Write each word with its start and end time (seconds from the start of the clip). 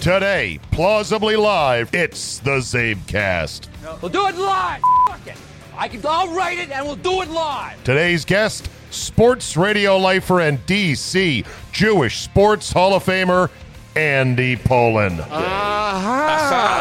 Today, 0.00 0.58
plausibly 0.72 1.36
live, 1.36 1.94
it's 1.94 2.38
the 2.38 2.62
Czabecast. 2.62 3.68
We'll 4.00 4.10
do 4.10 4.26
it 4.28 4.34
live. 4.34 4.80
Fuck 5.06 5.26
it. 5.26 5.36
I 5.76 5.88
can. 5.88 6.00
I'll 6.08 6.34
write 6.34 6.58
it 6.58 6.70
and 6.70 6.86
we'll 6.86 6.96
do 6.96 7.20
it 7.20 7.28
live. 7.28 7.84
Today's 7.84 8.24
guest, 8.24 8.70
sports 8.90 9.58
radio 9.58 9.98
lifer 9.98 10.40
and 10.40 10.58
DC 10.64 11.46
Jewish 11.72 12.20
Sports 12.20 12.72
Hall 12.72 12.94
of 12.94 13.04
Famer, 13.04 13.50
Andy 13.94 14.56
Pollin. 14.56 15.20
Uh-huh. 15.20 16.78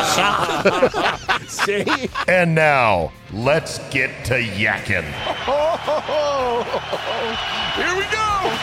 See? 1.50 1.84
And 2.30 2.56
now, 2.56 3.12
let's 3.34 3.80
get 3.90 4.24
to 4.28 4.36
yakking. 4.36 5.04
Here 7.76 7.96
we 7.98 8.04
go. 8.14 8.58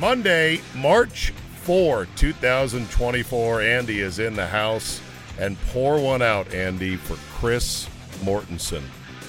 Monday, 0.00 0.60
March 0.74 1.32
4, 1.62 2.06
2024. 2.16 3.60
Andy 3.62 4.00
is 4.00 4.18
in 4.18 4.34
the 4.34 4.46
house. 4.46 5.00
And 5.38 5.58
pour 5.68 5.98
one 6.00 6.20
out, 6.22 6.52
Andy, 6.52 6.96
for 6.96 7.16
Chris 7.38 7.88
Mortensen. 8.22 8.82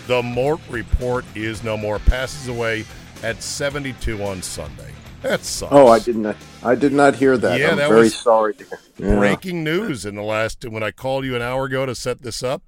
The 0.07 0.21
Mort 0.21 0.59
Report 0.69 1.23
is 1.35 1.63
no 1.63 1.77
more. 1.77 1.99
Passes 1.99 2.47
away 2.49 2.85
at 3.23 3.41
72 3.41 4.21
on 4.23 4.41
Sunday. 4.41 4.91
That 5.21 5.43
sucks. 5.45 5.71
Oh, 5.71 5.87
I 5.87 5.99
did 5.99 6.15
not. 6.17 6.35
I 6.63 6.75
did 6.75 6.91
not 6.93 7.15
hear 7.15 7.37
that. 7.37 7.59
Yeah, 7.59 7.69
I'm 7.71 7.77
that 7.77 7.87
very 7.89 8.01
was 8.01 8.15
sorry. 8.15 8.55
Yeah. 8.97 9.15
breaking 9.15 9.63
news 9.63 10.05
in 10.05 10.15
the 10.15 10.23
last 10.23 10.65
when 10.67 10.83
I 10.83 10.91
called 10.91 11.25
you 11.25 11.35
an 11.35 11.41
hour 11.41 11.65
ago 11.65 11.85
to 11.85 11.93
set 11.95 12.23
this 12.23 12.41
up. 12.43 12.63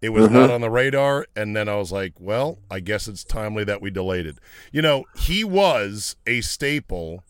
It 0.00 0.10
was 0.10 0.26
Mm-hmm. 0.26 0.34
not 0.34 0.50
on 0.50 0.60
the 0.60 0.70
radar, 0.70 1.26
and 1.34 1.56
then 1.56 1.68
I 1.68 1.74
was 1.74 1.90
like, 1.90 2.12
"Well, 2.20 2.60
I 2.70 2.78
guess 2.78 3.08
it's 3.08 3.24
timely 3.24 3.64
that 3.64 3.82
we 3.82 3.90
delayed 3.90 4.26
it." 4.26 4.38
You 4.70 4.80
know, 4.80 5.04
he 5.18 5.42
was 5.42 6.14
a 6.24 6.40
staple 6.40 7.24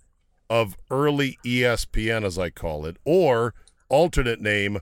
of 0.51 0.77
early 0.91 1.39
ESPN, 1.45 2.25
as 2.25 2.39
I 2.39 2.51
call 2.51 2.87
it, 2.87 2.97
or 3.05 3.55
alternate 3.89 4.41
name, 4.41 4.79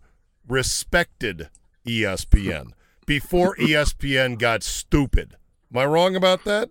respected 0.49 1.49
ESPN 1.87 2.73
before 3.07 3.57
ESPN 3.61 4.39
got 4.39 4.63
stupid. 4.63 5.37
Am 5.73 5.79
I 5.79 5.87
wrong 5.87 6.17
about 6.17 6.45
that? 6.45 6.71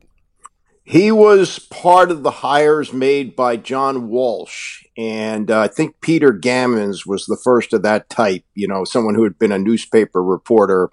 He 0.84 1.12
was 1.12 1.58
part 1.58 2.12
of 2.12 2.22
the 2.22 2.30
hires 2.30 2.94
made 2.94 3.36
by 3.36 3.58
John 3.58 4.08
Walsh, 4.08 4.84
and 4.96 5.50
uh, 5.50 5.62
I 5.62 5.68
think 5.68 6.00
Peter 6.00 6.32
Gammons 6.32 7.08
was 7.08 7.26
the 7.26 7.40
first 7.44 7.74
of 7.74 7.82
that 7.82 8.08
type. 8.08 8.44
You 8.54 8.68
know, 8.68 8.86
someone 8.86 9.16
who 9.16 9.24
had 9.24 9.40
been 9.40 9.52
a 9.52 9.58
newspaper 9.58 10.22
reporter, 10.22 10.90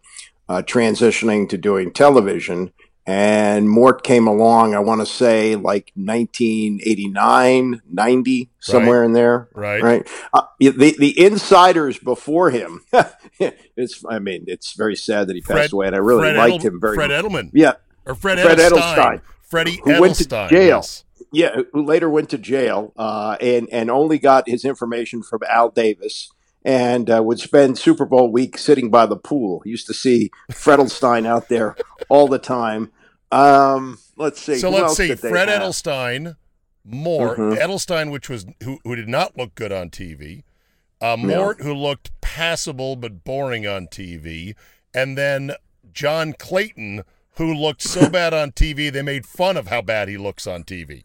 uh, 0.49 0.63
transitioning 0.63 1.47
to 1.51 1.59
doing 1.59 1.93
television. 1.93 2.73
And 3.05 3.69
Mort 3.69 4.05
came 4.05 4.29
along. 4.29 4.75
I 4.75 4.79
want 4.79 5.01
to 5.01 5.07
say 5.07 5.57
like 5.57 5.91
1989, 5.97 7.83
90, 7.91 8.51
somewhere 8.61 9.05
in 9.05 9.13
there. 9.13 9.49
Right. 9.55 9.83
Right. 9.83 10.09
Uh, 10.33 10.43
the 10.59 10.95
the 10.99 11.25
insiders 11.25 11.99
before 11.99 12.51
him. 12.51 12.81
it's. 13.77 14.05
I 14.09 14.19
mean, 14.19 14.45
it's 14.47 14.75
very 14.75 14.97
sad 14.97 15.29
that 15.29 15.35
he 15.35 15.41
passed 15.43 15.53
Fred- 15.53 15.73
away, 15.73 15.87
and 15.89 15.97
I 15.97 15.99
really 15.99 16.23
Fred 16.23 16.37
liked 16.37 16.55
Edel- 16.65 16.75
him 16.75 16.81
very 16.81 16.95
Fred 16.95 17.11
much. 17.11 17.25
Edelman. 17.25 17.51
Yeah, 17.53 17.73
Or 18.07 18.15
Fred, 18.15 18.39
Fred 18.41 18.59
Edelstein. 18.59 18.97
Edelstein, 18.97 19.21
Freddie 19.43 19.81
who 19.85 20.01
went 20.01 20.17
to 20.17 20.27
jail. 20.29 20.49
yes. 20.51 21.05
Yeah, 21.35 21.57
who 21.73 21.85
later 21.85 22.11
went 22.11 22.29
to 22.31 22.39
jail 22.39 22.93
uh, 22.97 23.37
and 23.41 23.69
and 23.73 23.91
only 23.91 24.19
got 24.19 24.49
his 24.49 24.65
information 24.65 25.23
from 25.23 25.41
Al 25.49 25.71
Davis 25.71 26.31
and 26.65 27.11
uh, 27.11 27.23
would 27.23 27.41
spend 27.41 27.79
Super 27.79 28.05
Bowl 28.05 28.31
week 28.31 28.57
sitting 28.59 28.91
by 28.91 29.07
the 29.07 29.17
pool. 29.17 29.63
Used 29.65 29.87
to 29.89 29.95
see 29.95 30.31
Fredelstein 30.51 31.27
out 31.27 31.49
there 31.49 31.77
all 32.09 32.29
the 32.29 32.39
time. 32.39 32.91
Um, 33.31 33.99
let's 34.17 34.41
see. 34.41 34.57
So 34.59 34.71
who 34.71 34.79
let's 34.83 34.97
see. 34.97 35.15
Fred 35.15 35.49
have? 35.49 35.63
Edelstein, 35.63 36.37
Mort 36.85 37.39
Mhm. 37.39 37.59
Edelstein, 37.59 38.11
which 38.11 38.29
was 38.29 38.47
who, 38.63 38.79
who 38.85 38.95
did 38.95 39.09
not 39.09 39.37
look 39.37 39.55
good 39.55 39.73
on 39.73 39.91
TV. 39.91 40.43
Uh, 41.01 41.17
Mort, 41.17 41.61
who 41.63 41.75
looked 41.75 42.11
passable 42.21 42.95
but 42.95 43.25
boring 43.25 43.67
on 43.67 43.89
TV, 43.89 44.55
and 44.95 45.19
then 45.19 45.53
John 45.93 46.33
Clayton, 46.33 47.03
who 47.37 47.53
looked 47.53 47.83
so 47.83 48.09
bad 48.11 48.33
on 48.33 48.53
TV 48.53 48.93
they 48.93 49.03
made 49.03 49.27
fun 49.27 49.57
of 49.57 49.67
how 49.69 49.83
bad 49.83 50.09
he 50.09 50.17
looks 50.17 50.47
on 50.47 50.63
TV. 50.63 51.05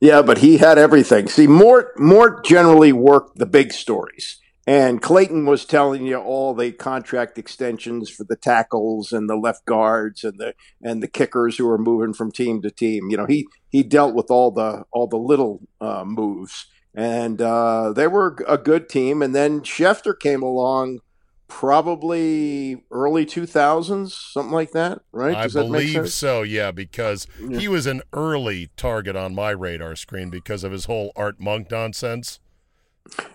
Yeah, 0.00 0.20
but 0.22 0.38
he 0.38 0.58
had 0.58 0.78
everything. 0.78 1.26
See, 1.28 1.46
Mort 1.46 1.98
Mort 1.98 2.44
generally 2.44 2.92
worked 2.92 3.38
the 3.38 3.46
big 3.46 3.72
stories. 3.72 4.36
And 4.66 5.00
Clayton 5.00 5.46
was 5.46 5.64
telling 5.64 6.06
you 6.06 6.16
all 6.16 6.54
the 6.54 6.70
contract 6.70 7.38
extensions 7.38 8.10
for 8.10 8.24
the 8.24 8.36
tackles 8.36 9.10
and 9.10 9.28
the 9.28 9.36
left 9.36 9.64
guards 9.64 10.22
and 10.22 10.38
the 10.38 10.54
and 10.82 11.02
the 11.02 11.08
kickers 11.08 11.56
who 11.56 11.66
were 11.66 11.78
moving 11.78 12.12
from 12.12 12.30
team 12.30 12.60
to 12.62 12.70
team. 12.70 13.08
You 13.10 13.16
know, 13.16 13.26
he 13.26 13.46
he 13.70 13.82
dealt 13.82 14.14
with 14.14 14.30
all 14.30 14.50
the 14.50 14.84
all 14.92 15.06
the 15.06 15.16
little 15.16 15.62
uh, 15.80 16.04
moves, 16.04 16.66
and 16.94 17.40
uh, 17.40 17.92
they 17.94 18.06
were 18.06 18.36
a 18.46 18.58
good 18.58 18.88
team. 18.88 19.22
And 19.22 19.34
then 19.34 19.60
Schefter 19.62 20.12
came 20.18 20.42
along, 20.42 21.00
probably 21.48 22.84
early 22.90 23.24
two 23.26 23.46
thousands, 23.46 24.14
something 24.14 24.52
like 24.52 24.72
that, 24.72 25.00
right? 25.10 25.36
I 25.36 25.42
Does 25.44 25.54
that 25.54 25.70
make 25.70 25.92
believe 25.92 26.12
so, 26.12 26.42
yeah, 26.42 26.70
because 26.70 27.26
Yeah. 27.40 27.58
he 27.58 27.66
was 27.68 27.86
an 27.86 28.02
early 28.12 28.68
target 28.76 29.16
on 29.16 29.34
my 29.34 29.50
radar 29.50 29.96
screen 29.96 30.30
because 30.30 30.64
of 30.64 30.72
his 30.72 30.84
whole 30.84 31.12
Art 31.16 31.40
Monk 31.40 31.70
nonsense. 31.70 32.40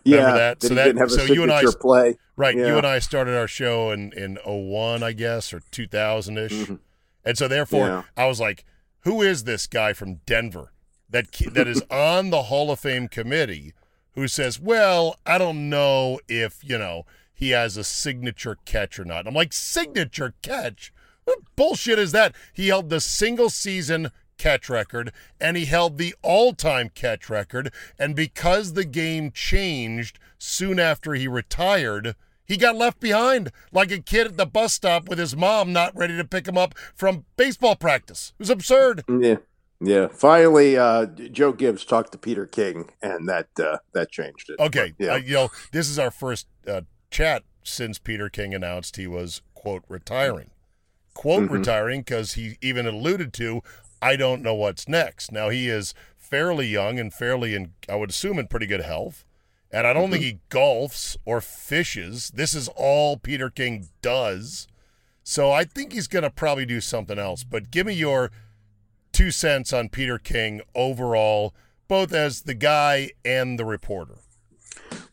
Yeah, 0.04 0.34
that? 0.34 0.60
that 0.60 0.68
So 0.68 0.74
that- 0.76 0.84
didn't 0.86 1.00
have 1.00 1.08
a 1.08 1.12
so 1.12 1.24
you 1.24 1.44
and 1.44 1.52
I- 1.52 1.64
play. 1.80 2.18
Right. 2.38 2.56
You 2.56 2.78
and 2.78 2.86
I 2.86 3.00
started 3.00 3.36
our 3.38 3.48
show 3.48 3.92
in, 3.92 4.12
in 4.14 4.38
01, 4.46 5.04
I 5.04 5.14
guess, 5.14 5.54
or 5.54 5.62
2000 5.72 6.38
ish. 6.38 6.52
Mhm. 6.52 6.80
And 7.24 7.38
so, 7.38 7.48
therefore, 7.48 7.88
Yeah. 7.88 8.04
I 8.18 8.26
was 8.28 8.40
like, 8.42 8.66
who 9.02 9.22
is 9.22 9.46
this 9.46 9.68
guy 9.68 9.94
from 9.94 10.16
Denver 10.26 10.74
that, 11.10 11.32
that 11.54 11.68
is 11.68 11.82
on 11.90 12.30
the 12.32 12.44
Hall 12.44 12.72
of 12.72 12.80
Fame 12.82 13.08
committee 13.08 13.74
who 14.16 14.28
says, 14.28 14.60
well, 14.60 15.18
I 15.26 15.38
don't 15.38 15.70
know 15.70 16.20
if, 16.28 16.60
you 16.64 16.78
know, 16.78 17.06
he 17.34 17.52
has 17.52 17.78
a 17.78 17.84
signature 17.86 18.58
catch 18.66 19.00
or 19.00 19.06
not. 19.06 19.28
I'm 19.28 19.34
like, 19.34 19.54
signature 19.54 20.34
catch? 20.42 20.92
What 21.24 21.40
bullshit 21.56 22.00
is 22.00 22.12
that? 22.12 22.36
He 22.54 22.68
held 22.68 22.90
the 22.90 23.00
single 23.02 23.50
season 23.50 24.12
catch 24.38 24.70
record 24.70 25.12
and 25.40 25.58
he 25.58 25.66
held 25.66 25.98
the 25.98 26.16
all 26.22 26.54
time 26.54 26.90
catch 26.90 27.30
record. 27.30 27.72
And 27.98 28.16
because 28.16 28.74
the 28.74 28.86
game 28.86 29.32
changed 29.32 30.20
soon 30.38 30.80
after 30.80 31.14
he 31.14 31.28
retired, 31.28 32.16
he 32.46 32.58
got 32.58 32.76
left 32.76 33.00
behind 33.00 33.52
like 33.72 33.92
a 33.92 34.00
kid 34.00 34.28
at 34.28 34.38
the 34.38 34.46
bus 34.46 34.74
stop 34.74 35.10
with 35.10 35.18
his 35.20 35.36
mom 35.36 35.74
not 35.74 35.96
ready 35.96 36.16
to 36.18 36.24
pick 36.26 36.48
him 36.48 36.58
up 36.58 36.76
from 36.94 37.26
baseball 37.38 37.76
practice. 37.76 38.34
It 38.38 38.44
was 38.44 38.50
absurd. 38.50 39.04
Yeah, 39.10 39.38
yeah. 39.82 40.08
Finally, 40.10 40.78
uh, 40.78 41.06
Joe 41.08 41.54
Gibbs 41.54 41.84
talked 41.86 42.12
to 42.12 42.18
Peter 42.18 42.46
King, 42.46 42.92
and 43.02 43.28
that 43.28 43.48
uh, 43.60 43.78
that 43.94 44.12
changed 44.12 44.50
it. 44.50 44.60
Okay, 44.60 44.94
But, 44.98 45.06
yeah, 45.06 45.14
uh, 45.14 45.18
you 45.18 45.34
know, 45.34 45.50
this 45.72 45.90
is 45.90 45.98
our 45.98 46.12
first 46.12 46.48
uh, 46.68 46.82
chat 47.10 47.44
since 47.64 47.98
Peter 47.98 48.30
King 48.30 48.54
announced 48.54 48.98
he 48.98 49.08
was 49.08 49.42
quote 49.56 49.84
retiring. 49.90 50.52
quote 51.16 51.44
Mhm. 51.50 51.50
retiring 51.50 52.02
because 52.02 52.34
he 52.34 52.58
even 52.62 52.86
alluded 52.86 53.32
to, 53.34 53.62
I 54.06 54.16
don't 54.18 54.44
know 54.44 54.54
what's 54.54 54.88
next. 54.88 55.32
Now 55.32 55.50
he 55.50 55.68
is 55.68 55.96
fairly 56.16 56.68
young 56.68 57.00
and 57.00 57.12
fairly 57.12 57.56
in, 57.56 57.74
I 57.90 57.96
would 57.96 58.12
assume, 58.12 58.38
in 58.38 58.46
pretty 58.46 58.68
good 58.68 58.82
health. 58.82 59.26
And 59.72 59.88
I 59.88 59.94
don't 59.94 60.12
think 60.12 60.24
mm-hmm. 60.24 60.38
he 60.38 60.40
golfs 60.52 61.18
or 61.26 61.42
fishes. 61.42 62.32
This 62.36 62.54
is 62.54 62.70
all 62.76 63.18
Peter 63.18 63.50
King 63.50 63.88
does. 64.04 64.68
So 65.24 65.52
I 65.52 65.64
think 65.64 65.92
he's 65.92 66.08
going 66.08 66.22
to 66.22 66.30
probably 66.30 66.68
do 66.68 66.82
something 66.82 67.18
else. 67.18 67.44
But 67.44 67.72
give 67.72 67.88
me 67.88 67.94
your 67.94 68.30
two 69.12 69.32
cents 69.32 69.74
on 69.74 69.90
Peter 69.90 70.20
King 70.20 70.62
overall, 70.76 71.56
both 71.88 72.14
as 72.14 72.44
the 72.44 72.54
guy 72.54 73.10
and 73.26 73.58
the 73.58 73.66
reporter. 73.66 74.20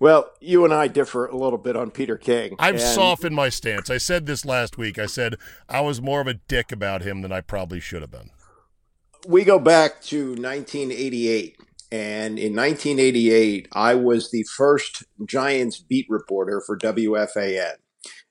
Well, 0.01 0.31
you 0.39 0.67
and 0.67 0.75
I 0.75 0.87
differ 0.89 1.25
a 1.25 1.37
little 1.37 1.59
bit 1.59 1.77
on 1.77 1.93
Peter 1.93 2.19
King. 2.19 2.57
I've 2.59 2.75
and- 2.75 2.83
softened 2.83 3.35
my 3.35 3.49
stance. 3.49 3.89
I 3.89 3.97
said 3.97 4.27
this 4.27 4.45
last 4.45 4.77
week. 4.77 4.99
I 4.99 5.07
said 5.07 5.37
I 5.67 5.81
was 5.81 6.03
more 6.03 6.21
of 6.21 6.27
a 6.27 6.35
dick 6.35 6.73
about 6.73 7.01
him 7.01 7.23
than 7.23 7.33
I 7.33 7.41
probably 7.41 7.81
should 7.81 8.03
have 8.03 8.11
been. 8.11 8.29
We 9.27 9.45
go 9.45 9.59
back 9.59 10.01
to 10.03 10.31
1988 10.35 11.57
and 11.91 12.39
in 12.39 12.57
1988 12.57 13.69
i 13.73 13.95
was 13.95 14.31
the 14.31 14.45
first 14.57 15.05
giants 15.27 15.79
beat 15.79 16.07
reporter 16.09 16.63
for 16.65 16.77
wfan 16.79 17.75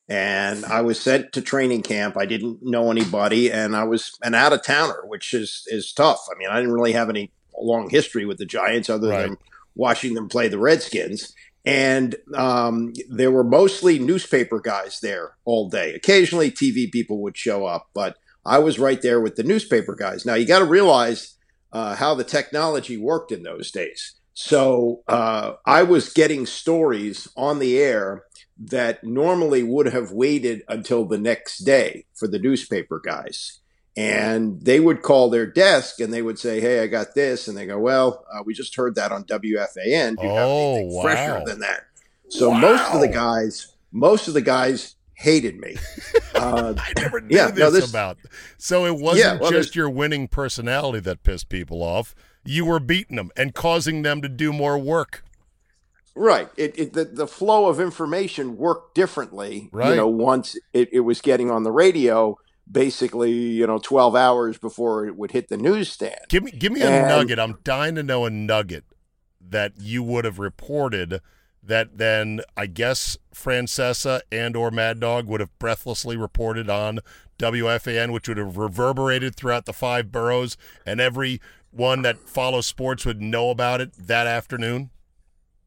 and 0.10 0.66
i 0.66 0.82
was 0.82 1.00
sent 1.00 1.32
to 1.32 1.42
training 1.42 1.82
camp. 1.82 2.18
I 2.18 2.26
didn't 2.26 2.60
know 2.62 2.92
anybody 2.92 3.52
and 3.52 3.76
i 3.76 3.84
was 3.84 4.18
an 4.24 4.36
out 4.36 4.54
of 4.54 4.64
towner 4.64 5.02
which 5.06 5.34
is 5.34 5.64
is 5.68 5.94
tough. 5.94 6.26
I 6.34 6.38
mean 6.38 6.50
i 6.50 6.58
didn't 6.58 6.74
really 6.74 6.94
have 6.94 7.10
any 7.10 7.32
long 7.58 7.90
history 7.90 8.26
with 8.26 8.38
the 8.38 8.46
giants 8.46 8.90
other 8.90 9.10
Right. 9.10 9.24
than 9.28 9.38
watching 9.76 10.16
them 10.16 10.28
play 10.28 10.48
the 10.50 10.60
redskins. 10.60 11.34
And 11.64 12.16
um, 12.36 12.92
there 13.08 13.30
were 13.32 13.44
mostly 13.44 14.00
newspaper 14.00 14.60
guys 14.60 15.00
there 15.00 15.38
all 15.46 15.70
day. 15.70 15.94
Occasionally 15.94 16.50
tv 16.52 16.92
people 16.92 17.22
would 17.22 17.38
show 17.38 17.66
up 17.66 17.88
but 17.94 18.18
I 18.46 18.60
was 18.60 18.80
right 18.80 19.02
there 19.02 19.20
with 19.22 19.36
the 19.36 19.44
newspaper 19.44 19.96
guys. 19.96 20.26
Now 20.26 20.34
you 20.36 20.46
got 20.46 20.60
to 20.60 20.66
realize 20.66 21.36
uh, 21.72 21.96
how 21.96 22.16
the 22.16 22.24
technology 22.24 22.98
worked 22.98 23.32
in 23.32 23.44
those 23.44 23.72
days. 23.72 24.16
So 24.34 25.04
uh, 25.08 25.54
I 25.66 25.84
was 25.84 26.12
getting 26.14 26.46
stories 26.46 27.28
on 27.36 27.60
the 27.60 27.78
air 27.80 28.24
that 28.58 29.04
normally 29.04 29.64
would 29.64 29.88
have 29.88 30.12
waited 30.12 30.64
until 30.68 31.06
the 31.06 31.18
next 31.18 31.60
day 31.60 32.06
for 32.16 32.28
the 32.28 32.40
newspaper 32.40 33.00
guys. 33.04 33.60
And 33.98 34.62
they 34.62 34.80
would 34.80 35.02
call 35.02 35.30
their 35.30 35.46
desk 35.46 36.00
and 36.00 36.14
they 36.14 36.22
would 36.22 36.40
say, 36.40 36.62
Hey, 36.62 36.80
I 36.82 36.88
got 36.88 37.14
this. 37.14 37.48
And 37.48 37.58
they 37.58 37.66
go, 37.66 37.78
Well, 37.78 38.26
uh, 38.34 38.42
we 38.46 38.54
just 38.54 38.76
heard 38.76 38.96
that 38.96 39.12
on 39.12 39.26
WFAN. 39.26 40.16
Do 40.18 40.24
you 40.24 40.30
have 40.30 40.48
Oh, 40.48 40.76
anything 40.76 40.94
wow. 40.96 41.02
fresher 41.04 41.44
than 41.46 41.60
that? 41.60 41.82
So 42.30 42.52
most 42.54 42.90
of 42.94 43.02
the 43.02 43.10
guys, 43.10 43.74
most 43.92 44.30
of 44.30 44.34
the 44.34 44.42
guys 44.42 44.96
hated 45.22 45.60
me. 45.60 45.76
Uh, 46.34 46.74
I 46.76 46.94
never 46.98 47.22
knew 47.22 47.36
Yeah, 47.36 47.52
this, 47.52 47.60
no, 47.60 47.70
this- 47.70 47.90
about. 47.90 48.18
So 48.58 48.86
it 48.88 48.96
wasn't 48.96 49.20
Yeah, 49.20 49.38
well, 49.40 49.52
just 49.52 49.76
your 49.76 49.92
winning 49.92 50.28
personality 50.28 51.00
that 51.02 51.22
pissed 51.22 51.50
people 51.50 51.84
off. 51.84 52.16
You 52.44 52.66
were 52.66 52.80
beating 52.80 53.18
them 53.18 53.30
and 53.38 53.54
causing 53.54 54.02
them 54.02 54.24
to 54.24 54.30
do 54.30 54.52
more 54.52 54.80
work. 54.80 55.24
Right. 56.16 56.50
It, 56.58 56.80
it 56.80 56.94
the, 56.94 57.06
the 57.06 57.28
flow 57.28 57.68
of 57.68 57.80
information 57.80 58.58
worked 58.58 58.96
differently. 58.96 59.70
Right. 59.72 59.90
You 59.92 59.96
know, 59.98 60.08
once 60.08 60.58
it, 60.74 60.90
it 60.92 61.02
was 61.02 61.22
getting 61.22 61.52
on 61.52 61.62
the 61.62 61.72
radio, 61.72 62.40
basically, 62.72 63.32
you 63.34 63.68
know, 63.68 63.78
twelve 63.78 64.16
hours 64.16 64.58
before 64.58 65.06
it 65.06 65.16
would 65.16 65.32
hit 65.32 65.50
the 65.50 65.58
newsstand. 65.58 66.22
Give 66.30 66.44
me 66.44 66.52
give 66.52 66.72
me 66.72 66.82
a 66.82 66.90
nugget. 66.90 67.38
I'm 67.38 67.60
dying 67.64 67.94
to 67.96 68.04
know 68.04 68.26
a 68.26 68.32
nugget 68.32 68.86
that 69.48 69.74
you 69.78 70.02
would 70.02 70.26
have 70.26 70.40
reported 70.40 71.22
that 71.64 71.98
then 71.98 72.42
I 72.58 72.66
guess 72.66 73.18
Francesa 73.34 74.22
and 74.32 74.56
or 74.56 74.72
Mad 74.72 75.00
Dog 75.00 75.28
would 75.28 75.40
have 75.40 75.58
breathlessly 75.60 76.18
reported 76.18 76.70
on 76.70 77.00
WFAN, 77.38 78.12
which 78.12 78.28
would 78.28 78.38
have 78.38 78.58
reverberated 78.58 79.36
throughout 79.36 79.66
the 79.66 79.74
five 79.74 80.12
boroughs, 80.12 80.58
and 80.86 81.00
every 81.00 81.42
one 81.72 82.02
that 82.02 82.18
follows 82.28 82.68
sports 82.68 83.06
would 83.06 83.22
know 83.22 83.50
about 83.50 83.82
it 83.82 83.94
that 83.94 84.28
afternoon. 84.28 84.90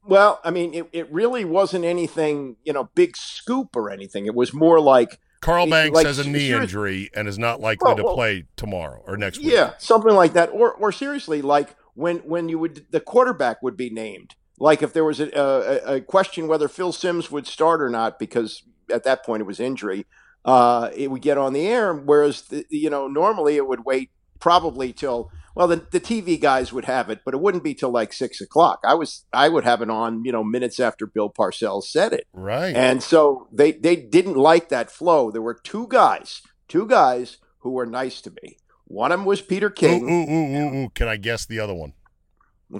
Well, 0.06 0.40
I 0.44 0.50
mean, 0.50 0.74
it, 0.74 0.86
it 0.92 1.10
really 1.10 1.44
wasn't 1.46 1.84
anything, 1.84 2.56
you 2.62 2.72
know, 2.74 2.90
big 2.94 3.16
scoop 3.16 3.74
or 3.74 3.90
anything. 3.90 4.26
It 4.26 4.34
was 4.34 4.52
more 4.52 4.78
like, 4.78 5.18
Carl 5.40 5.66
Banks 5.66 5.94
like, 5.94 6.06
has 6.06 6.18
a 6.18 6.28
knee 6.28 6.52
injury 6.52 7.10
and 7.14 7.26
is 7.26 7.38
not 7.38 7.60
likely 7.60 7.94
Well, 7.94 7.96
to 7.96 8.14
play 8.14 8.44
tomorrow 8.56 9.02
or 9.06 9.16
next 9.16 9.38
week. 9.38 9.52
yeah, 9.52 9.72
something 9.78 10.14
like 10.14 10.34
that. 10.34 10.50
Or, 10.52 10.72
or 10.72 10.92
seriously, 10.92 11.40
like 11.42 11.74
when 11.94 12.18
when 12.18 12.48
you 12.48 12.58
would 12.58 12.86
the 12.90 13.00
quarterback 13.00 13.62
would 13.62 13.76
be 13.76 13.88
named. 13.90 14.34
Like 14.58 14.82
if 14.82 14.92
there 14.92 15.04
was 15.04 15.20
a, 15.20 15.30
a, 15.34 15.96
a 15.96 16.00
question 16.00 16.46
whether 16.46 16.68
Phil 16.68 16.92
Sims 16.92 17.30
would 17.30 17.46
start 17.46 17.82
or 17.82 17.88
not, 17.88 18.18
because 18.18 18.62
at 18.90 19.04
that 19.04 19.24
point 19.24 19.40
it 19.40 19.46
was 19.46 19.60
injury, 19.60 20.06
uh, 20.44 20.90
it 20.94 21.10
would 21.10 21.22
get 21.22 21.38
on 21.38 21.52
the 21.52 21.66
air. 21.66 21.92
Whereas 21.92 22.42
the, 22.42 22.64
you 22.70 22.90
know 22.90 23.08
normally 23.08 23.56
it 23.56 23.66
would 23.66 23.84
wait 23.84 24.10
probably 24.40 24.92
till 24.92 25.30
well 25.54 25.66
the, 25.66 25.84
the 25.90 26.00
TV 26.00 26.40
guys 26.40 26.72
would 26.72 26.84
have 26.84 27.10
it, 27.10 27.20
but 27.24 27.34
it 27.34 27.40
wouldn't 27.40 27.64
be 27.64 27.74
till 27.74 27.90
like 27.90 28.12
six 28.12 28.40
o'clock. 28.40 28.80
I 28.84 28.94
was 28.94 29.24
I 29.32 29.48
would 29.48 29.64
have 29.64 29.82
it 29.82 29.90
on 29.90 30.24
you 30.24 30.32
know 30.32 30.44
minutes 30.44 30.78
after 30.78 31.06
Bill 31.06 31.30
Parcells 31.30 31.84
said 31.84 32.12
it. 32.12 32.26
Right. 32.32 32.76
And 32.76 33.02
so 33.02 33.48
they 33.52 33.72
they 33.72 33.96
didn't 33.96 34.36
like 34.36 34.68
that 34.68 34.90
flow. 34.90 35.30
There 35.30 35.42
were 35.42 35.54
two 35.54 35.88
guys, 35.88 36.42
two 36.68 36.86
guys 36.86 37.38
who 37.58 37.70
were 37.70 37.86
nice 37.86 38.20
to 38.22 38.30
me. 38.42 38.58
One 38.86 39.10
of 39.10 39.18
them 39.18 39.26
was 39.26 39.40
Peter 39.40 39.68
ooh, 39.68 39.70
King. 39.70 40.08
ooh, 40.08 40.30
ooh, 40.30 40.56
ooh, 40.56 40.84
ooh. 40.84 40.88
Can 40.90 41.08
I 41.08 41.16
guess 41.16 41.46
the 41.46 41.58
other 41.58 41.74
one? 41.74 41.94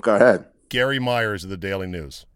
Go 0.01 0.15
ahead. 0.15 0.47
Gary 0.69 0.99
Myers 0.99 1.45
of 1.45 1.51
the 1.51 1.57
Daily 1.57 1.87
News. 1.87 2.27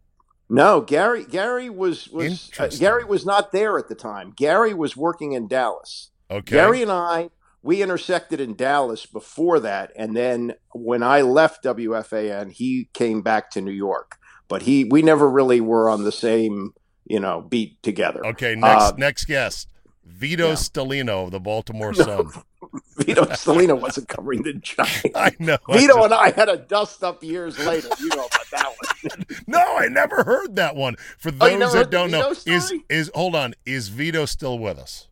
No, 0.51 0.81
Gary 0.81 1.25
Gary 1.25 1.69
was 1.69 2.09
was 2.09 2.51
uh, 2.59 2.69
Gary 2.79 3.05
was 3.05 3.27
not 3.27 3.53
there 3.53 3.79
at 3.79 3.89
the 3.89 3.95
time. 3.95 4.33
Gary 4.35 4.73
was 4.73 4.97
working 4.97 5.33
in 5.33 5.47
Dallas. 5.47 6.11
Okay. 6.31 6.57
Gary 6.57 6.83
and 6.83 6.91
I 6.91 7.31
we 7.63 7.83
intersected 7.83 8.41
in 8.41 8.55
Dallas 8.55 9.05
before 9.05 9.61
that, 9.61 9.93
and 9.97 10.17
then 10.17 10.55
when 10.73 11.03
I 11.03 11.21
left 11.23 11.65
WFAN, 11.65 12.53
he 12.53 12.89
came 12.95 13.21
back 13.21 13.51
to 13.51 13.61
New 13.61 13.73
York. 13.73 14.17
But 14.49 14.63
he 14.63 14.85
we 14.85 15.03
never 15.03 15.29
really 15.29 15.61
were 15.61 15.91
on 15.91 16.05
the 16.05 16.13
same 16.13 16.73
you 17.05 17.21
know 17.21 17.43
beat 17.43 17.83
together. 17.83 18.25
Okay, 18.27 18.55
next 18.55 18.85
Uh, 18.85 18.93
next 18.97 19.25
guest. 19.27 19.69
Vito 20.09 20.49
yeah. 20.49 20.55
Stellino 20.55 21.25
of 21.27 21.31
the 21.31 21.41
Baltimore 21.41 21.93
Sun. 21.95 22.31
Vito 22.97 23.25
Stellino 23.27 23.81
wasn't 23.81 24.09
covering 24.09 24.43
the 24.43 24.55
Giants. 24.55 25.05
I 25.15 25.33
know. 25.39 25.59
I 25.69 25.79
Vito 25.79 25.95
just- 25.95 26.05
and 26.07 26.15
I 26.15 26.31
had 26.31 26.49
a 26.49 26.57
dust 26.57 27.05
up 27.05 27.23
years 27.23 27.59
later. 27.65 27.89
You 28.01 28.09
know 28.09 28.27
about 28.27 28.51
that 28.51 28.73
one. 29.03 29.25
no, 29.47 29.77
I 29.77 29.89
never 29.89 30.25
heard 30.25 30.57
that 30.57 30.75
one. 30.75 30.97
For 31.19 31.29
Oh, 31.29 31.49
those 31.49 31.59
never 31.59 31.79
that 31.79 31.91
don't 31.91 32.11
know, 32.11 32.33
Vito 32.35 32.57
is 32.57 32.73
is 32.89 33.11
hold 33.15 33.37
on, 33.37 33.55
is 33.65 33.89
Vito 33.89 34.25
still 34.25 34.59
with 34.59 34.79
us? 34.79 35.09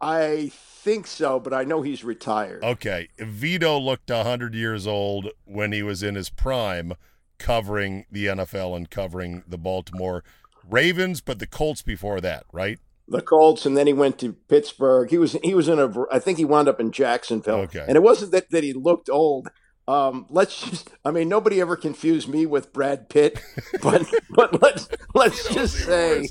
I 0.00 0.52
think 0.52 1.06
so, 1.06 1.40
but 1.40 1.54
I 1.54 1.64
know 1.64 1.82
he's 1.82 2.04
retired. 2.04 2.62
Okay, 2.62 3.08
Vito 3.18 3.78
looked 3.78 4.10
hundred 4.10 4.54
years 4.54 4.86
old 4.86 5.30
when 5.44 5.72
he 5.72 5.82
was 5.82 6.02
in 6.02 6.14
his 6.14 6.28
prime, 6.28 6.92
covering 7.38 8.04
the 8.10 8.26
NFL 8.26 8.76
and 8.76 8.90
covering 8.90 9.42
the 9.48 9.58
Baltimore 9.58 10.22
Ravens, 10.68 11.20
but 11.20 11.38
the 11.38 11.46
Colts 11.46 11.82
before 11.82 12.20
that, 12.20 12.44
right? 12.52 12.78
The 13.08 13.20
Colts, 13.22 13.64
and 13.66 13.76
then 13.76 13.86
he 13.86 13.92
went 13.92 14.18
to 14.18 14.32
Pittsburgh. 14.32 15.08
He 15.10 15.18
was 15.18 15.32
he 15.44 15.54
was 15.54 15.68
in 15.68 15.78
a. 15.78 15.92
I 16.12 16.18
think 16.18 16.38
he 16.38 16.44
wound 16.44 16.68
up 16.68 16.80
in 16.80 16.90
Jacksonville. 16.90 17.60
Okay. 17.60 17.84
And 17.86 17.96
it 17.96 18.02
wasn't 18.02 18.32
that, 18.32 18.50
that 18.50 18.64
he 18.64 18.72
looked 18.72 19.08
old. 19.08 19.48
Um, 19.86 20.26
let's 20.28 20.60
just. 20.68 20.90
I 21.04 21.12
mean, 21.12 21.28
nobody 21.28 21.60
ever 21.60 21.76
confused 21.76 22.28
me 22.28 22.46
with 22.46 22.72
Brad 22.72 23.08
Pitt, 23.08 23.40
but 23.82 24.04
but 24.30 24.60
let's 24.60 24.88
let's 25.14 25.48
just 25.54 25.76
say. 25.76 26.28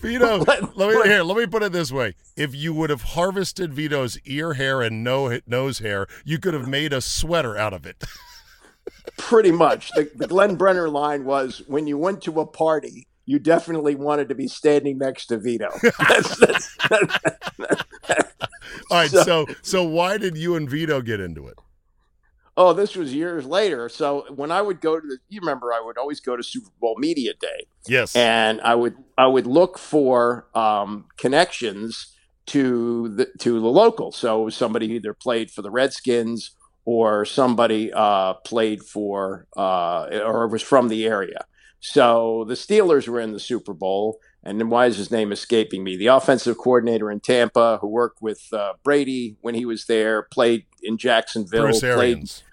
Vito, 0.00 0.36
Let- 0.46 0.76
let 0.76 0.90
me 0.90 0.96
let- 0.96 1.06
here. 1.06 1.22
Let 1.24 1.36
me 1.36 1.46
put 1.46 1.64
it 1.64 1.72
this 1.72 1.90
way: 1.90 2.14
If 2.36 2.54
you 2.54 2.72
would 2.74 2.90
have 2.90 3.02
harvested 3.02 3.74
Vito's 3.74 4.18
ear 4.24 4.52
hair 4.52 4.82
and 4.82 5.02
no 5.02 5.40
nose 5.48 5.80
hair, 5.80 6.06
you 6.24 6.38
could 6.38 6.54
have 6.54 6.68
made 6.68 6.92
a 6.92 7.00
sweater 7.00 7.56
out 7.56 7.72
of 7.72 7.84
it. 7.86 8.04
Pretty 9.18 9.50
much. 9.50 9.90
The, 9.92 10.10
the 10.14 10.26
Glenn 10.28 10.54
Brenner 10.56 10.88
line 10.88 11.24
was 11.24 11.62
when 11.66 11.86
you 11.86 11.98
went 11.98 12.22
to 12.22 12.40
a 12.40 12.46
party, 12.46 13.06
you 13.26 13.38
definitely 13.38 13.94
wanted 13.94 14.28
to 14.30 14.34
be 14.34 14.48
standing 14.48 14.98
next 14.98 15.26
to 15.26 15.38
Vito. 15.38 15.68
That's, 16.08 16.36
that's, 16.38 16.76
All 18.90 18.98
right, 18.98 19.10
So- 19.10 19.22
so 19.22 19.46
so 19.62 19.84
why 19.84 20.18
did 20.18 20.36
you 20.36 20.56
and 20.56 20.68
Vito 20.68 21.00
get 21.00 21.20
into 21.20 21.46
it? 21.48 21.58
oh, 22.54 22.74
this 22.74 22.94
was 22.94 23.14
years 23.14 23.46
later. 23.46 23.88
So 23.88 24.26
when 24.34 24.50
I 24.50 24.60
would 24.60 24.82
go 24.82 25.00
to 25.00 25.06
the, 25.06 25.16
you 25.30 25.40
remember, 25.40 25.72
I 25.72 25.80
would 25.80 25.96
always 25.96 26.20
go 26.20 26.36
to 26.36 26.42
Super 26.42 26.68
Bowl 26.82 26.96
Media 26.98 27.32
Day, 27.40 27.66
Yes. 27.88 28.14
and 28.14 28.60
I 28.60 28.74
would 28.74 28.94
I 29.16 29.26
would 29.26 29.46
look 29.46 29.78
for 29.78 30.46
um, 30.54 31.06
connections 31.16 32.14
to 32.46 33.08
the 33.08 33.26
to 33.38 33.58
the 33.60 33.68
local. 33.68 34.12
So 34.12 34.48
somebody 34.50 34.86
either 34.92 35.14
played 35.14 35.50
for 35.50 35.62
the 35.62 35.70
Redskins 35.70 36.50
or 36.84 37.24
somebody 37.24 37.90
uh, 37.92 38.34
played 38.44 38.82
for 38.82 39.46
uh, 39.56 40.08
or 40.24 40.46
was 40.48 40.60
from 40.62 40.88
the 40.88 41.06
area. 41.06 41.46
So 41.84 42.44
the 42.46 42.54
Steelers 42.54 43.08
were 43.08 43.20
in 43.20 43.32
the 43.32 43.40
Super 43.40 43.74
Bowl, 43.74 44.20
and 44.44 44.60
then 44.60 44.70
why 44.70 44.86
is 44.86 44.96
his 44.96 45.10
name 45.10 45.32
escaping 45.32 45.82
me? 45.82 45.96
The 45.96 46.06
offensive 46.06 46.56
coordinator 46.56 47.10
in 47.10 47.18
Tampa, 47.18 47.78
who 47.80 47.88
worked 47.88 48.22
with 48.22 48.40
uh, 48.52 48.74
Brady 48.84 49.36
when 49.40 49.56
he 49.56 49.66
was 49.66 49.86
there, 49.86 50.22
played 50.22 50.64
in 50.80 50.96
Jacksonville. 50.96 51.62
Bruce 51.62 51.80
played 51.80 51.90
Arians. 51.90 52.44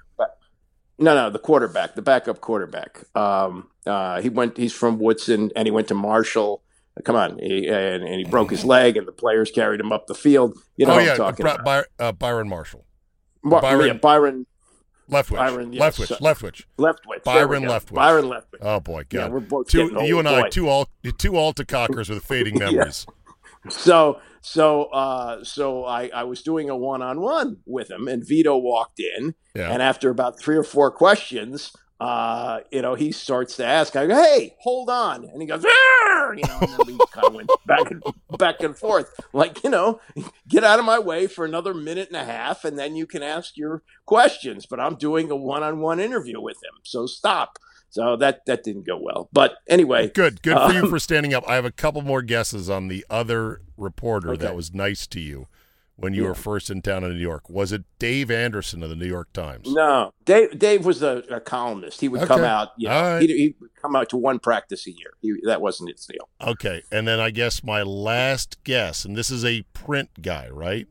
no, 0.98 1.14
no, 1.14 1.30
the 1.30 1.38
quarterback, 1.38 1.94
the 1.94 2.02
backup 2.02 2.42
quarterback. 2.42 3.04
Um, 3.16 3.70
uh, 3.86 4.20
he 4.20 4.30
went. 4.30 4.58
He's 4.58 4.74
from 4.74 4.98
Woodson, 4.98 5.52
and 5.56 5.68
he 5.68 5.72
went 5.72 5.90
to 5.90 5.96
Marshall. 5.96 6.64
Come 7.06 7.16
on, 7.16 7.38
he, 7.38 7.68
and, 7.68 8.04
and 8.04 8.16
he 8.16 8.26
broke 8.26 8.50
his 8.50 8.66
leg, 8.66 8.98
and 8.98 9.08
the 9.08 9.12
players 9.12 9.52
carried 9.52 9.80
him 9.80 9.92
up 9.92 10.08
the 10.08 10.16
field. 10.16 10.58
You 10.76 10.88
know 10.88 10.96
oh 10.96 11.00
yeah, 11.00 11.12
I'm 11.12 11.18
talking 11.18 11.44
Bri- 11.44 11.52
about. 11.52 11.66
By- 11.66 12.04
uh, 12.04 12.12
Byron 12.14 12.50
Marshall, 12.50 12.84
Byron, 13.44 13.62
Byron- 13.62 13.88
yeah, 13.88 13.94
Byron 13.94 14.46
Leftwich, 15.10 15.38
Byron, 15.38 15.74
yes. 15.74 15.98
Leftwich, 15.98 16.20
Leftwich. 16.20 16.64
Leftwich. 16.78 16.96
We 17.08 17.18
Byron. 17.26 17.64
Leftwich. 17.64 17.96
Byron 17.96 18.26
Leftwich. 18.26 18.60
Oh 18.62 18.80
boy, 18.80 19.04
God. 19.10 19.18
Yeah, 19.20 19.28
we're 19.30 19.40
both 19.40 19.68
two, 19.68 19.96
old, 19.98 20.08
you 20.08 20.20
and 20.20 20.28
I, 20.28 20.50
two 20.50 20.68
all 20.70 20.88
two 21.18 21.36
alta 21.36 21.66
cockers 21.66 22.10
with 22.10 22.24
fading 22.24 22.58
memories. 22.60 23.06
So 23.70 24.20
so 24.42 24.84
uh, 24.86 25.44
so 25.44 25.86
I, 25.86 26.10
I 26.14 26.24
was 26.24 26.42
doing 26.42 26.70
a 26.70 26.78
one 26.78 27.02
on 27.02 27.22
one 27.22 27.58
with 27.66 27.90
him, 27.92 28.08
and 28.08 28.26
Vito 28.26 28.58
walked 28.58 29.00
in, 29.00 29.36
Yeah. 29.56 29.72
and 29.72 29.82
after 29.82 30.10
about 30.10 30.40
three 30.40 30.56
or 30.56 30.64
four 30.64 30.92
questions, 30.92 31.74
uh, 32.00 32.62
you 32.72 32.82
know, 32.82 32.96
he 32.96 33.12
starts 33.12 33.58
to 33.58 33.66
ask, 33.66 33.96
I 33.96 34.08
go, 34.08 34.16
"Hey, 34.16 34.56
hold 34.60 34.90
on," 34.90 35.26
and 35.26 35.42
he 35.42 35.48
goes, 35.48 35.66
"Arr!" 35.66 36.34
you 36.34 36.44
know, 36.48 36.58
and 36.62 36.70
then 36.70 36.80
we 36.88 36.98
kind 37.12 37.28
of 37.28 37.34
went 37.34 37.50
back 37.66 37.92
and 37.92 38.02
back 38.38 38.62
and 38.62 38.78
forth, 38.78 39.14
like 39.34 39.64
you 39.64 39.70
know, 39.70 40.00
get 40.48 40.64
out 40.64 40.80
of 40.80 40.86
my 40.86 41.00
way 41.00 41.28
for 41.28 41.44
another 41.44 41.74
minute 41.74 42.08
and 42.08 42.16
a 42.16 42.24
half, 42.24 42.64
and 42.64 42.80
then 42.80 42.96
you 42.96 43.06
can 43.06 43.22
ask 43.22 43.58
your 43.58 43.84
questions. 44.06 44.66
But 44.66 44.80
I'm 44.80 44.96
doing 44.96 45.30
a 45.30 45.36
one 45.36 45.62
on 45.62 45.80
one 45.80 46.00
interview 46.00 46.40
with 46.40 46.58
him, 46.58 46.80
so 46.84 47.06
stop. 47.06 47.60
So 47.90 48.16
that 48.18 48.46
that 48.46 48.64
didn't 48.64 48.86
go 48.86 48.98
well. 48.98 49.30
But 49.34 49.56
anyway, 49.68 50.10
Good, 50.10 50.42
good 50.42 50.58
for 50.58 50.72
you 50.72 50.84
Um, 50.84 50.90
for 50.90 51.00
standing 51.00 51.34
up. 51.34 51.44
I 51.50 51.56
have 51.56 51.66
a 51.66 51.72
couple 51.72 52.02
more 52.02 52.22
guesses 52.22 52.70
on 52.70 52.88
the 52.88 53.06
other 53.10 53.62
reporter 53.76 54.38
that 54.38 54.56
was 54.56 54.74
nice 54.74 55.06
to 55.08 55.20
you 55.20 55.48
when 56.00 56.14
you 56.14 56.24
Yeah. 56.24 56.30
were 56.30 56.36
first 56.36 56.70
in 56.70 56.82
town 56.82 57.04
in 57.04 57.12
New 57.12 57.20
York. 57.20 57.50
Was 57.50 57.72
it 57.72 57.84
Dave 58.00 58.32
Anderson 58.32 58.82
of 58.84 58.90
the 58.90 58.96
New 58.96 59.08
York 59.08 59.32
Times? 59.34 59.68
No, 59.72 60.12
Dave. 60.24 60.58
Dave 60.58 60.86
was 60.86 61.02
a, 61.04 61.24
a 61.30 61.40
columnist. 61.40 62.02
He 62.02 62.08
would 62.08 62.22
come 62.28 62.40
Okay. 62.42 62.50
out. 62.50 62.70
You 62.78 62.88
know, 62.90 63.02
right. 63.02 63.22
he'd, 63.22 63.30
he'd 63.30 63.56
come 63.82 63.96
out 63.96 64.10
to 64.10 64.18
one 64.18 64.40
practice 64.40 64.88
a 64.88 64.92
year. 64.92 65.12
He, 65.22 65.34
that 65.44 65.62
wasn't 65.62 65.92
his 65.92 66.06
deal. 66.06 66.30
Okay, 66.42 66.84
and 66.92 67.08
then 67.08 67.20
I 67.20 67.30
guess 67.32 67.64
my 67.64 67.82
last 67.84 68.64
guess, 68.64 69.04
and 69.06 69.16
this 69.16 69.30
is 69.30 69.44
a 69.44 69.64
print 69.74 70.22
guy, 70.22 70.48
right? 70.50 70.88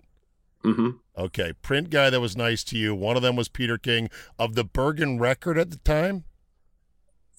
hmm 0.63 0.91
Okay, 1.17 1.53
print 1.63 1.91
guy 1.91 2.11
that 2.11 2.21
was 2.21 2.37
nice 2.37 2.63
to 2.65 2.77
you. 2.79 2.95
One 2.95 3.17
of 3.17 3.23
them 3.23 3.35
was 3.37 3.49
Peter 3.49 3.79
King 3.79 4.09
of 4.39 4.55
the 4.55 4.65
Bergen 4.65 5.19
Record 5.19 5.59
at 5.59 5.71
the 5.71 5.79
time. 5.79 6.25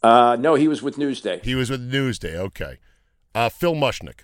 Uh, 0.02 0.38
no, 0.40 0.56
he 0.56 0.68
was 0.68 0.82
with 0.82 0.96
Newsday. 0.96 1.44
He 1.44 1.56
was 1.56 1.70
with 1.70 1.92
Newsday. 1.92 2.36
Okay, 2.36 2.80
uh, 3.36 3.50
Phil 3.50 3.76
Mushnick. 3.76 4.22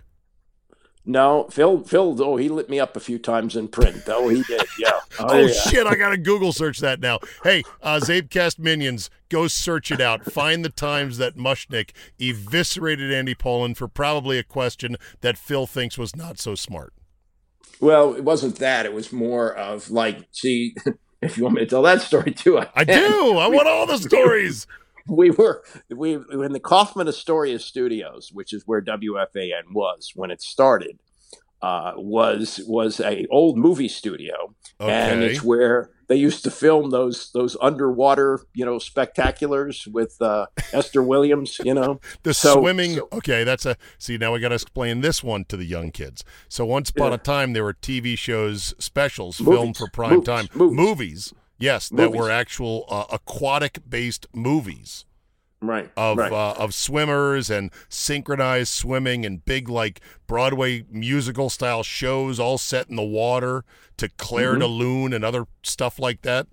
No, 1.06 1.48
Phil. 1.52 1.84
Phil. 1.84 2.22
Oh, 2.22 2.36
he 2.38 2.50
lit 2.50 2.70
me 2.70 2.80
up 2.80 2.96
a 2.96 3.00
few 3.00 3.20
times 3.20 3.56
in 3.56 3.68
print. 3.68 4.04
Oh, 4.08 4.28
he 4.30 4.44
did. 4.44 4.64
Yeah. 4.80 4.92
Oh, 5.18 5.38
yeah. 5.38 5.54
shit! 5.54 5.88
I 5.88 5.96
gotta 5.96 6.18
Google 6.18 6.52
search 6.52 6.80
that 6.80 7.00
now. 7.00 7.20
Hey, 7.42 7.64
uh, 7.82 8.02
Czabecast 8.04 8.60
minions, 8.60 9.10
go 9.30 9.48
search 9.48 9.90
it 9.90 10.02
out. 10.02 10.26
Find 10.30 10.66
the 10.66 10.70
times 10.70 11.18
that 11.20 11.38
Mushnick 11.38 11.92
eviscerated 12.20 13.14
Andy 13.14 13.34
Pollin 13.34 13.76
for 13.76 13.88
probably 13.88 14.38
a 14.38 14.44
question 14.44 14.98
that 15.22 15.38
Phil 15.38 15.68
thinks 15.68 15.98
was 15.98 16.18
not 16.18 16.38
so 16.38 16.54
smart. 16.54 16.92
Well, 17.80 18.14
it 18.14 18.26
wasn't 18.26 18.58
that. 18.58 18.86
It 18.86 18.94
was 18.94 19.14
more 19.14 19.54
of 19.54 19.90
like, 19.90 20.28
see, 20.34 20.76
if 21.22 21.38
you 21.38 21.44
want 21.44 21.56
me 21.56 21.62
to 21.62 21.68
tell 21.68 21.84
that 21.84 22.02
story 22.02 22.32
too, 22.34 22.58
I, 22.60 22.68
I 22.76 22.84
do. 22.84 23.38
I 23.38 23.48
want 23.48 23.70
all 23.70 23.86
the 23.86 23.98
stories. 24.10 24.68
we 25.10 25.30
were 25.32 25.64
we 25.90 26.14
in 26.16 26.52
the 26.54 26.60
Kaufman 26.60 27.08
Astoria 27.08 27.60
Studios, 27.60 28.32
which 28.34 28.54
is 28.54 28.64
where 28.66 28.82
WFAN 28.82 29.74
was 29.74 30.12
when 30.16 30.32
it 30.32 30.42
started. 30.42 31.00
Uh, 31.62 31.94
was 31.96 32.62
was 32.68 33.00
a 33.00 33.26
old 33.32 33.58
movie 33.58 33.88
studio, 33.88 34.54
and 34.80 35.24
it's 35.24 35.42
where 35.42 35.90
they 36.08 36.16
used 36.16 36.44
to 36.44 36.52
film 36.52 36.92
those 36.92 37.32
those 37.32 37.58
underwater 37.60 38.42
you 38.54 38.64
know 38.64 38.76
spectaculars 38.76 39.88
with 39.88 40.22
uh, 40.22 40.46
Esther 40.74 41.02
Williams. 41.02 41.60
You 41.64 41.74
know, 41.74 42.00
The 42.24 42.34
So- 42.36 42.60
swimming. 42.62 42.96
so- 42.96 43.08
okay, 43.14 43.44
that's 43.44 43.66
a. 43.66 43.78
See, 43.98 44.18
now 44.18 44.34
we 44.34 44.42
got 44.42 44.50
to 44.50 44.56
explain 44.56 45.02
this 45.02 45.24
one 45.24 45.46
to 45.46 45.58
the 45.58 45.66
young 45.66 45.90
kids. 45.92 46.24
So 46.50 46.66
once 46.66 46.92
upon 46.92 47.10
Yeah. 47.12 47.16
a 47.16 47.20
time, 47.20 47.54
there 47.54 47.64
were 47.64 47.74
TV 47.74 48.16
shows, 48.18 48.76
specials 48.78 49.40
Movies. 49.40 49.58
filmed 49.60 49.78
for 49.78 49.88
prime 49.90 50.12
Movies. 50.16 50.26
time. 50.28 50.48
Movies. 50.54 51.34
Yes, 51.58 51.90
that 51.90 52.12
were 52.12 52.30
actual 52.30 52.86
uh, 52.90 53.06
aquatic-based 53.12 54.28
movies. 54.34 55.06
right? 55.62 55.90
of 55.96 56.18
right. 56.18 56.32
uh, 56.32 56.54
of 56.58 56.74
swimmers 56.74 57.50
and 57.50 57.72
synchronized 57.90 58.74
swimming 58.74 59.26
and 59.26 59.44
big 59.46 59.70
like 59.70 60.02
Broadway 60.28 60.86
musical 60.92 61.50
style 61.50 61.82
shows 61.84 62.40
all 62.40 62.58
set 62.58 62.90
in 62.90 62.96
the 62.98 63.04
water 63.04 63.64
to 63.98 64.10
Clair 64.10 64.52
Mm-hmm. 64.52 64.60
de 64.60 64.68
Lune 64.68 65.14
and 65.14 65.24
other 65.24 65.46
stuff 65.64 65.98
like 66.00 66.22
that. 66.24 66.48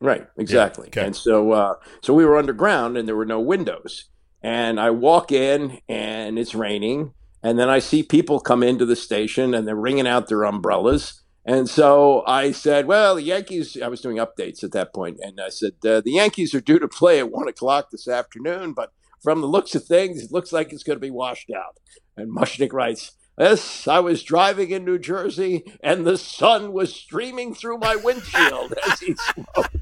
Right, 0.00 0.26
exactly. 0.36 0.88
okay. 0.88 1.06
And 1.06 1.16
so, 1.16 1.52
uh, 1.52 1.74
so 2.02 2.12
we 2.12 2.24
were 2.26 2.36
underground, 2.36 2.98
and 2.98 3.08
there 3.08 3.16
were 3.16 3.24
no 3.24 3.40
windows. 3.40 4.10
And 4.42 4.78
I 4.78 4.90
walk 4.90 5.32
in, 5.32 5.80
and 5.88 6.38
it's 6.38 6.54
raining, 6.54 7.14
and 7.42 7.58
then 7.58 7.70
I 7.70 7.78
see 7.78 8.02
people 8.02 8.38
come 8.38 8.62
into 8.62 8.84
the 8.84 8.96
station, 8.96 9.54
and 9.54 9.66
they're 9.66 9.74
wringing 9.74 10.06
out 10.06 10.28
their 10.28 10.44
umbrellas. 10.44 11.22
And 11.46 11.68
so 11.68 12.24
I 12.26 12.50
said, 12.50 12.86
"Well, 12.86 13.14
the 13.14 13.22
Yankees." 13.22 13.80
I 13.80 13.88
was 13.88 14.00
doing 14.00 14.16
updates 14.16 14.64
at 14.64 14.72
that 14.72 14.92
point, 14.92 15.18
and 15.22 15.40
I 15.40 15.48
said, 15.48 15.74
uh, 15.84 16.00
"The 16.00 16.12
Yankees 16.12 16.54
are 16.54 16.60
due 16.60 16.80
to 16.80 16.88
play 16.88 17.20
at 17.20 17.30
one 17.30 17.46
o'clock 17.46 17.90
this 17.90 18.08
afternoon, 18.08 18.72
but 18.72 18.92
from 19.22 19.40
the 19.40 19.46
looks 19.46 19.74
of 19.76 19.84
things, 19.84 20.22
it 20.22 20.32
looks 20.32 20.52
like 20.52 20.72
it's 20.72 20.82
going 20.82 20.96
to 20.96 21.00
be 21.00 21.10
washed 21.10 21.50
out." 21.50 21.78
And 22.16 22.34
Mushnick 22.34 22.72
writes. 22.72 23.12
Yes, 23.38 23.86
I 23.86 24.00
was 24.00 24.22
driving 24.22 24.70
in 24.70 24.86
New 24.86 24.98
Jersey 24.98 25.62
and 25.82 26.06
the 26.06 26.16
sun 26.16 26.72
was 26.72 26.94
streaming 26.94 27.54
through 27.54 27.76
my 27.76 27.94
windshield 27.94 28.72
as 28.90 29.00
he 29.00 29.14
spoke. 29.28 29.72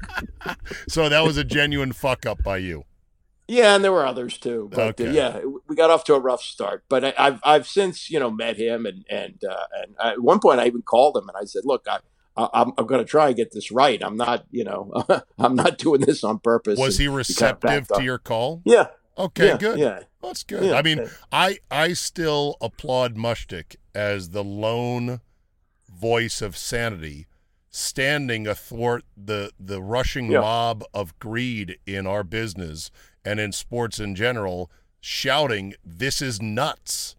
So 0.89 1.07
that 1.07 1.23
was 1.23 1.37
a 1.37 1.45
genuine 1.45 1.93
fuck 1.93 2.25
up 2.25 2.43
by 2.43 2.57
you. 2.57 2.83
Yeah, 3.47 3.75
and 3.75 3.83
there 3.83 3.91
were 3.91 4.05
others 4.05 4.37
too. 4.37 4.69
But 4.73 4.99
uh, 4.99 5.05
yeah, 5.05 5.41
we 5.67 5.75
got 5.75 5.91
off 5.91 6.03
to 6.05 6.15
a 6.15 6.19
rough 6.19 6.41
start. 6.41 6.83
But 6.89 7.05
I, 7.05 7.13
I've 7.17 7.39
I've 7.43 7.67
since 7.67 8.09
you 8.09 8.19
know 8.19 8.31
met 8.31 8.57
him, 8.57 8.85
and 8.85 9.05
and 9.09 9.43
uh, 9.43 9.65
and 9.81 9.95
at 10.03 10.21
one 10.21 10.39
point 10.39 10.59
I 10.59 10.65
even 10.67 10.81
called 10.81 11.15
him 11.17 11.27
and 11.29 11.37
I 11.37 11.45
said, 11.45 11.63
"Look, 11.63 11.85
I, 11.87 11.99
I 12.35 12.49
I'm 12.53 12.73
I'm 12.77 12.87
going 12.87 13.03
to 13.03 13.09
try 13.09 13.27
and 13.27 13.35
get 13.35 13.51
this 13.51 13.71
right. 13.71 14.01
I'm 14.03 14.17
not 14.17 14.45
you 14.51 14.63
know 14.63 14.91
I'm 15.37 15.55
not 15.55 15.77
doing 15.77 16.01
this 16.01 16.23
on 16.23 16.39
purpose." 16.39 16.79
Was 16.79 16.97
he 16.97 17.07
receptive 17.07 17.87
to 17.89 18.03
your 18.03 18.17
call? 18.17 18.61
Yeah. 18.65 18.87
Okay, 19.17 19.47
yeah, 19.47 19.57
good. 19.57 19.79
Yeah. 19.79 19.99
That's 20.21 20.43
good. 20.43 20.63
Yeah. 20.65 20.73
I 20.75 20.81
mean, 20.81 21.07
I 21.31 21.59
I 21.69 21.93
still 21.93 22.57
applaud 22.61 23.15
Mushnick 23.15 23.75
as 23.93 24.31
the 24.31 24.43
lone 24.43 25.21
voice 25.87 26.41
of 26.41 26.57
sanity 26.57 27.27
standing 27.69 28.45
athwart 28.47 29.03
the 29.15 29.51
the 29.59 29.81
rushing 29.81 30.31
Yeah. 30.31 30.39
mob 30.39 30.83
of 30.93 31.17
greed 31.19 31.77
in 31.85 32.07
our 32.07 32.23
business 32.23 32.89
and 33.25 33.39
in 33.39 33.51
sports 33.51 33.99
in 33.99 34.15
general 34.15 34.71
shouting 35.01 35.73
this 35.83 36.21
is 36.21 36.41
nuts. 36.41 37.15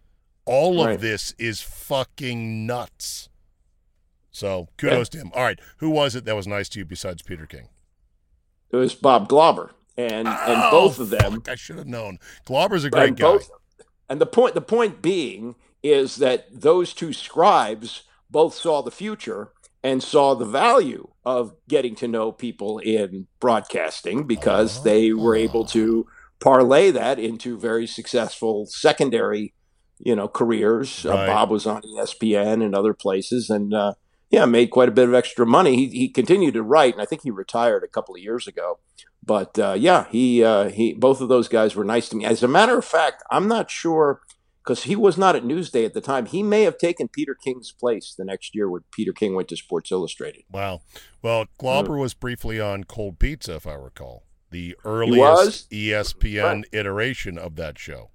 All 0.47 0.87
of 0.87 1.01
this 1.01 1.35
is 1.39 1.61
fucking 1.61 2.65
nuts. 2.67 3.29
So 4.31 4.69
kudos 4.77 5.09
to 5.11 5.19
him. 5.19 5.31
All 5.35 5.43
right 5.43 5.59
who 5.79 5.91
was 5.91 6.15
it 6.15 6.25
that 6.25 6.37
was 6.37 6.47
nice 6.47 6.69
to 6.71 6.79
you 6.79 6.85
besides 6.85 7.23
peter 7.23 7.47
king? 7.47 7.69
It 8.71 8.77
was 8.77 8.95
Bob 8.95 9.29
Glauber, 9.29 9.73
and 9.97 10.27
and 10.29 10.63
Oh, 10.65 10.71
both 10.71 10.99
of 10.99 11.11
them 11.11 11.35
fuck, 11.35 11.49
i 11.49 11.55
should 11.55 11.77
have 11.79 11.87
known. 11.87 12.19
Glauber's 12.45 12.85
a 12.85 12.91
great 12.91 13.09
and 13.09 13.17
guy. 13.17 13.25
both- 13.25 13.51
and 14.09 14.21
the 14.21 14.27
point 14.27 14.55
the 14.55 14.61
point 14.61 15.03
being 15.03 15.55
is 15.83 16.17
that 16.17 16.47
those 16.53 16.93
two 16.93 17.13
scribes 17.13 18.03
both 18.31 18.55
saw 18.55 18.83
the 18.83 18.91
future 18.91 19.53
and 19.83 20.03
saw 20.03 20.35
the 20.35 20.45
value 20.45 21.09
of 21.25 21.55
getting 21.69 21.95
to 21.97 22.09
know 22.09 22.33
people 22.33 22.79
in 22.79 23.27
broadcasting 23.41 24.27
because 24.27 24.83
they 24.83 25.13
were 25.13 25.35
able 25.35 25.65
to 25.65 26.07
parlay 26.41 26.91
that 26.91 27.19
into 27.19 27.59
very 27.59 27.87
successful 27.87 28.67
secondary 28.67 29.53
you 29.99 30.15
know 30.15 30.29
careers. 30.29 31.07
Uh, 31.07 31.27
bob 31.27 31.51
was 31.51 31.67
on 31.67 31.83
espn 31.99 32.65
and 32.65 32.75
other 32.75 32.95
places 32.95 33.49
and 33.49 33.73
uh, 33.73 33.95
yeah 34.31 34.45
made 34.45 34.71
quite 34.71 34.89
a 34.89 34.93
bit 34.93 35.09
of 35.09 35.15
extra 35.15 35.47
money. 35.47 35.77
He, 35.77 35.89
he 35.89 36.09
continued 36.09 36.55
to 36.55 36.63
write 36.63 36.95
and 36.95 37.03
i 37.03 37.07
think 37.07 37.23
he 37.23 37.31
retired 37.31 37.83
a 37.85 37.89
couple 37.89 38.15
of 38.15 38.21
years 38.21 38.47
ago. 38.47 38.79
But 39.25 39.59
uh, 39.59 39.75
yeah, 39.77 40.07
he 40.11 40.45
uh, 40.45 40.69
he 40.69 40.95
both 40.95 41.21
of 41.21 41.29
those 41.29 41.49
guys 41.49 41.75
were 41.75 41.85
nice 41.85 42.09
to 42.11 42.17
me. 42.17 42.25
As 42.25 42.45
a 42.45 42.49
matter 42.49 42.79
of 42.79 42.85
fact, 42.85 43.25
I'm 43.29 43.49
not 43.49 43.71
sure 43.71 44.21
because 44.67 44.83
he 44.83 44.97
was 44.97 45.17
not 45.17 45.37
at 45.37 45.45
Newsday 45.45 45.85
at 45.85 45.95
the 45.95 46.01
time. 46.01 46.27
He 46.27 46.43
may 46.43 46.63
have 46.63 46.77
taken 46.77 47.07
Peter 47.07 47.37
King's 47.37 47.71
place 47.71 48.15
the 48.17 48.25
next 48.25 48.55
year 48.55 48.69
when 48.69 48.83
Peter 48.91 49.13
King 49.13 49.35
went 49.37 49.49
to 49.49 49.57
Sports 49.57 49.93
Illustrated. 49.93 50.43
Wow. 50.51 50.81
Well, 51.23 51.47
Glauber 51.59 51.97
was 51.97 52.15
briefly 52.15 52.61
on 52.61 52.85
Cold 52.85 53.21
Pizza, 53.21 53.55
if 53.55 53.67
I 53.67 53.75
recall, 53.75 54.25
the 54.51 54.75
earliest 54.85 55.71
ESPN 55.71 56.65
iteration 56.73 57.39
of 57.39 57.55
that 57.57 57.79
show. 57.79 58.11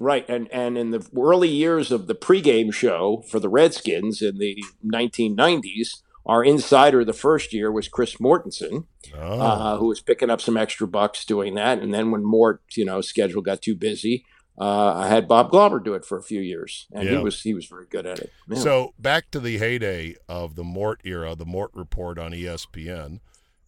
Right, 0.00 0.28
and 0.28 0.48
and 0.52 0.78
in 0.78 0.90
the 0.92 1.04
early 1.16 1.48
years 1.48 1.90
of 1.90 2.06
the 2.06 2.14
pregame 2.14 2.72
show 2.72 3.24
for 3.28 3.40
the 3.40 3.48
Redskins 3.48 4.22
in 4.22 4.38
the 4.38 4.62
1990s, 4.86 6.02
our 6.24 6.44
insider 6.44 7.04
the 7.04 7.12
first 7.12 7.52
year 7.52 7.72
was 7.72 7.88
Chris 7.88 8.16
Mortensen, 8.16 8.84
Oh, 9.16 9.40
uh, 9.40 9.76
who 9.78 9.88
was 9.88 10.00
picking 10.00 10.30
up 10.30 10.40
some 10.40 10.56
extra 10.56 10.86
bucks 10.86 11.24
doing 11.24 11.54
that. 11.56 11.80
And 11.80 11.92
then 11.92 12.12
when 12.12 12.22
Mort, 12.22 12.62
you 12.76 12.84
know, 12.84 13.00
schedule 13.00 13.42
got 13.42 13.60
too 13.60 13.74
busy, 13.74 14.24
uh, 14.60 14.94
I 14.96 15.08
had 15.08 15.28
Bob 15.28 15.50
Glauber 15.50 15.78
do 15.80 15.94
it 15.94 16.04
for 16.04 16.18
a 16.18 16.22
few 16.22 16.40
years, 16.40 16.86
and 16.92 17.04
Yeah. 17.08 17.16
he 17.18 17.22
was 17.22 17.42
he 17.42 17.54
was 17.54 17.66
very 17.66 17.86
good 17.86 18.06
at 18.06 18.18
it. 18.18 18.32
Yeah. 18.48 18.58
so 18.58 18.94
back 18.98 19.30
to 19.30 19.40
the 19.40 19.58
heyday 19.58 20.16
of 20.28 20.54
the 20.56 20.64
Mort 20.64 21.00
era, 21.04 21.34
the 21.34 21.46
Mort 21.46 21.70
Report 21.74 22.18
on 22.18 22.32
ESPN. 22.32 23.20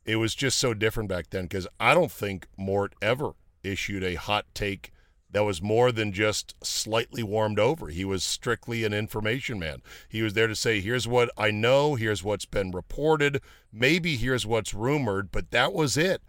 It 0.04 0.16
was 0.16 0.34
just 0.34 0.58
so 0.58 0.74
different 0.74 1.08
back 1.08 1.30
then 1.30 1.44
because 1.44 1.68
I 1.78 1.94
don't 1.94 2.10
think 2.10 2.46
Mort 2.56 2.94
ever 3.00 3.32
issued 3.62 4.02
a 4.02 4.14
hot 4.14 4.46
take 4.54 4.92
that 5.32 5.44
was 5.44 5.62
more 5.62 5.92
than 5.92 6.12
just 6.12 6.56
slightly 6.64 7.22
warmed 7.22 7.60
over. 7.60 7.86
He 7.88 8.04
was 8.04 8.24
strictly 8.24 8.82
an 8.82 8.92
information 8.92 9.60
man. 9.60 9.80
He 10.08 10.22
was 10.22 10.32
there 10.34 10.48
to 10.48 10.56
say, 10.56 10.80
here's 10.80 11.06
what 11.06 11.30
I 11.38 11.52
know, 11.52 11.94
here's 11.94 12.24
what's 12.24 12.46
been 12.46 12.72
reported, 12.72 13.40
maybe 13.72 14.16
here's 14.16 14.44
what's 14.44 14.74
rumored, 14.74 15.30
but 15.30 15.52
that 15.52 15.72
was 15.72 15.96
it. 15.96 16.22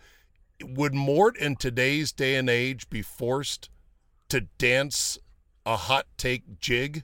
Would 0.63 0.94
Mort 0.94 1.36
in 1.38 1.56
today's 1.56 2.12
day 2.12 2.36
and 2.36 2.48
age 2.48 2.88
be 2.91 3.01
forced 3.01 3.70
to 4.31 4.41
dance 4.57 5.19
a 5.65 5.75
hot 5.75 6.07
take 6.17 6.59
jig? 6.59 7.03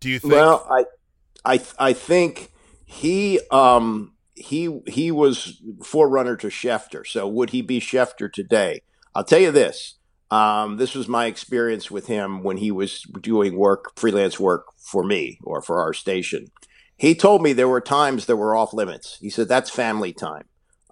Do 0.00 0.08
you 0.08 0.18
think? 0.20 0.34
Well, 0.34 0.66
I, 0.70 1.54
I, 1.54 1.60
I 1.78 1.92
think 1.92 2.52
he, 2.84 3.40
um, 3.50 4.14
he, 4.34 4.80
he 4.86 5.10
was 5.10 5.60
forerunner 5.82 6.36
to 6.36 6.46
Schefter. 6.46 7.04
So 7.06 7.26
would 7.26 7.50
he 7.50 7.60
be 7.60 7.80
Schefter 7.80 8.32
today? 8.32 8.82
I'll 9.14 9.24
tell 9.24 9.40
you 9.40 9.50
this. 9.50 9.94
Um, 10.30 10.76
this 10.76 10.94
was 10.94 11.08
my 11.08 11.26
experience 11.26 11.90
with 11.90 12.06
him 12.06 12.42
when 12.42 12.58
he 12.58 12.70
was 12.70 13.02
doing 13.20 13.56
work, 13.56 13.96
freelance 13.96 14.38
work 14.38 14.66
for 14.76 15.04
me 15.04 15.38
or 15.42 15.60
for 15.60 15.80
our 15.80 15.92
station. 15.92 16.46
He 16.96 17.14
told 17.14 17.42
me 17.42 17.52
there 17.52 17.68
were 17.68 17.80
times 17.80 18.26
that 18.26 18.36
were 18.36 18.56
off 18.56 18.72
limits. 18.72 19.18
He 19.20 19.30
said 19.30 19.48
that's 19.48 19.70
family 19.70 20.12
time. 20.12 20.44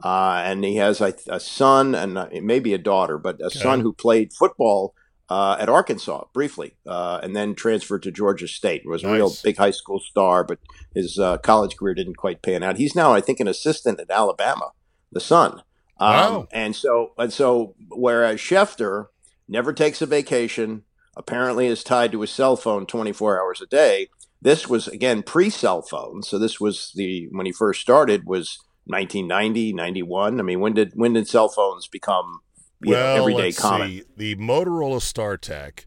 Uh, 0.02 0.42
and 0.44 0.64
he 0.64 0.76
has 0.76 1.00
a, 1.00 1.14
a 1.28 1.38
son 1.38 1.94
and 1.94 2.18
uh, 2.18 2.28
maybe 2.42 2.74
a 2.74 2.78
daughter, 2.78 3.16
but 3.16 3.40
a 3.40 3.46
okay. 3.46 3.58
son 3.60 3.80
who 3.80 3.92
played 3.92 4.32
football 4.32 4.94
uh, 5.28 5.56
at 5.58 5.68
Arkansas 5.68 6.24
briefly, 6.32 6.74
uh, 6.86 7.20
and 7.22 7.34
then 7.34 7.54
transferred 7.54 8.02
to 8.02 8.10
Georgia 8.10 8.48
State. 8.48 8.82
Was 8.84 9.02
a 9.02 9.06
nice. 9.06 9.16
real 9.16 9.32
big 9.42 9.56
high 9.56 9.70
school 9.70 10.00
star, 10.00 10.44
but 10.44 10.58
his 10.94 11.18
uh, 11.18 11.38
college 11.38 11.76
career 11.76 11.94
didn't 11.94 12.16
quite 12.16 12.42
pan 12.42 12.62
out. 12.62 12.76
He's 12.76 12.94
now, 12.94 13.12
I 13.12 13.20
think, 13.20 13.40
an 13.40 13.48
assistant 13.48 14.00
at 14.00 14.10
Alabama. 14.10 14.72
The 15.12 15.20
son, 15.20 15.62
um, 15.98 16.10
wow. 16.10 16.48
and 16.52 16.74
so 16.74 17.12
and 17.16 17.32
so. 17.32 17.74
Whereas 17.90 18.40
Schefter 18.40 19.06
never 19.48 19.72
takes 19.72 20.02
a 20.02 20.06
vacation, 20.06 20.82
apparently 21.16 21.68
is 21.68 21.84
tied 21.84 22.12
to 22.12 22.20
his 22.20 22.30
cell 22.30 22.56
phone 22.56 22.84
twenty 22.84 23.12
four 23.12 23.40
hours 23.40 23.60
a 23.60 23.66
day. 23.66 24.08
This 24.42 24.68
was 24.68 24.88
again 24.88 25.22
pre 25.22 25.50
cell 25.50 25.82
phone, 25.82 26.22
so 26.22 26.38
this 26.38 26.60
was 26.60 26.92
the 26.96 27.28
when 27.30 27.46
he 27.46 27.52
first 27.52 27.80
started 27.80 28.26
was 28.26 28.58
1990, 28.86 29.72
91. 29.72 30.38
I 30.38 30.42
mean, 30.42 30.60
when 30.60 30.74
did 30.74 30.92
when 30.94 31.14
did 31.14 31.28
cell 31.28 31.48
phones 31.48 31.86
become 31.86 32.40
well, 32.82 33.16
know, 33.16 33.22
everyday 33.22 33.42
let's 33.44 33.60
common. 33.60 33.88
See. 33.88 34.02
The 34.16 34.36
Motorola 34.36 35.00
StarTAC 35.00 35.86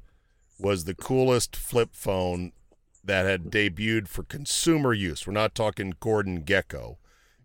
was 0.59 0.85
the 0.85 0.95
coolest 0.95 1.55
flip 1.55 1.89
phone 1.93 2.51
that 3.03 3.25
had 3.25 3.45
debuted 3.45 4.07
for 4.07 4.23
consumer 4.23 4.93
use. 4.93 5.25
We're 5.25 5.33
not 5.33 5.55
talking 5.55 5.93
Gordon 5.99 6.43
Gekko. 6.43 6.97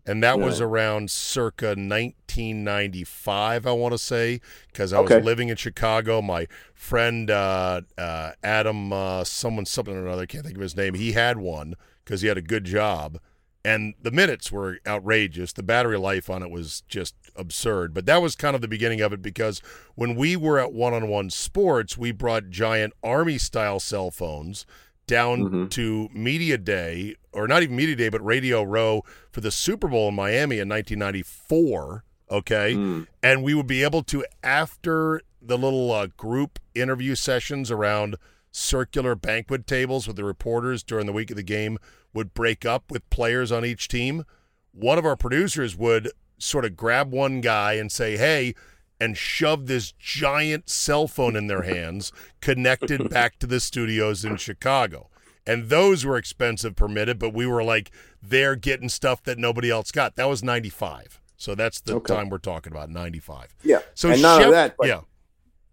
And 0.05 0.21
that 0.21 0.37
was 0.37 0.59
around 0.59 1.09
circa 1.11 1.67
1995, 1.67 3.65
I 3.65 3.71
want 3.71 3.93
to 3.93 3.97
say, 3.97 4.41
because 4.67 4.91
I 4.91 4.97
okay. 4.97 5.15
was 5.15 5.23
living 5.23 5.47
in 5.47 5.55
Chicago. 5.55 6.21
My 6.21 6.47
friend 6.73 7.31
uh, 7.31 7.81
uh, 7.97 8.31
Adam, 8.43 8.91
uh, 8.91 9.23
someone, 9.23 9.65
something 9.65 9.95
or 9.95 10.05
another, 10.05 10.25
can't 10.25 10.43
think 10.43 10.57
of 10.57 10.61
his 10.61 10.75
name, 10.75 10.95
he 10.95 11.13
had 11.13 11.37
one 11.37 11.75
because 12.03 12.21
he 12.21 12.27
had 12.27 12.37
a 12.37 12.41
good 12.41 12.65
job 12.65 13.17
and 13.65 13.93
the 14.01 14.11
minutes 14.11 14.51
were 14.51 14.79
outrageous. 14.85 15.53
The 15.53 15.63
battery 15.63 15.97
life 15.97 16.29
on 16.29 16.43
it 16.43 16.51
was 16.51 16.81
just 16.87 17.15
absurd. 17.35 17.93
But 17.93 18.05
that 18.05 18.21
was 18.21 18.35
kind 18.35 18.55
of 18.55 18.61
the 18.61 18.67
beginning 18.67 19.01
of 19.01 19.13
it 19.13 19.21
because 19.21 19.61
when 19.95 20.15
we 20.15 20.35
were 20.35 20.59
at 20.59 20.73
one 20.73 20.93
on 20.93 21.07
one 21.07 21.29
sports, 21.29 21.97
we 21.97 22.11
brought 22.11 22.49
giant 22.49 22.93
army 23.03 23.37
style 23.37 23.79
cell 23.79 24.11
phones 24.11 24.65
down 25.07 25.43
mm-hmm. 25.43 25.67
to 25.67 26.09
Media 26.13 26.57
Day, 26.57 27.15
or 27.31 27.47
not 27.47 27.63
even 27.63 27.75
Media 27.75 27.95
Day, 27.95 28.09
but 28.09 28.23
Radio 28.23 28.63
Row 28.63 29.03
for 29.31 29.41
the 29.41 29.51
Super 29.51 29.87
Bowl 29.87 30.09
in 30.09 30.15
Miami 30.15 30.59
in 30.59 30.69
1994. 30.69 32.03
Okay. 32.31 32.73
Mm. 32.73 33.07
And 33.21 33.43
we 33.43 33.53
would 33.53 33.67
be 33.67 33.83
able 33.83 34.03
to, 34.03 34.25
after 34.43 35.21
the 35.41 35.57
little 35.57 35.91
uh, 35.91 36.07
group 36.17 36.59
interview 36.73 37.15
sessions 37.15 37.69
around 37.69 38.15
circular 38.53 39.15
banquet 39.15 39.67
tables 39.67 40.07
with 40.07 40.15
the 40.15 40.23
reporters 40.23 40.83
during 40.83 41.07
the 41.07 41.11
week 41.11 41.31
of 41.31 41.35
the 41.35 41.43
game, 41.43 41.77
would 42.13 42.33
break 42.33 42.65
up 42.65 42.91
with 42.91 43.09
players 43.09 43.51
on 43.51 43.65
each 43.65 43.87
team, 43.87 44.23
one 44.71 44.97
of 44.97 45.05
our 45.05 45.17
producers 45.17 45.75
would 45.75 46.11
sort 46.37 46.63
of 46.63 46.77
grab 46.77 47.11
one 47.11 47.41
guy 47.41 47.73
and 47.73 47.91
say, 47.91 48.15
hey, 48.15 48.53
and 48.99 49.17
shove 49.17 49.65
this 49.65 49.91
giant 49.93 50.69
cell 50.69 51.07
phone 51.07 51.35
in 51.35 51.47
their 51.47 51.63
hands 51.63 52.11
connected 52.41 53.09
back 53.09 53.39
to 53.39 53.47
the 53.47 53.59
studios 53.59 54.23
in 54.23 54.37
Chicago. 54.37 55.09
And 55.45 55.69
those 55.69 56.05
were 56.05 56.15
expensive 56.15 56.75
permitted, 56.75 57.19
but 57.19 57.33
we 57.33 57.45
were 57.45 57.63
like 57.63 57.91
they're 58.21 58.55
getting 58.55 58.87
stuff 58.87 59.23
that 59.23 59.37
nobody 59.37 59.69
else 59.69 59.91
got. 59.91 60.15
That 60.15 60.29
was 60.29 60.41
95. 60.41 61.19
So 61.35 61.55
that's 61.55 61.81
the 61.81 61.95
okay. 61.95 62.15
time 62.15 62.29
we're 62.29 62.37
talking 62.37 62.71
about, 62.71 62.89
95. 62.89 63.53
Yeah. 63.63 63.79
So 63.93 64.11
and 64.11 64.21
none 64.21 64.43
of 64.43 64.51
that, 64.51 64.75
yeah. 64.83 65.01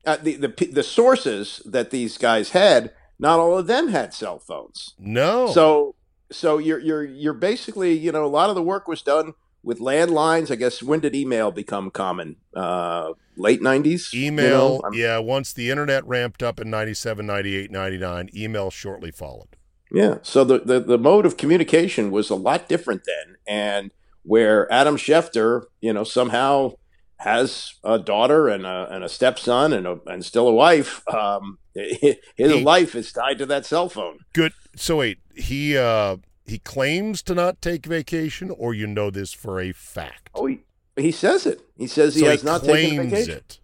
Uh, 0.06 0.16
the, 0.16 0.36
the 0.36 0.68
the 0.72 0.82
sources 0.82 1.60
that 1.66 1.90
these 1.90 2.16
guys 2.16 2.50
had, 2.50 2.90
not 3.18 3.38
all 3.38 3.58
of 3.58 3.66
them 3.66 3.88
had 3.88 4.14
cell 4.14 4.38
phones. 4.38 4.94
No. 4.98 5.52
So 5.52 5.94
so 6.30 6.58
you're 6.58 6.78
you're 6.78 7.04
you're 7.04 7.34
basically 7.34 7.92
you 7.92 8.12
know 8.12 8.24
a 8.24 8.28
lot 8.28 8.48
of 8.48 8.54
the 8.54 8.62
work 8.62 8.88
was 8.88 9.02
done 9.02 9.34
with 9.62 9.78
landlines. 9.78 10.50
I 10.50 10.54
guess 10.54 10.82
when 10.82 11.00
did 11.00 11.14
email 11.14 11.50
become 11.50 11.90
common? 11.90 12.36
Uh, 12.54 13.12
late 13.36 13.60
90s? 13.60 14.14
Email, 14.14 14.80
you 14.84 14.90
know? 14.90 14.90
yeah. 14.92 15.18
Once 15.18 15.52
the 15.52 15.70
internet 15.70 16.06
ramped 16.06 16.42
up 16.42 16.60
in 16.60 16.70
97, 16.70 17.26
98, 17.26 17.70
99, 17.70 18.30
email 18.34 18.70
shortly 18.70 19.10
followed. 19.10 19.56
Yeah. 19.92 20.18
So 20.22 20.44
the, 20.44 20.60
the, 20.60 20.80
the 20.80 20.98
mode 20.98 21.26
of 21.26 21.36
communication 21.36 22.10
was 22.10 22.30
a 22.30 22.36
lot 22.36 22.68
different 22.68 23.02
then. 23.04 23.36
And 23.46 23.90
where 24.22 24.70
Adam 24.72 24.96
Schefter, 24.96 25.64
you 25.80 25.92
know, 25.92 26.04
somehow 26.04 26.74
has 27.20 27.74
a 27.84 27.98
daughter 27.98 28.48
and 28.48 28.64
a, 28.64 28.88
and 28.90 29.04
a 29.04 29.08
stepson 29.08 29.74
and, 29.74 29.86
a, 29.86 29.98
and 30.06 30.24
still 30.24 30.48
a 30.48 30.54
wife, 30.54 31.06
um, 31.12 31.58
his 31.74 32.16
he, 32.36 32.62
life 32.62 32.94
is 32.94 33.12
tied 33.12 33.36
to 33.36 33.44
that 33.44 33.66
cell 33.66 33.90
phone. 33.90 34.20
Good. 34.32 34.52
So 34.74 34.96
wait, 34.96 35.18
he 35.34 35.76
uh, 35.76 36.16
he 36.46 36.58
claims 36.58 37.22
to 37.24 37.34
not 37.34 37.60
take 37.60 37.84
vacation, 37.84 38.50
or 38.50 38.72
you 38.72 38.86
know 38.86 39.10
this 39.10 39.34
for 39.34 39.60
a 39.60 39.72
fact? 39.72 40.30
Oh, 40.34 40.46
he, 40.46 40.60
he 40.96 41.12
says 41.12 41.44
it. 41.44 41.60
He 41.76 41.86
says 41.86 42.14
he 42.14 42.22
so 42.22 42.30
has 42.30 42.40
he 42.40 42.46
not 42.46 42.64
taken 42.64 43.10
vacation. 43.10 43.36
It. 43.36 43.60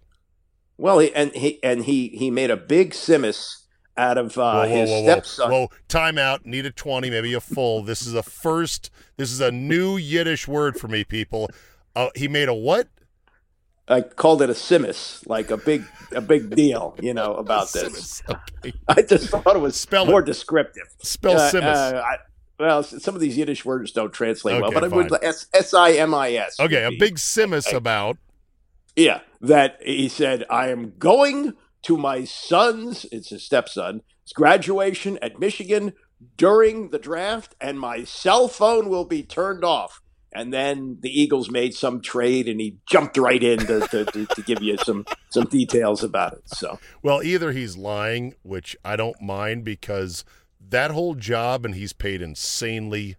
Well, 0.77 0.99
he, 0.99 1.15
and 1.15 1.33
he 1.33 1.63
and 1.65 1.83
he 1.85 2.09
he 2.09 2.31
made 2.31 2.51
a 2.51 2.59
big 2.59 2.91
simus 2.91 3.65
out 3.97 4.19
of 4.19 4.37
uh, 4.37 4.53
whoa, 4.53 4.61
whoa, 4.61 4.69
his 4.69 4.91
whoa, 4.91 5.03
stepson. 5.03 5.51
Whoa, 5.51 5.69
time 5.89 6.19
out. 6.19 6.45
Need 6.45 6.67
a 6.67 6.71
twenty, 6.71 7.09
maybe 7.09 7.33
a 7.33 7.41
full. 7.41 7.83
this 7.83 8.07
is 8.07 8.13
a 8.13 8.23
first. 8.23 8.91
This 9.17 9.33
is 9.33 9.41
a 9.41 9.51
new 9.51 9.97
Yiddish 9.97 10.47
word 10.47 10.79
for 10.79 10.89
me, 10.89 11.05
people. 11.05 11.49
Uh, 11.95 12.11
he 12.15 12.29
made 12.29 12.51
a 12.51 12.55
what? 12.55 12.89
I 13.89 14.01
called 14.01 14.43
it 14.43 14.51
a 14.51 14.55
simus, 14.55 15.27
like 15.29 15.51
a 15.51 15.57
big 15.57 15.85
a 16.13 16.21
big 16.21 16.55
deal, 16.55 16.97
you 17.01 17.15
know, 17.15 17.35
about 17.35 17.73
this. 17.73 18.23
Okay. 18.29 18.73
I 18.89 19.03
just 19.03 19.29
thought 19.29 19.57
it 19.57 19.61
was 19.61 19.77
Spell 19.77 20.07
more 20.07 20.21
it. 20.21 20.27
descriptive. 20.27 20.89
Spell 21.03 21.37
uh, 21.37 21.51
simus. 21.51 21.95
Uh, 21.95 22.03
I, 22.03 22.17
well, 22.59 22.83
some 22.83 23.15
of 23.15 23.21
these 23.21 23.37
Yiddish 23.37 23.65
words 23.65 23.93
don't 23.93 24.13
translate 24.13 24.55
okay, 24.57 24.63
well, 24.63 24.71
but 24.73 24.85
I 24.85 24.89
would 24.89 25.13
S 25.23 25.47
S 25.53 25.75
I 25.75 25.93
M 25.93 26.15
I 26.15 26.33
S. 26.33 26.59
Okay, 26.59 26.85
a 26.85 26.91
big 26.91 27.17
simus 27.17 27.73
about. 27.73 28.17
Yeah, 28.97 29.21
that 29.43 29.79
he 29.83 30.09
said, 30.09 30.45
I 30.49 30.69
am 30.69 30.95
going 30.99 31.55
to 31.83 31.97
my 31.99 32.25
son's, 32.25 33.05
it's 33.13 33.29
his 33.29 33.45
stepson, 33.45 34.03
graduation 34.35 35.19
at 35.21 35.39
Michigan 35.39 35.93
during 36.39 36.89
the 36.89 36.99
draft, 36.99 37.55
and 37.61 37.79
my 37.79 38.05
cell 38.05 38.49
phone 38.49 38.89
will 38.89 39.05
be 39.05 39.23
turned 39.23 39.65
off 39.65 40.01
and 40.37 40.53
then 40.53 40.99
the 41.01 41.09
Eagles 41.09 41.51
made 41.51 41.75
some 41.75 42.03
trade, 42.03 42.47
and 42.47 42.61
he 42.61 42.77
jumped 42.87 43.17
right 43.17 43.43
in 43.43 43.59
to, 43.61 43.89
to, 43.89 44.05
to, 44.05 44.27
to, 44.27 44.43
give 44.43 44.63
you 44.63 44.77
some 44.77 45.07
some 45.31 45.45
details 45.45 46.05
about 46.05 46.35
it. 46.35 46.43
So, 46.47 46.79
well, 47.03 47.23
either 47.23 47.53
he's 47.53 47.77
lying, 47.77 48.35
which 48.43 48.77
I 48.85 48.97
don't 48.97 49.21
mind 49.23 49.65
because 49.65 50.25
that 50.61 50.91
whole 50.91 51.15
job, 51.15 51.65
and 51.65 51.75
he's 51.75 51.95
paid 51.95 52.21
insanely. 52.21 53.17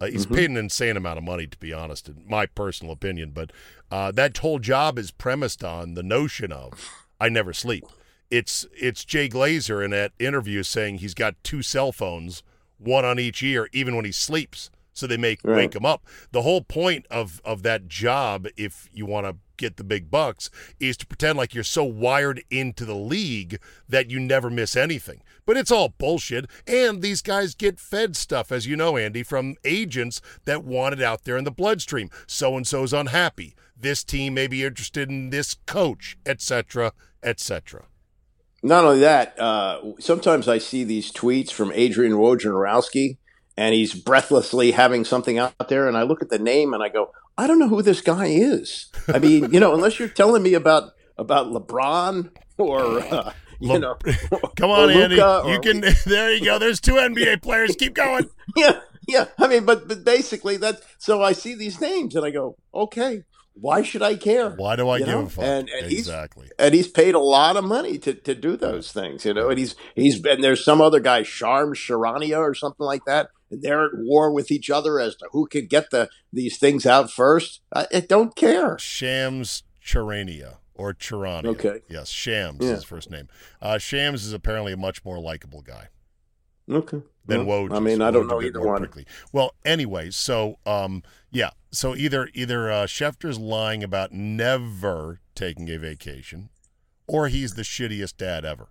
Uh, 0.00 0.06
he's 0.06 0.26
mm-hmm. 0.26 0.34
paid 0.34 0.50
an 0.50 0.56
insane 0.56 0.96
amount 0.96 1.18
of 1.18 1.24
money, 1.24 1.46
to 1.46 1.58
be 1.58 1.72
honest, 1.72 2.08
in 2.08 2.24
my 2.26 2.46
personal 2.46 2.92
opinion. 2.92 3.30
But 3.30 3.52
uh, 3.90 4.10
that 4.12 4.36
whole 4.38 4.58
job 4.58 4.98
is 4.98 5.12
premised 5.12 5.62
on 5.62 5.94
the 5.94 6.02
notion 6.02 6.50
of 6.52 7.06
I 7.20 7.28
never 7.28 7.52
sleep. 7.52 7.84
It's 8.28 8.66
it's 8.76 9.04
Jay 9.04 9.28
Glazer 9.28 9.84
in 9.84 9.92
that 9.92 10.12
interview 10.18 10.64
saying 10.64 10.98
he's 10.98 11.14
got 11.14 11.36
two 11.44 11.62
cell 11.62 11.92
phones, 11.92 12.42
one 12.76 13.04
on 13.04 13.20
each 13.20 13.40
ear, 13.40 13.68
even 13.72 13.94
when 13.94 14.04
he 14.04 14.12
sleeps 14.12 14.70
so 14.92 15.06
they 15.06 15.16
make 15.16 15.40
right. 15.44 15.56
wake 15.56 15.70
them 15.72 15.86
up. 15.86 16.04
The 16.32 16.42
whole 16.42 16.62
point 16.62 17.06
of 17.10 17.40
of 17.44 17.62
that 17.62 17.88
job, 17.88 18.46
if 18.56 18.88
you 18.92 19.06
want 19.06 19.26
to 19.26 19.36
get 19.56 19.76
the 19.76 19.84
big 19.84 20.10
bucks, 20.10 20.50
is 20.78 20.96
to 20.96 21.06
pretend 21.06 21.36
like 21.36 21.54
you're 21.54 21.64
so 21.64 21.84
wired 21.84 22.42
into 22.50 22.84
the 22.84 22.94
league 22.94 23.60
that 23.88 24.10
you 24.10 24.18
never 24.18 24.50
miss 24.50 24.74
anything. 24.74 25.22
But 25.44 25.56
it's 25.56 25.70
all 25.70 25.90
bullshit. 25.90 26.46
And 26.66 27.02
these 27.02 27.22
guys 27.22 27.54
get 27.54 27.78
fed 27.78 28.16
stuff, 28.16 28.50
as 28.50 28.66
you 28.66 28.76
know, 28.76 28.96
Andy, 28.96 29.22
from 29.22 29.56
agents 29.64 30.20
that 30.44 30.64
want 30.64 30.94
it 30.94 31.02
out 31.02 31.24
there 31.24 31.36
in 31.36 31.44
the 31.44 31.50
bloodstream. 31.50 32.10
So 32.26 32.56
and 32.56 32.66
so's 32.66 32.92
unhappy. 32.92 33.54
This 33.76 34.04
team 34.04 34.34
may 34.34 34.46
be 34.46 34.64
interested 34.64 35.08
in 35.08 35.30
this 35.30 35.54
coach, 35.66 36.18
etc., 36.26 36.92
etc. 37.22 37.86
Not 38.62 38.84
only 38.84 39.00
that, 39.00 39.38
uh, 39.40 39.80
sometimes 39.98 40.46
I 40.46 40.58
see 40.58 40.84
these 40.84 41.10
tweets 41.10 41.50
from 41.50 41.72
Adrian 41.74 42.12
Wojnarowski 42.12 43.16
and 43.60 43.74
he's 43.74 43.92
breathlessly 43.94 44.70
having 44.72 45.04
something 45.04 45.36
out 45.38 45.68
there. 45.68 45.86
And 45.86 45.96
I 45.96 46.02
look 46.02 46.22
at 46.22 46.30
the 46.30 46.38
name 46.38 46.72
and 46.72 46.82
I 46.82 46.88
go, 46.88 47.10
I 47.36 47.46
don't 47.46 47.58
know 47.58 47.68
who 47.68 47.82
this 47.82 48.00
guy 48.00 48.26
is. 48.26 48.86
I 49.06 49.18
mean, 49.18 49.52
you 49.52 49.60
know, 49.60 49.74
unless 49.74 49.98
you're 49.98 50.08
telling 50.08 50.42
me 50.42 50.54
about 50.54 50.92
about 51.18 51.48
LeBron 51.48 52.30
or 52.58 53.00
uh, 53.00 53.32
you 53.60 53.78
know, 53.78 53.96
Come 54.56 54.70
on, 54.70 54.90
Andy. 54.90 55.16
You 55.16 55.60
can. 55.62 55.84
There 56.06 56.32
you 56.34 56.44
go. 56.44 56.58
There's 56.58 56.80
two 56.80 56.94
NBA 56.94 57.42
players. 57.42 57.76
Keep 57.76 57.94
going. 57.94 58.28
yeah, 58.56 58.80
yeah. 59.06 59.26
I 59.38 59.46
mean, 59.48 59.64
but 59.66 59.86
but 59.88 60.04
basically 60.04 60.56
that. 60.58 60.80
So 60.98 61.22
I 61.22 61.32
see 61.32 61.54
these 61.54 61.80
names 61.80 62.16
and 62.16 62.24
I 62.24 62.30
go, 62.30 62.56
okay, 62.74 63.24
why 63.54 63.82
should 63.82 64.02
I 64.02 64.14
care? 64.16 64.50
Why 64.50 64.76
do 64.76 64.88
I 64.88 64.98
You 64.98 65.04
give 65.04 65.14
know? 65.14 65.20
a 65.26 65.28
fuck? 65.28 65.44
And- 65.44 65.68
and 65.68 65.86
he's- 65.86 66.00
exactly. 66.06 66.48
and 66.58 66.74
he's 66.74 66.88
paid 66.88 67.14
a 67.14 67.18
lot 67.18 67.56
of 67.56 67.64
money 67.64 67.98
to, 67.98 68.14
to 68.14 68.34
do 68.34 68.56
those 68.56 68.90
things, 68.92 69.24
you 69.26 69.34
know. 69.34 69.50
And 69.50 69.58
he's 69.58 69.74
he's 69.94 70.18
been 70.18 70.40
there's 70.40 70.64
some 70.64 70.80
other 70.80 71.00
guy, 71.00 71.22
Sharm 71.22 71.74
Sharania 71.74 72.38
or 72.38 72.54
something 72.54 72.86
like 72.86 73.04
that, 73.04 73.28
and 73.50 73.62
they're 73.62 73.84
at 73.86 73.90
war 73.94 74.32
with 74.32 74.50
each 74.50 74.70
other 74.70 75.00
as 75.00 75.16
to 75.16 75.26
who 75.32 75.46
can 75.46 75.66
get 75.66 75.90
the 75.90 76.08
these 76.32 76.58
things 76.58 76.86
out 76.86 77.10
first. 77.10 77.60
I, 77.74 77.86
I 77.94 78.00
don't 78.00 78.34
care. 78.36 78.78
Shams 78.78 79.62
Charania 79.84 80.56
or 80.74 80.94
Charania. 80.94 81.46
Okay. 81.46 81.80
Yes, 81.88 82.08
Shams 82.08 82.58
Yeah. 82.60 82.68
is 82.70 82.74
his 82.76 82.84
first 82.84 83.10
name. 83.10 83.28
Uh, 83.60 83.78
Shams 83.78 84.24
is 84.24 84.32
apparently 84.32 84.72
a 84.72 84.76
much 84.76 85.04
more 85.04 85.18
likable 85.20 85.62
guy 85.62 85.88
Okay. 86.70 87.02
than 87.26 87.44
Well, 87.46 87.64
Woj. 87.68 87.76
I 87.76 87.80
mean. 87.80 88.00
I 88.00 88.10
don't 88.10 88.26
Woj 88.26 88.30
know 88.30 88.42
either 88.42 88.60
one. 88.60 88.78
prickly. 88.78 89.06
Well, 89.32 89.54
anyway, 89.64 90.10
so 90.10 90.58
um, 90.64 91.02
yeah, 91.30 91.50
so 91.70 91.94
either 91.96 92.28
either 92.34 92.70
uh, 92.70 92.86
Schefter's 92.86 93.38
lying 93.38 93.82
about 93.82 94.12
never 94.12 95.20
taking 95.34 95.68
a 95.70 95.78
vacation, 95.78 96.50
or 97.06 97.28
he's 97.28 97.54
the 97.54 97.62
shittiest 97.62 98.16
dad 98.16 98.44
ever. 98.44 98.68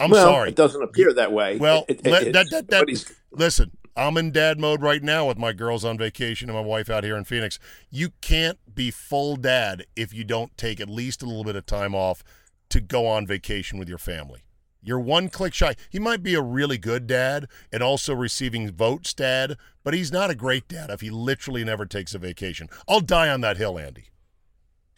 I'm 0.00 0.10
well, 0.10 0.24
sorry. 0.24 0.50
It 0.50 0.56
doesn't 0.56 0.82
appear 0.82 1.12
that 1.12 1.32
way. 1.32 1.58
Well, 1.58 1.84
It- 1.88 2.00
it- 2.06 2.32
that- 2.32 2.50
that- 2.50 2.68
that- 2.68 3.14
Listen, 3.30 3.72
I'm 3.96 4.16
in 4.16 4.30
dad 4.30 4.60
mode 4.60 4.80
right 4.80 5.02
now 5.02 5.26
with 5.26 5.38
my 5.38 5.52
girls 5.52 5.84
on 5.84 5.98
vacation 5.98 6.48
and 6.48 6.56
my 6.56 6.64
wife 6.64 6.88
out 6.88 7.02
here 7.02 7.16
in 7.16 7.24
Phoenix. 7.24 7.58
You 7.90 8.10
can't 8.20 8.58
be 8.72 8.90
full 8.90 9.36
dad 9.36 9.86
if 9.96 10.14
you 10.14 10.22
don't 10.24 10.56
take 10.56 10.80
at 10.80 10.88
least 10.88 11.22
a 11.22 11.26
little 11.26 11.44
bit 11.44 11.56
of 11.56 11.66
time 11.66 11.94
off 11.94 12.22
to 12.70 12.80
go 12.80 13.06
on 13.06 13.26
vacation 13.26 13.78
with 13.78 13.88
your 13.88 13.98
family. 13.98 14.42
You're 14.80 15.00
one 15.00 15.28
click 15.28 15.52
shy. 15.52 15.74
He 15.90 15.98
might 15.98 16.22
be 16.22 16.34
a 16.34 16.40
really 16.40 16.78
good 16.78 17.06
dad 17.08 17.48
and 17.72 17.82
also 17.82 18.14
receiving 18.14 18.70
votes 18.70 19.12
dad, 19.12 19.56
but 19.82 19.94
he's 19.94 20.12
not 20.12 20.30
a 20.30 20.34
great 20.36 20.68
dad 20.68 20.90
if 20.90 21.00
he 21.00 21.10
literally 21.10 21.64
never 21.64 21.84
takes 21.84 22.14
a 22.14 22.18
vacation. 22.18 22.68
I'll 22.88 23.00
die 23.00 23.28
on 23.28 23.40
that 23.40 23.56
hill, 23.56 23.78
Andy. 23.78 24.10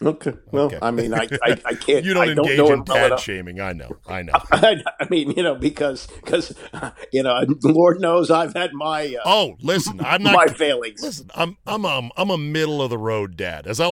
Okay. 0.02 0.34
Well, 0.50 0.66
Okay. 0.66 0.78
I 0.80 0.90
mean, 0.90 1.14
I 1.14 1.28
I, 1.42 1.56
I 1.64 1.74
can't. 1.74 2.04
You 2.04 2.14
don't 2.14 2.28
I 2.28 2.34
don't 2.34 2.46
engage 2.46 2.58
know 2.58 2.72
in 2.72 2.84
dad 2.84 3.20
shaming. 3.20 3.60
I 3.60 3.72
know. 3.72 3.90
I 4.06 4.22
know. 4.24 4.32
I, 4.34 4.82
I 5.00 5.08
mean, 5.08 5.30
you 5.32 5.42
know, 5.42 5.54
because 5.54 6.06
because 6.06 6.54
you 7.12 7.22
know, 7.22 7.44
Lord 7.62 8.00
knows 8.00 8.30
I've 8.30 8.54
had 8.54 8.72
my 8.72 9.14
uh, 9.14 9.22
Oh, 9.24 9.56
listen, 9.60 10.00
I'm 10.04 10.22
not 10.22 10.34
my 10.34 10.46
failings. 10.52 11.02
Listen, 11.02 11.30
I'm 11.34 11.56
I'm 11.66 11.84
um, 11.84 12.10
I'm 12.16 12.30
a 12.30 12.38
middle 12.38 12.82
of 12.82 12.90
the 12.90 12.98
road 12.98 13.36
dad. 13.36 13.66
As 13.66 13.80
I 13.80 13.90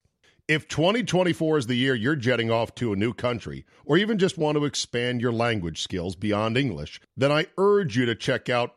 if 0.49 0.69
2024 0.69 1.59
is 1.59 1.67
the 1.67 1.75
year 1.75 1.95
you're 1.95 2.15
jetting 2.15 2.53
off 2.53 2.73
to 2.77 2.93
a 2.93 2.97
new 2.97 3.13
country 3.13 3.65
or 3.85 3.97
even 3.99 4.17
just 4.17 4.39
want 4.39 4.57
to 4.57 4.65
expand 4.65 5.21
your 5.21 5.33
language 5.33 5.83
skills 5.83 6.15
beyond 6.15 6.57
English, 6.57 7.01
then 7.17 7.33
I 7.33 7.47
urge 7.59 7.97
you 7.97 8.07
to 8.07 8.15
check 8.15 8.49
out 8.49 8.77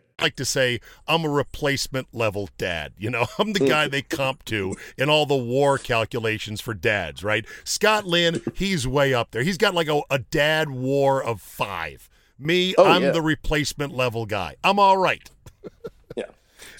Like 0.21 0.35
to 0.37 0.45
say 0.45 0.79
I'm 1.07 1.23
a 1.25 1.29
replacement 1.29 2.07
level 2.13 2.49
dad. 2.57 2.93
You 2.97 3.09
know, 3.09 3.25
I'm 3.39 3.53
the 3.53 3.59
guy 3.67 3.87
they 3.87 4.01
comp 4.01 4.45
to 4.45 4.75
in 4.97 5.09
all 5.09 5.25
the 5.25 5.35
war 5.35 5.77
calculations 5.77 6.61
for 6.61 6.73
dads, 6.73 7.23
right? 7.23 7.45
Scott 7.63 8.05
Lynn, 8.05 8.41
he's 8.53 8.87
way 8.87 9.13
up 9.13 9.31
there. 9.31 9.43
He's 9.43 9.57
got 9.57 9.73
like 9.73 9.87
a, 9.87 10.01
a 10.09 10.19
dad 10.19 10.69
war 10.69 11.23
of 11.23 11.41
five. 11.41 12.07
Me, 12.39 12.73
Oh, 12.77 12.85
I'm 12.85 13.03
yeah. 13.03 13.11
the 13.11 13.21
replacement 13.21 13.93
level 13.93 14.25
guy. 14.25 14.55
I'm 14.63 14.79
all 14.79 14.97
right. 14.97 15.29
Yeah. 16.15 16.25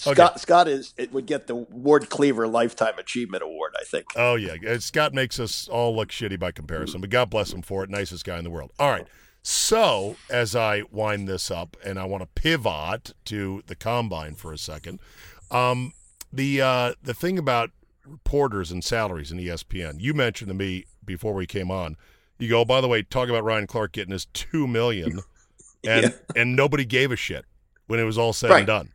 Okay. 0.08 0.14
Scott 0.16 0.40
Scott 0.42 0.68
is 0.68 0.94
it 0.98 1.14
would 1.14 1.28
get 1.28 1.46
the 1.48 1.54
Ward 1.56 2.10
Cleaver 2.10 2.48
Lifetime 2.48 2.98
Achievement 2.98 3.44
Award, 3.44 3.74
I 3.80 3.84
think. 3.84 4.06
Oh 4.16 4.34
yeah, 4.36 4.56
Uh, 4.68 4.80
Scott 4.80 5.14
makes 5.14 5.40
us 5.40 5.68
all 5.68 5.96
look 5.96 6.10
shitty 6.10 6.40
by 6.40 6.52
comparison, 6.52 7.02
but 7.02 7.12
God 7.12 7.30
bless 7.30 7.54
him 7.54 7.62
for 7.62 7.84
it. 7.84 7.90
Nicest 7.92 8.26
guy 8.26 8.38
in 8.40 8.44
the 8.44 8.50
world. 8.50 8.72
All 8.80 8.90
right. 8.90 9.06
So 9.44 10.18
as 10.30 10.56
I 10.56 10.84
wind 10.92 11.28
this 11.28 11.50
up, 11.50 11.76
and 11.84 11.98
I 11.98 12.06
want 12.06 12.22
to 12.24 12.42
pivot 12.42 13.14
to 13.26 13.64
the 13.66 13.76
combine 13.76 14.36
for 14.36 14.54
a 14.54 14.58
second, 14.58 15.00
um, 15.50 15.94
the 16.32 16.62
uh, 16.62 16.94
the 17.02 17.14
thing 17.14 17.38
about 17.40 17.72
reporters 18.06 18.72
and 18.72 18.84
salaries 18.84 19.32
in 19.32 19.40
ESPN, 19.40 20.00
you 20.00 20.14
mentioned 20.14 20.50
to 20.50 20.54
me 20.54 20.86
before 21.04 21.34
we 21.34 21.46
came 21.48 21.72
on. 21.72 21.98
You 22.40 22.50
go, 22.50 22.66
by 22.66 22.82
the 22.82 22.88
way, 22.88 23.04
talk 23.04 23.30
about 23.30 23.44
Ryan 23.44 23.68
Clark 23.68 23.94
getting 23.94 24.14
his 24.14 24.26
two 24.26 24.68
million, 24.68 25.20
and 25.84 26.04
Yeah. 26.04 26.10
and 26.36 26.56
nobody 26.56 26.86
gave 26.86 27.12
a 27.12 27.16
shit 27.16 27.46
when 27.88 28.00
it 28.00 28.04
was 28.04 28.18
all 28.18 28.34
said 28.34 28.52
Right. 28.52 28.60
and 28.60 28.68
done. 28.68 28.90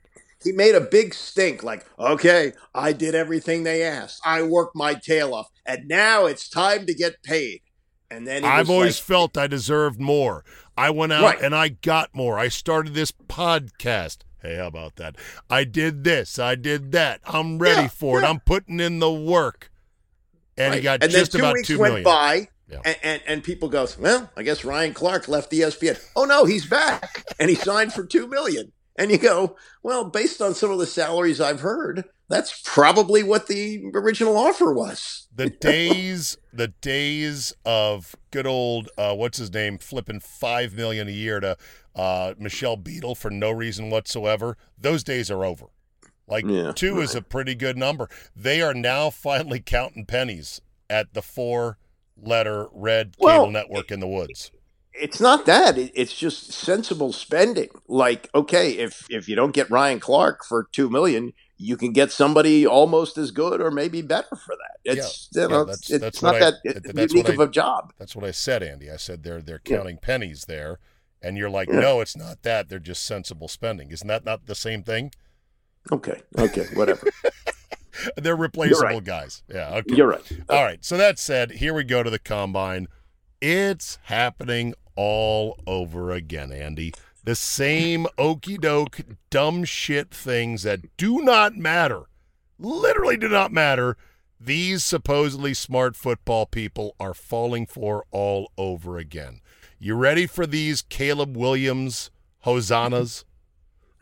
He 0.44 0.52
made 0.52 0.74
a 0.76 0.80
big 0.80 1.12
stink, 1.14 1.62
like, 1.64 1.84
okay, 1.98 2.52
I 2.74 2.92
did 2.92 3.14
everything 3.16 3.64
they 3.64 3.82
asked. 3.82 4.20
I 4.24 4.42
worked 4.42 4.76
my 4.76 4.94
tail 4.94 5.34
off, 5.34 5.48
and 5.64 5.88
now 5.88 6.26
it's 6.26 6.48
time 6.48 6.86
to 6.86 6.94
get 6.94 7.22
paid. 7.24 7.62
And 8.10 8.26
then 8.26 8.44
I've 8.44 8.70
always 8.70 8.98
like, 8.98 9.04
felt 9.04 9.36
I 9.38 9.46
deserved 9.46 10.00
more. 10.00 10.44
I 10.76 10.90
went 10.90 11.12
out 11.12 11.22
Right. 11.22 11.40
and 11.42 11.54
I 11.54 11.68
got 11.68 12.14
more. 12.14 12.38
I 12.38 12.48
started 12.48 12.94
this 12.94 13.10
podcast. 13.10 14.18
Hey, 14.42 14.56
how 14.56 14.66
about 14.68 14.96
that? 14.96 15.16
I 15.50 15.64
did 15.64 16.04
this. 16.04 16.38
I 16.38 16.54
did 16.54 16.92
that. 16.92 17.20
I'm 17.26 17.58
ready 17.58 17.82
Yeah, 17.82 17.88
for 17.88 18.20
it. 18.20 18.24
I'm 18.24 18.40
putting 18.40 18.78
in 18.80 18.98
the 19.00 19.10
work. 19.12 19.72
And 20.56 20.74
he 20.74 20.80
got 20.80 21.02
and 21.02 21.10
just 21.12 21.32
then 21.32 21.40
two 21.40 21.44
about 21.44 21.54
weeks 21.54 21.68
two 21.68 21.78
went 21.78 21.90
million. 21.94 22.04
by, 22.04 22.48
Yeah. 22.70 22.80
and, 22.84 22.96
and 23.02 23.22
and 23.26 23.44
people 23.44 23.68
goes, 23.68 23.98
well, 23.98 24.30
I 24.36 24.42
guess 24.42 24.64
Ryan 24.64 24.94
Clark 24.94 25.28
left 25.28 25.50
ESPN. 25.52 26.00
Oh 26.14 26.24
no, 26.24 26.44
he's 26.44 26.64
back, 26.64 27.24
and 27.38 27.50
he 27.50 27.56
signed 27.56 27.92
for 27.92 28.06
two 28.06 28.26
million. 28.26 28.72
And 28.98 29.10
you 29.10 29.18
go, 29.18 29.56
well, 29.82 30.04
based 30.04 30.40
on 30.40 30.54
some 30.54 30.70
of 30.70 30.78
the 30.78 30.86
salaries 30.86 31.40
I've 31.40 31.60
heard, 31.60 32.04
that's 32.28 32.60
probably 32.64 33.22
what 33.22 33.46
the 33.46 33.84
original 33.94 34.36
offer 34.36 34.72
was. 34.72 35.28
the 35.34 35.50
days, 35.60 36.36
the 36.52 36.68
days 36.68 37.52
of 37.64 38.16
good 38.30 38.46
old 38.46 38.88
uh, 38.98 39.14
what's 39.14 39.38
his 39.38 39.52
name 39.52 39.78
flipping 39.78 40.20
five 40.20 40.74
million 40.74 41.08
a 41.08 41.12
year 41.12 41.40
to 41.40 41.56
uh, 41.94 42.34
Michelle 42.38 42.76
Beadle 42.76 43.14
for 43.14 43.30
no 43.30 43.50
reason 43.50 43.90
whatsoever. 43.90 44.56
Those 44.78 45.02
days 45.04 45.30
are 45.30 45.44
over. 45.44 45.66
Like 46.28 46.44
Yeah. 46.46 46.72
two 46.72 47.00
is 47.00 47.14
a 47.14 47.22
pretty 47.22 47.54
good 47.54 47.76
number. 47.78 48.08
They 48.34 48.60
are 48.60 48.74
now 48.74 49.10
finally 49.10 49.60
counting 49.60 50.04
pennies 50.06 50.60
at 50.90 51.14
the 51.14 51.22
four-letter 51.22 52.68
red 52.72 53.14
Well, 53.18 53.40
cable 53.40 53.52
network 53.52 53.90
in 53.90 54.00
the 54.00 54.08
woods. 54.08 54.50
It's 54.92 55.20
not 55.20 55.46
that. 55.46 55.76
It's 55.76 56.16
just 56.16 56.52
sensible 56.52 57.12
spending. 57.12 57.68
Like, 57.86 58.28
okay, 58.34 58.72
if 58.72 59.06
if 59.10 59.28
you 59.28 59.36
don't 59.36 59.54
get 59.54 59.70
Ryan 59.70 60.00
Clark 60.00 60.44
for 60.44 60.66
two 60.72 60.88
million, 60.88 61.32
you 61.58 61.76
can 61.76 61.92
get 61.92 62.12
somebody 62.12 62.66
almost 62.66 63.16
as 63.16 63.30
good 63.30 63.60
or 63.60 63.70
maybe 63.70 64.02
better 64.02 64.36
for 64.36 64.54
that. 64.56 64.76
It's 64.84 65.28
Yeah, 65.34 65.42
you 65.42 65.48
know, 65.48 65.58
yeah, 65.58 65.64
that's- 65.64 65.90
it's, 65.90 66.00
that's 66.00 66.22
not 66.22 66.34
I- 66.36 66.38
that 66.40 66.54
that- 66.64 66.94
that's 66.94 67.12
unique 67.12 67.26
what 67.28 67.34
of 67.34 67.40
I- 67.40 67.44
a 67.44 67.48
job. 67.48 67.92
That's 67.98 68.14
what 68.14 68.24
I 68.24 68.30
said, 68.30 68.62
Andy. 68.62 68.90
I 68.90 68.96
said 68.96 69.22
they're 69.22 69.40
they're 69.40 69.60
Yeah. 69.66 69.76
counting 69.78 69.98
pennies 69.98 70.44
there, 70.46 70.78
and 71.22 71.36
you're 71.38 71.50
like, 71.50 71.68
Yeah. 71.68 71.80
no, 71.80 72.00
it's 72.00 72.16
not 72.16 72.42
that. 72.42 72.68
They're 72.68 72.78
just 72.78 73.04
sensible 73.04 73.48
spending. 73.48 73.90
Isn't 73.90 74.08
that 74.08 74.24
not 74.24 74.46
the 74.46 74.54
same 74.54 74.82
thing? 74.82 75.12
Okay, 75.92 76.20
okay, 76.38 76.66
whatever. 76.74 77.06
They're 78.16 78.36
replaceable 78.36 78.82
right. 78.96 79.04
guys. 79.04 79.42
Yeah. 79.48 79.76
Okay. 79.76 79.94
You're 79.96 80.08
right. 80.08 80.32
Uh, 80.50 80.52
all 80.54 80.64
right. 80.64 80.84
So 80.84 80.96
that 80.98 81.18
said, 81.18 81.52
here 81.52 81.72
we 81.72 81.82
go 81.84 82.02
to 82.02 82.10
the 82.10 82.18
combine. 82.18 82.88
It's 83.40 83.98
happening 84.04 84.74
all 84.96 85.58
over 85.66 86.10
again, 86.10 86.52
Andy. 86.52 86.92
The 87.26 87.34
same 87.34 88.06
okey 88.18 88.56
doke, 88.56 89.00
dumb 89.30 89.64
shit 89.64 90.12
things 90.12 90.62
that 90.62 90.96
do 90.96 91.22
not 91.22 91.56
matter, 91.56 92.04
literally 92.56 93.16
do 93.16 93.28
not 93.28 93.50
matter, 93.50 93.96
these 94.38 94.84
supposedly 94.84 95.52
smart 95.52 95.96
football 95.96 96.46
people 96.46 96.94
are 97.00 97.14
falling 97.14 97.66
for 97.66 98.04
all 98.12 98.52
over 98.56 98.96
again. 98.96 99.40
You 99.80 99.96
ready 99.96 100.28
for 100.28 100.46
these 100.46 100.82
Caleb 100.82 101.36
Williams 101.36 102.12
hosannas? 102.44 103.24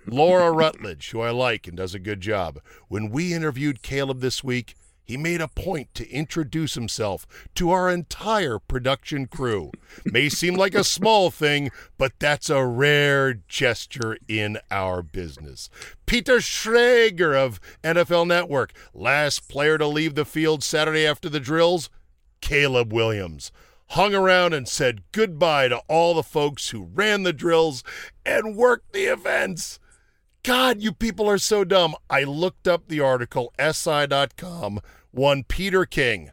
Laura 0.07 0.53
Rutledge, 0.53 1.09
who 1.13 1.23
I 1.23 1.31
like 1.31 1.67
and 1.67 1.79
does 1.79 1.95
a 1.95 1.99
good 1.99 2.21
job. 2.21 2.61
When 2.89 3.09
we 3.09 3.33
interviewed 3.33 3.81
Caleb 3.81 4.21
this 4.21 4.45
week, 4.45 4.75
he 5.05 5.19
made 5.19 5.43
a 5.43 5.49
point 5.49 5.95
to 5.95 6.11
introduce 6.11 6.75
himself 6.75 7.27
to 7.55 7.71
our 7.71 7.91
entire 7.91 8.59
production 8.59 9.27
crew. 9.27 9.71
May 10.07 10.31
seem 10.31 10.55
like 10.55 10.75
a 10.75 10.83
small 10.83 11.31
thing, 11.31 11.71
but 11.99 12.13
that's 12.19 12.49
a 12.49 12.65
rare 12.65 13.35
gesture 13.35 14.17
in 14.27 14.59
our 14.71 15.03
business. 15.03 15.69
Peter 16.07 16.39
Schrager 16.39 17.37
of 17.37 17.61
NFL 17.83 18.27
Network, 18.27 18.73
last 18.95 19.49
player 19.49 19.77
to 19.77 19.87
leave 19.87 20.15
the 20.15 20.25
field 20.25 20.65
Saturday 20.65 21.07
after 21.07 21.29
the 21.29 21.41
drills, 21.41 21.91
Caleb 22.41 22.93
Williams. 22.93 23.53
Hung 23.91 24.15
around 24.15 24.55
and 24.55 24.67
said 24.67 25.03
goodbye 25.13 25.69
to 25.69 25.83
all 25.89 26.15
the 26.15 26.23
folks 26.23 26.71
who 26.71 26.89
ran 26.95 27.23
the 27.23 27.35
drills 27.35 27.85
and 28.25 28.57
worked 28.57 28.93
the 28.93 29.05
events. 29.05 29.79
God, 30.45 30.83
you 30.83 30.93
people 30.93 31.29
are 31.29 31.39
so 31.39 31.65
dumb. 31.65 31.95
I 32.11 32.25
looked 32.25 32.69
up 32.69 32.87
the 32.87 33.01
article, 33.01 33.55
SI.com, 33.59 34.79
one 35.11 35.43
Peter 35.43 35.87
King. 35.87 36.33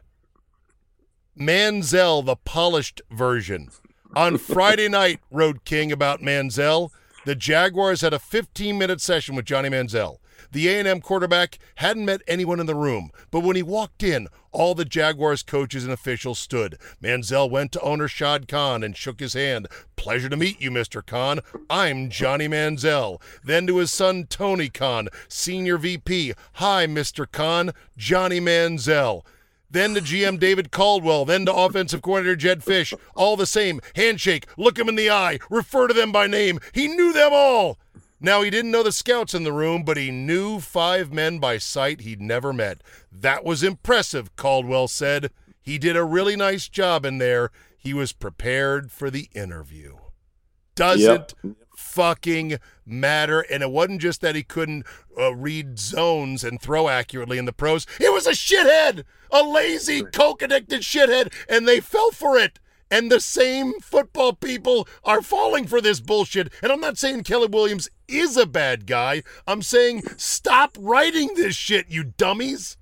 Manziel, 1.36 2.22
the 2.22 2.36
polished 2.36 3.00
version. 3.10 3.70
On 4.14 4.36
Friday 4.36 4.88
night, 4.90 5.20
wrote 5.30 5.64
King 5.64 5.90
about 5.90 6.20
Manziel. 6.20 6.90
The 7.24 7.34
Jaguars 7.34 8.02
had 8.02 8.12
a 8.12 8.18
15 8.18 8.76
minute 8.76 9.00
session 9.00 9.34
with 9.34 9.46
Johnny 9.46 9.70
Manziel. 9.70 10.18
The 10.52 10.68
A&M 10.68 11.00
quarterback 11.00 11.58
hadn't 11.76 12.04
met 12.04 12.20
anyone 12.28 12.60
in 12.60 12.66
the 12.66 12.74
room, 12.74 13.10
but 13.30 13.40
when 13.40 13.56
he 13.56 13.62
walked 13.62 14.02
in, 14.02 14.28
all 14.50 14.74
the 14.74 14.84
Jaguars 14.84 15.42
coaches 15.42 15.82
and 15.82 15.92
officials 15.92 16.38
stood. 16.38 16.76
Manziel 17.02 17.50
went 17.50 17.72
to 17.72 17.80
owner 17.80 18.06
Shad 18.06 18.48
Khan 18.48 18.84
and 18.84 18.94
shook 18.94 19.20
his 19.20 19.32
hand. 19.32 19.66
Pleasure 19.96 20.28
to 20.28 20.36
meet 20.36 20.60
you, 20.60 20.70
Mr. 20.70 21.04
Khan. 21.04 21.40
I'm 21.70 22.10
Johnny 22.10 22.48
Manziel. 22.48 23.18
Then 23.42 23.66
to 23.66 23.78
his 23.78 23.90
son 23.90 24.26
Tony 24.28 24.68
Khan, 24.68 25.08
senior 25.26 25.78
VP. 25.78 26.34
Hi, 26.54 26.86
Mr. 26.86 27.26
Khan. 27.30 27.72
Johnny 27.96 28.38
Manziel. 28.38 29.24
Then 29.70 29.94
to 29.94 30.02
GM 30.02 30.38
David 30.38 30.70
Caldwell, 30.70 31.24
then 31.24 31.46
to 31.46 31.54
offensive 31.54 32.02
coordinator 32.02 32.36
Jed 32.36 32.62
Fish. 32.62 32.92
All 33.16 33.38
the 33.38 33.46
same. 33.46 33.80
Handshake, 33.96 34.46
look 34.58 34.78
him 34.78 34.90
in 34.90 34.96
the 34.96 35.08
eye, 35.08 35.38
refer 35.48 35.88
to 35.88 35.94
them 35.94 36.12
by 36.12 36.26
name. 36.26 36.60
He 36.74 36.88
knew 36.88 37.14
them 37.14 37.30
all. 37.32 37.78
Now, 38.24 38.42
he 38.42 38.50
didn't 38.50 38.70
know 38.70 38.84
the 38.84 38.92
scouts 38.92 39.34
in 39.34 39.42
the 39.42 39.52
room, 39.52 39.82
but 39.82 39.96
he 39.96 40.12
knew 40.12 40.60
five 40.60 41.12
men 41.12 41.40
by 41.40 41.58
sight 41.58 42.02
he'd 42.02 42.20
never 42.20 42.52
met. 42.52 42.80
That 43.10 43.44
was 43.44 43.64
impressive, 43.64 44.34
Caldwell 44.36 44.86
said. 44.86 45.30
He 45.60 45.76
did 45.76 45.96
a 45.96 46.04
really 46.04 46.36
nice 46.36 46.68
job 46.68 47.04
in 47.04 47.18
there. 47.18 47.50
He 47.76 47.92
was 47.92 48.12
prepared 48.12 48.92
for 48.92 49.10
the 49.10 49.28
interview. 49.34 49.96
Doesn't 50.76 51.34
Yep. 51.42 51.56
fucking 51.76 52.58
matter. 52.86 53.40
And 53.40 53.62
it 53.62 53.70
wasn't 53.70 54.00
just 54.00 54.20
that 54.20 54.36
he 54.36 54.44
couldn't 54.44 54.86
uh, 55.18 55.34
read 55.34 55.78
zones 55.80 56.44
and 56.44 56.60
throw 56.60 56.88
accurately 56.88 57.38
in 57.38 57.44
the 57.44 57.52
pros. 57.52 57.86
It 58.00 58.12
was 58.12 58.26
a 58.26 58.30
shithead, 58.32 59.02
a 59.32 59.42
lazy, 59.42 60.02
coke 60.02 60.42
addicted 60.42 60.82
shithead, 60.82 61.32
and 61.48 61.66
they 61.66 61.80
fell 61.80 62.12
for 62.12 62.38
it. 62.38 62.60
And 62.92 63.10
the 63.10 63.20
same 63.20 63.80
football 63.80 64.34
people 64.34 64.86
are 65.02 65.22
falling 65.22 65.66
for 65.66 65.80
this 65.80 65.98
bullshit. 65.98 66.52
And 66.62 66.70
I'm 66.70 66.80
not 66.80 66.98
saying 66.98 67.22
Caleb 67.22 67.54
Williams 67.54 67.88
is 68.06 68.36
a 68.36 68.44
bad 68.44 68.86
guy. 68.86 69.22
I'm 69.46 69.62
saying 69.62 70.02
stop 70.18 70.76
writing 70.78 71.30
this 71.34 71.56
shit, 71.56 71.88
you 71.88 72.04
dummies. 72.04 72.76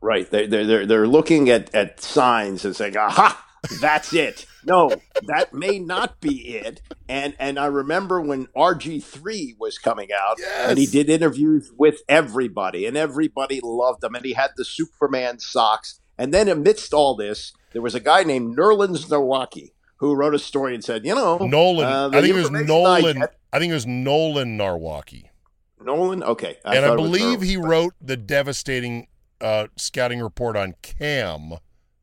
Right. 0.00 0.28
They 0.28 0.46
they're 0.48 0.66
they're, 0.66 0.86
they're 0.86 1.06
looking 1.06 1.48
at, 1.48 1.72
at 1.72 2.00
signs 2.00 2.64
and 2.64 2.74
saying, 2.74 2.96
"Aha, 2.96 3.46
that's 3.80 4.12
it." 4.12 4.46
No, 4.64 4.90
that 5.22 5.54
may 5.54 5.78
not 5.78 6.20
be 6.20 6.56
it. 6.56 6.82
And 7.08 7.36
and 7.38 7.56
I 7.56 7.66
remember 7.66 8.20
when 8.20 8.46
RG 8.48 9.02
three 9.04 9.54
was 9.60 9.78
coming 9.78 10.08
out, 10.12 10.38
and 10.58 10.76
he 10.76 10.86
did 10.86 11.08
interviews 11.08 11.70
with 11.78 12.02
everybody, 12.08 12.84
and 12.84 12.96
everybody 12.96 13.60
loved 13.62 14.02
him, 14.02 14.16
and 14.16 14.24
he 14.24 14.32
had 14.32 14.50
the 14.56 14.64
Superman 14.64 15.38
socks. 15.38 16.00
And 16.18 16.34
then 16.34 16.48
amidst 16.48 16.92
all 16.92 17.16
this, 17.16 17.52
there 17.74 17.82
was 17.82 17.94
a 17.94 18.00
guy 18.00 18.22
named 18.24 18.56
Nerlens 18.56 19.06
Nawrocki 19.08 19.72
who 19.98 20.14
wrote 20.14 20.34
a 20.34 20.38
story 20.38 20.74
and 20.74 20.82
said, 20.82 21.04
"You 21.04 21.14
know, 21.14 21.36
Nolan. 21.38 21.84
uh, 21.86 22.08
I 22.16 22.22
think 22.22 22.34
it 22.34 22.38
was 22.38 22.48
I 22.50 22.62
Nolan. 22.62 23.18
get- 23.20 23.34
I 23.52 23.58
think 23.58 23.70
it 23.70 23.74
was 23.74 23.86
Nolan 23.86 24.56
Nawrocki. 24.58 25.24
Nolan. 25.80 26.22
Okay, 26.22 26.56
and 26.64 26.84
I 26.86 26.92
it 26.92 26.98
was 26.98 27.10
believe 27.10 27.42
he 27.42 27.56
wrote 27.58 27.92
the 28.00 28.16
devastating 28.16 29.08
uh, 29.40 29.66
scouting 29.76 30.20
report 30.22 30.56
on 30.56 30.74
Cam, 30.82 31.54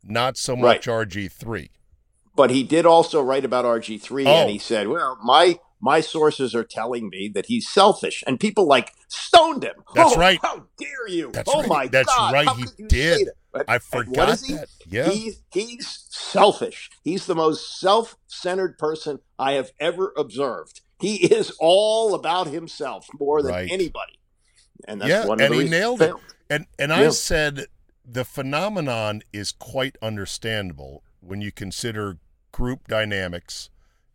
not 0.04 0.38
so 0.38 0.54
Right. 0.54 0.62
much 0.78 0.88
RG3. 0.88 1.70
but 2.36 2.50
he 2.52 2.64
did 2.64 2.86
also 2.86 3.22
write 3.22 3.44
about 3.44 3.66
RG3 3.66 4.26
Oh. 4.26 4.30
and 4.30 4.50
he 4.50 4.58
said, 4.60 4.88
"Well, 4.88 5.18
my 5.24 5.60
my 5.82 6.00
sources 6.00 6.54
are 6.54 6.64
telling 6.64 7.10
me 7.10 7.30
that 7.34 7.48
he's 7.48 7.68
selfish." 7.68 8.24
And 8.28 8.40
people 8.40 8.68
like 8.68 8.94
stoned 9.10 9.64
him. 9.64 9.76
That's 9.96 10.14
Oh, 10.14 10.18
right. 10.20 10.40
How 10.42 10.64
dare 10.78 11.08
you? 11.10 11.32
That's 11.34 11.50
oh 11.54 11.60
right. 11.62 11.70
my 11.70 11.88
That's 11.88 12.08
god. 12.16 12.34
right, 12.34 12.48
How 12.48 12.54
he 12.56 12.66
did. 12.88 13.30
Say 13.54 13.60
that? 13.60 13.66
But- 13.68 13.70
I 13.70 13.80
forgot 13.80 14.40
he? 14.42 14.54
that. 14.54 14.70
Yeah. 14.88 15.10
He's 15.10 15.42
he's 15.52 16.06
selfish. 16.10 16.90
He's 17.04 17.26
the 17.26 17.36
most 17.36 17.80
self-centered 17.80 18.78
person 18.78 19.20
I 19.38 19.54
have 19.54 19.72
ever 19.80 20.14
observed. 20.18 20.82
He 21.00 21.26
is 21.34 21.52
all 21.60 22.14
about 22.14 22.48
himself 22.48 23.08
more 23.20 23.42
than 23.42 23.52
Right. 23.52 23.72
anybody. 23.72 24.20
And 24.88 25.02
that's 25.02 25.10
yeah, 25.10 25.26
one 25.28 25.40
of 25.42 25.46
and 25.52 25.60
the 25.60 25.64
he 25.64 25.70
nailed 25.70 26.02
it. 26.02 26.06
failed. 26.08 26.22
And 26.50 26.66
and 26.80 26.92
I 26.94 27.10
said 27.10 27.68
the 28.06 28.26
phenomenon 28.26 29.22
is 29.32 29.52
quite 29.52 29.96
understandable 30.02 31.04
when 31.20 31.42
you 31.42 31.52
consider 31.52 32.18
group 32.52 32.88
dynamics 32.88 33.70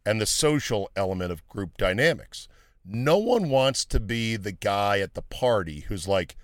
and 0.05 0.21
the 0.21 0.27
social 0.27 0.91
element 0.97 1.33
of 1.33 1.47
group 1.49 1.77
dynamics. 1.79 2.49
No 2.85 3.17
one 3.19 3.49
wants 3.49 3.85
to 3.87 3.99
be 4.01 4.37
the 4.37 4.53
guy 4.53 5.01
at 5.01 5.15
the 5.15 5.23
party 5.23 5.81
who's 5.89 6.07
like, 6.07 6.37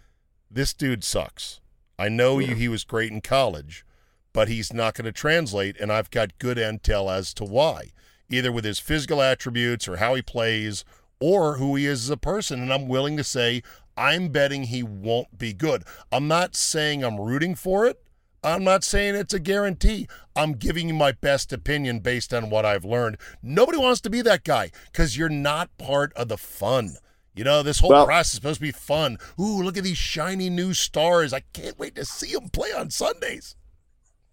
"This 0.51 0.73
dude 0.73 1.05
sucks. 1.05 1.61
I 1.99 2.09
know 2.09 2.39
you 2.39 2.55
he 2.55 2.69
was 2.69 2.85
great 2.85 3.13
in 3.13 3.21
college, 3.21 3.85
but 4.33 4.49
he's 4.49 4.73
not 4.73 4.95
going 4.95 5.05
to 5.05 5.13
translate 5.13 5.79
and 5.79 5.93
I've 5.93 6.11
got 6.11 6.39
good 6.39 6.57
intel 6.57 7.13
as 7.13 7.35
to 7.35 7.45
why, 7.45 7.93
either 8.31 8.51
with 8.51 8.65
his 8.65 8.79
physical 8.79 9.21
attributes 9.21 9.87
or 9.87 9.97
how 9.97 10.15
he 10.15 10.23
plays 10.23 10.85
or 11.21 11.59
who 11.59 11.77
he 11.77 11.87
is 11.87 12.05
as 12.05 12.11
a 12.11 12.17
person 12.17 12.61
and 12.61 12.73
I'm 12.73 12.89
willing 12.89 13.17
to 13.17 13.25
say 13.25 13.63
I'm 13.97 14.29
betting 14.29 14.65
he 14.65 14.83
won't 14.83 15.39
be 15.39 15.53
good. 15.53 15.85
I'm 16.11 16.27
not 16.29 16.57
saying 16.57 17.05
I'm 17.05 17.21
rooting 17.21 17.55
for 17.55 17.87
it. 17.87 18.03
I'm 18.45 18.65
not 18.65 18.83
saying 18.83 19.15
it's 19.15 19.35
a 19.35 19.39
guarantee. 19.39 20.09
I'm 20.35 20.55
giving 20.55 20.89
you 20.89 20.95
my 20.95 21.13
best 21.13 21.53
opinion 21.53 22.01
based 22.01 22.35
on 22.35 22.51
what 22.51 22.65
I've 22.65 22.85
learned. 22.85 23.19
Nobody 23.41 23.79
wants 23.79 24.01
to 24.01 24.11
be 24.11 24.21
that 24.23 24.43
guy 24.43 24.73
because 24.91 25.17
you're 25.17 25.29
not 25.29 25.77
part 25.79 26.13
of 26.15 26.29
the 26.29 26.39
fun. 26.39 26.97
You 27.35 27.45
know, 27.45 27.63
this 27.63 27.79
whole 27.81 27.91
Well- 27.91 28.07
process 28.07 28.33
is 28.33 28.37
supposed 28.37 28.59
to 28.61 28.67
be 28.67 28.73
fun. 28.73 29.19
Ooh, 29.41 29.63
look 29.63 29.77
at 29.77 29.85
these 29.85 29.97
shiny 29.99 30.51
new 30.51 30.75
stars. 30.75 31.33
I 31.33 31.41
can't 31.53 31.79
wait 31.79 31.95
to 31.95 32.05
see 32.05 32.33
them 32.35 32.51
play 32.51 32.73
on 32.73 32.91
Sundays. 32.91 33.57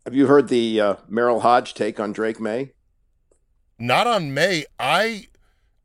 Have 0.06 0.16
you 0.16 0.28
heard 0.28 0.50
the 0.50 0.82
uh, 0.82 0.96
Merril 1.10 1.42
Hoge 1.42 1.74
take 1.74 2.00
on 2.00 2.12
Drake 2.12 2.40
Maye? 2.40 2.74
Not 3.78 4.08
on 4.08 4.34
Maye. 4.34 4.66
I 4.80 5.28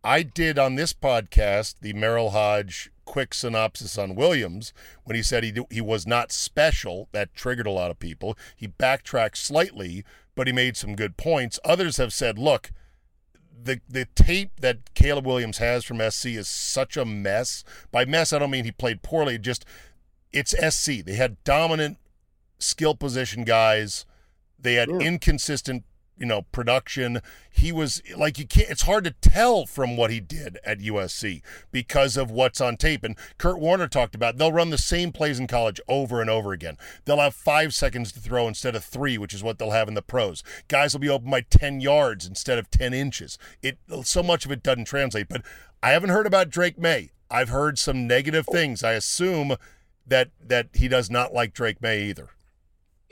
I 0.02 0.22
did 0.22 0.58
on 0.58 0.74
this 0.74 0.92
podcast 0.92 1.76
the 1.80 1.92
Merril 1.92 2.30
Hoge 2.30 2.90
quick 3.04 3.34
synopsis 3.34 3.96
on 3.98 4.14
Williams 4.14 4.72
when 5.04 5.14
he 5.14 5.22
said 5.22 5.44
he 5.44 5.52
he 5.70 5.80
was 5.80 6.06
not 6.06 6.32
special. 6.32 7.08
That 7.12 7.34
triggered 7.34 7.66
a 7.66 7.70
lot 7.70 7.90
of 7.90 7.98
people. 7.98 8.36
He 8.56 8.66
backtracked 8.66 9.36
slightly, 9.38 10.04
but 10.34 10.46
he 10.46 10.52
made 10.52 10.76
some 10.76 10.96
good 10.96 11.16
points. 11.16 11.60
Others 11.64 11.98
have 11.98 12.12
said, 12.12 12.38
look, 12.38 12.72
the 13.64 13.80
the 13.88 14.06
tape 14.14 14.60
that 14.60 14.94
Caleb 14.94 15.26
Williams 15.26 15.58
has 15.58 15.84
from 15.84 15.98
SC 16.10 16.26
is 16.26 16.48
such 16.48 16.96
a 16.96 17.04
mess. 17.04 17.64
By 17.90 18.04
mess, 18.04 18.32
I 18.32 18.38
don't 18.38 18.50
mean 18.50 18.64
he 18.64 18.72
played 18.72 19.02
poorly. 19.02 19.38
Just 19.38 19.64
it's 20.32 20.52
SC. 20.52 21.04
They 21.04 21.14
had 21.14 21.42
dominant 21.44 21.98
skill 22.58 22.94
position 22.94 23.44
guys. 23.44 24.04
They 24.58 24.74
had 24.74 24.88
Yeah. 24.88 24.98
inconsistent, 24.98 25.84
you 26.16 26.26
know, 26.26 26.42
production. 26.42 27.20
He 27.50 27.72
was 27.72 28.02
like 28.16 28.38
you 28.38 28.46
can't. 28.46 28.70
It's 28.70 28.82
hard 28.82 29.04
to 29.04 29.10
tell 29.10 29.66
from 29.66 29.96
what 29.96 30.10
he 30.10 30.20
did 30.20 30.58
at 30.64 30.78
USC 30.78 31.42
because 31.72 32.16
of 32.16 32.30
what's 32.30 32.60
on 32.60 32.76
tape. 32.76 33.04
And 33.04 33.16
Kurt 33.38 33.58
Warner 33.58 33.88
talked 33.88 34.14
about 34.14 34.38
they'll 34.38 34.52
run 34.52 34.70
the 34.70 34.78
same 34.78 35.12
plays 35.12 35.38
in 35.38 35.46
college 35.46 35.80
over 35.88 36.20
and 36.20 36.30
over 36.30 36.52
again. 36.52 36.76
They'll 37.04 37.18
have 37.18 37.34
five 37.34 37.74
seconds 37.74 38.12
to 38.12 38.20
throw 38.20 38.48
instead 38.48 38.76
of 38.76 38.84
three, 38.84 39.18
which 39.18 39.34
is 39.34 39.42
what 39.42 39.58
they'll 39.58 39.70
have 39.70 39.88
in 39.88 39.94
the 39.94 40.02
pros. 40.02 40.42
Guys 40.68 40.94
will 40.94 41.00
be 41.00 41.08
open 41.08 41.30
by 41.30 41.42
ten 41.42 41.80
yards 41.80 42.26
instead 42.26 42.58
of 42.58 42.70
ten 42.70 42.94
inches. 42.94 43.38
It 43.62 43.78
so 44.02 44.22
much 44.22 44.44
of 44.44 44.52
it 44.52 44.62
doesn't 44.62 44.86
translate. 44.86 45.28
But 45.28 45.42
I 45.82 45.90
haven't 45.90 46.10
heard 46.10 46.26
about 46.26 46.50
Drake 46.50 46.78
Maye. 46.78 47.10
I've 47.30 47.48
heard 47.48 47.78
some 47.78 48.06
negative 48.06 48.46
things. 48.46 48.84
I 48.84 48.92
assume 48.92 49.56
that 50.06 50.30
that 50.40 50.68
he 50.74 50.88
does 50.88 51.10
not 51.10 51.32
like 51.32 51.54
Drake 51.54 51.82
Maye 51.82 52.04
either. 52.04 52.30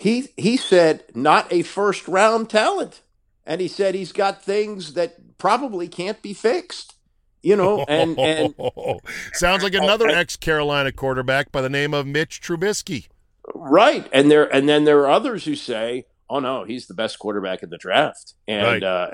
He 0.02 0.26
he 0.36 0.56
said 0.56 1.04
not 1.14 1.52
a 1.52 1.62
first 1.62 2.08
round 2.08 2.50
talent, 2.50 3.02
and 3.46 3.60
he 3.60 3.68
said 3.68 3.94
he's 3.94 4.10
got 4.10 4.42
things 4.42 4.94
that 4.94 5.38
probably 5.38 5.86
can't 5.86 6.20
be 6.20 6.34
fixed. 6.34 6.96
You 7.40 7.54
know, 7.54 7.84
and 7.88 8.18
and 8.18 8.52
sounds 9.32 9.62
like 9.62 9.74
another 9.74 10.08
ex 10.08 10.34
Carolina 10.34 10.90
quarterback 10.90 11.52
by 11.52 11.62
the 11.62 11.70
name 11.70 11.94
of 11.94 12.04
Mitch 12.04 12.40
Trubisky. 12.42 13.10
Right, 13.54 14.08
and 14.12 14.28
there 14.28 14.52
and 14.52 14.68
then 14.68 14.82
there 14.82 14.98
are 15.02 15.10
others 15.10 15.44
who 15.44 15.54
say, 15.54 16.06
"Oh 16.28 16.40
no, 16.40 16.64
he's 16.64 16.88
the 16.88 16.94
best 16.94 17.20
quarterback 17.20 17.62
in 17.62 17.70
the 17.70 17.78
draft," 17.78 18.34
and 18.48 18.64
Right. 18.64 18.82
uh, 18.82 19.08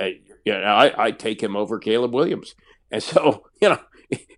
you 0.46 0.52
know, 0.54 0.62
I 0.62 1.08
I 1.08 1.10
take 1.10 1.42
him 1.42 1.54
over 1.54 1.78
Caleb 1.78 2.14
Williams, 2.14 2.54
and 2.90 3.02
so 3.02 3.44
you 3.60 3.68
know. 3.68 3.78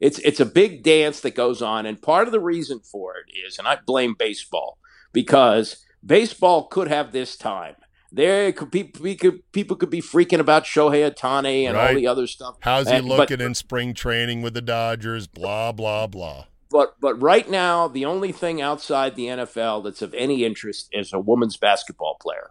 It's 0.00 0.18
it's 0.18 0.40
a 0.40 0.46
big 0.46 0.82
dance 0.82 1.20
that 1.20 1.36
goes 1.36 1.62
on, 1.62 1.86
and 1.86 2.02
part 2.02 2.26
of 2.26 2.32
the 2.32 2.40
reason 2.40 2.80
for 2.80 3.14
it 3.18 3.32
is, 3.46 3.56
and 3.56 3.68
I 3.68 3.78
blame 3.86 4.16
baseball 4.18 4.78
because 5.12 5.76
baseball 6.04 6.64
could 6.64 6.88
have 6.88 7.12
this 7.12 7.36
time. 7.36 7.76
There 8.12 8.50
could 8.52 8.70
be 8.72 8.84
could, 8.84 9.52
people 9.52 9.76
could 9.76 9.90
be 9.90 10.00
freaking 10.02 10.40
about 10.40 10.64
Shohei 10.64 11.08
Ohtani 11.14 11.62
and 11.68 11.76
all 11.76 11.94
the 11.94 12.06
other 12.08 12.26
stuff. 12.26 12.56
How's 12.60 12.88
he 12.88 12.94
And- 12.96 13.08
but- 13.08 13.18
looking 13.18 13.40
in 13.40 13.54
spring 13.54 13.94
training 13.94 14.42
with 14.42 14.54
the 14.54 14.62
Dodgers? 14.62 15.26
Blah 15.28 15.72
blah 15.72 16.06
blah. 16.08 16.46
but 16.70 16.94
but 17.00 17.14
right 17.22 17.48
now 17.48 17.86
the 17.88 18.04
only 18.04 18.32
thing 18.32 18.60
outside 18.60 19.14
the 19.14 19.26
NFL 19.26 19.82
that's 19.84 20.02
of 20.02 20.12
any 20.14 20.44
interest 20.44 20.88
is 20.92 21.12
a 21.12 21.18
woman's 21.20 21.56
basketball 21.56 22.16
player 22.20 22.50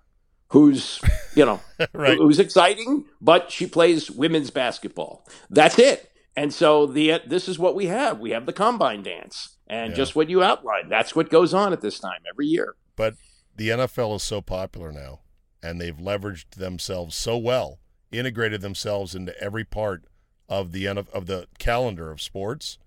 who's 0.50 1.00
you 1.36 1.46
know 1.46 1.60
Right. 1.94 2.18
who's 2.18 2.40
exciting 2.40 3.06
but 3.22 3.52
she 3.52 3.66
plays 3.68 4.10
women's 4.12 4.50
basketball 4.52 5.26
that's 5.50 5.78
it 5.80 6.10
and 6.36 6.54
so 6.54 6.86
the 6.86 7.22
this 7.28 7.48
is 7.48 7.58
what 7.60 7.76
we 7.76 7.86
have 7.88 8.20
we 8.20 8.32
have 8.32 8.46
the 8.46 8.52
combine 8.54 9.04
dance 9.04 9.58
and 9.68 9.92
Yeah. 9.92 9.96
just 9.98 10.16
what 10.18 10.30
you 10.30 10.42
outlined 10.44 10.90
that's 10.92 11.16
what 11.16 11.30
goes 11.30 11.54
on 11.54 11.72
at 11.74 11.82
this 11.82 12.00
time 12.00 12.20
every 12.30 12.48
year 12.48 12.76
But 12.98 13.14
the 13.60 13.68
NFL 13.70 14.16
is 14.16 14.24
so 14.24 14.40
popular 14.42 14.92
now, 14.92 15.20
and 15.62 15.80
they've 15.82 15.98
leveraged 15.98 16.52
themselves 16.52 17.14
so 17.16 17.38
well, 17.38 17.80
integrated 18.10 18.62
themselves 18.62 19.14
into 19.14 19.38
every 19.44 19.66
part 19.66 20.06
of 20.48 20.72
the 20.72 20.88
of 20.88 21.26
the 21.28 21.46
calendar 21.60 22.10
of 22.10 22.22
sports. 22.22 22.78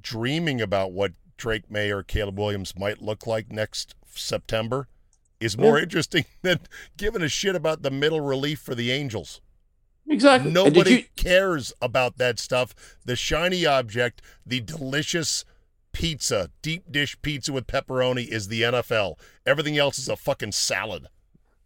Dreaming 0.00 0.60
about 0.60 0.92
what 0.92 1.12
Drake 1.38 1.70
Maye 1.70 1.90
or 1.90 2.02
Caleb 2.02 2.38
Williams 2.38 2.74
might 2.78 3.00
look 3.00 3.26
like 3.26 3.50
next 3.50 3.94
September 4.14 4.86
is 5.40 5.56
more 5.56 5.78
interesting 5.78 6.26
than 6.42 6.60
giving 6.98 7.22
a 7.22 7.28
shit 7.28 7.56
about 7.56 7.82
the 7.82 7.90
middle 7.90 8.20
relief 8.20 8.58
for 8.60 8.74
the 8.74 8.92
Angels. 8.92 9.40
exactly 10.08 10.50
Nobody 10.52 10.90
you- 10.90 11.04
cares 11.16 11.72
about 11.80 12.18
that 12.18 12.38
stuff. 12.38 12.74
The 13.04 13.16
shiny 13.16 13.64
object, 13.64 14.20
the 14.44 14.60
delicious 14.60 15.44
pizza, 15.96 16.50
deep 16.60 16.92
dish 16.92 17.16
pizza 17.22 17.52
with 17.54 17.66
pepperoni 17.66 18.28
is 18.28 18.48
the 18.48 18.60
NFL. 18.62 19.18
Everything 19.46 19.78
else 19.78 19.98
is 19.98 20.10
a 20.10 20.16
fucking 20.16 20.52
salad. 20.52 21.06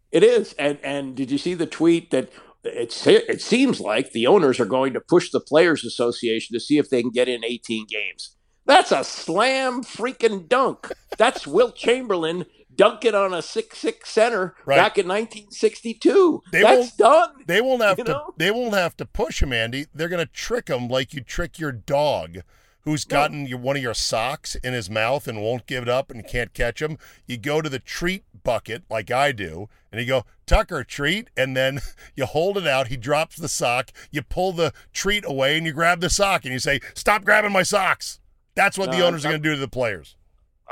It 0.09 0.23
is, 0.23 0.53
and 0.53 0.79
and 0.83 1.15
did 1.15 1.29
you 1.31 1.37
see 1.37 1.53
the 1.53 1.65
tweet 1.65 2.11
that 2.11 2.29
it's 2.63 3.05
it 3.05 3.41
seems 3.41 3.81
like 3.81 4.11
the 4.13 4.27
owners 4.27 4.57
are 4.59 4.65
going 4.65 4.93
to 4.93 5.01
push 5.01 5.31
the 5.31 5.41
players' 5.41 5.83
association 5.83 6.53
to 6.53 6.59
see 6.61 6.77
if 6.77 6.89
they 6.89 7.01
can 7.01 7.11
get 7.11 7.27
in 7.27 7.43
18 7.43 7.87
games. 7.87 8.35
That's 8.65 8.91
a 8.93 9.03
slam 9.03 9.83
freaking 9.83 10.47
dunk. 10.47 10.91
That's 11.17 11.45
Wilt 11.45 11.75
Chamberlain 11.75 12.45
dunking 12.73 13.15
on 13.15 13.33
a 13.33 13.41
six 13.41 13.79
six 13.79 14.09
center 14.09 14.55
Right. 14.65 14.77
back 14.77 14.97
in 14.97 15.07
1962. 15.07 16.43
They 16.51 16.61
That's 16.61 16.95
done. 16.95 17.31
They 17.47 17.59
won't 17.59 17.81
have 17.81 17.97
to. 17.97 18.03
know? 18.03 18.33
They 18.37 18.51
won't 18.51 18.75
have 18.75 18.95
to 18.97 19.05
push 19.05 19.41
him, 19.41 19.51
Andy. 19.51 19.87
They're 19.93 20.07
going 20.09 20.25
to 20.25 20.31
trick 20.31 20.69
him 20.69 20.87
like 20.87 21.13
you 21.13 21.21
trick 21.21 21.59
your 21.59 21.71
dog, 21.71 22.37
who's 22.83 23.07
No. 23.09 23.15
gotten 23.17 23.45
your, 23.47 23.57
one 23.59 23.75
of 23.75 23.81
your 23.81 23.93
socks 23.93 24.55
in 24.55 24.73
his 24.73 24.89
mouth 24.89 25.27
and 25.27 25.41
won't 25.41 25.67
give 25.67 25.83
it 25.83 25.89
up 25.89 26.09
and 26.11 26.27
can't 26.27 26.53
catch 26.53 26.81
him. 26.81 26.97
You 27.27 27.37
go 27.37 27.61
to 27.61 27.69
the 27.69 27.79
treat 27.79 28.23
bucket 28.43 28.83
like 28.89 29.11
I 29.11 29.31
do, 29.31 29.69
and 29.91 30.01
you 30.01 30.07
go 30.07 30.25
Tucker 30.45 30.83
treat, 30.83 31.29
and 31.37 31.55
then 31.55 31.79
you 32.15 32.25
hold 32.25 32.57
it 32.57 32.67
out. 32.67 32.87
He 32.87 32.97
drops 32.97 33.35
the 33.37 33.47
sock. 33.49 33.91
You 34.11 34.21
pull 34.21 34.51
the 34.53 34.73
treat 34.93 35.25
away, 35.25 35.57
and 35.57 35.65
you 35.65 35.73
grab 35.73 36.01
the 36.01 36.09
sock, 36.09 36.43
and 36.43 36.53
you 36.53 36.59
say, 36.59 36.79
"Stop 36.93 37.23
grabbing 37.23 37.51
my 37.51 37.63
socks." 37.63 38.19
That's 38.55 38.77
what 38.77 38.91
the 38.91 39.05
owners 39.05 39.23
are 39.23 39.29
I'm- 39.29 39.33
going 39.33 39.43
to 39.43 39.49
do 39.49 39.55
to 39.55 39.61
the 39.61 39.67
players. 39.67 40.15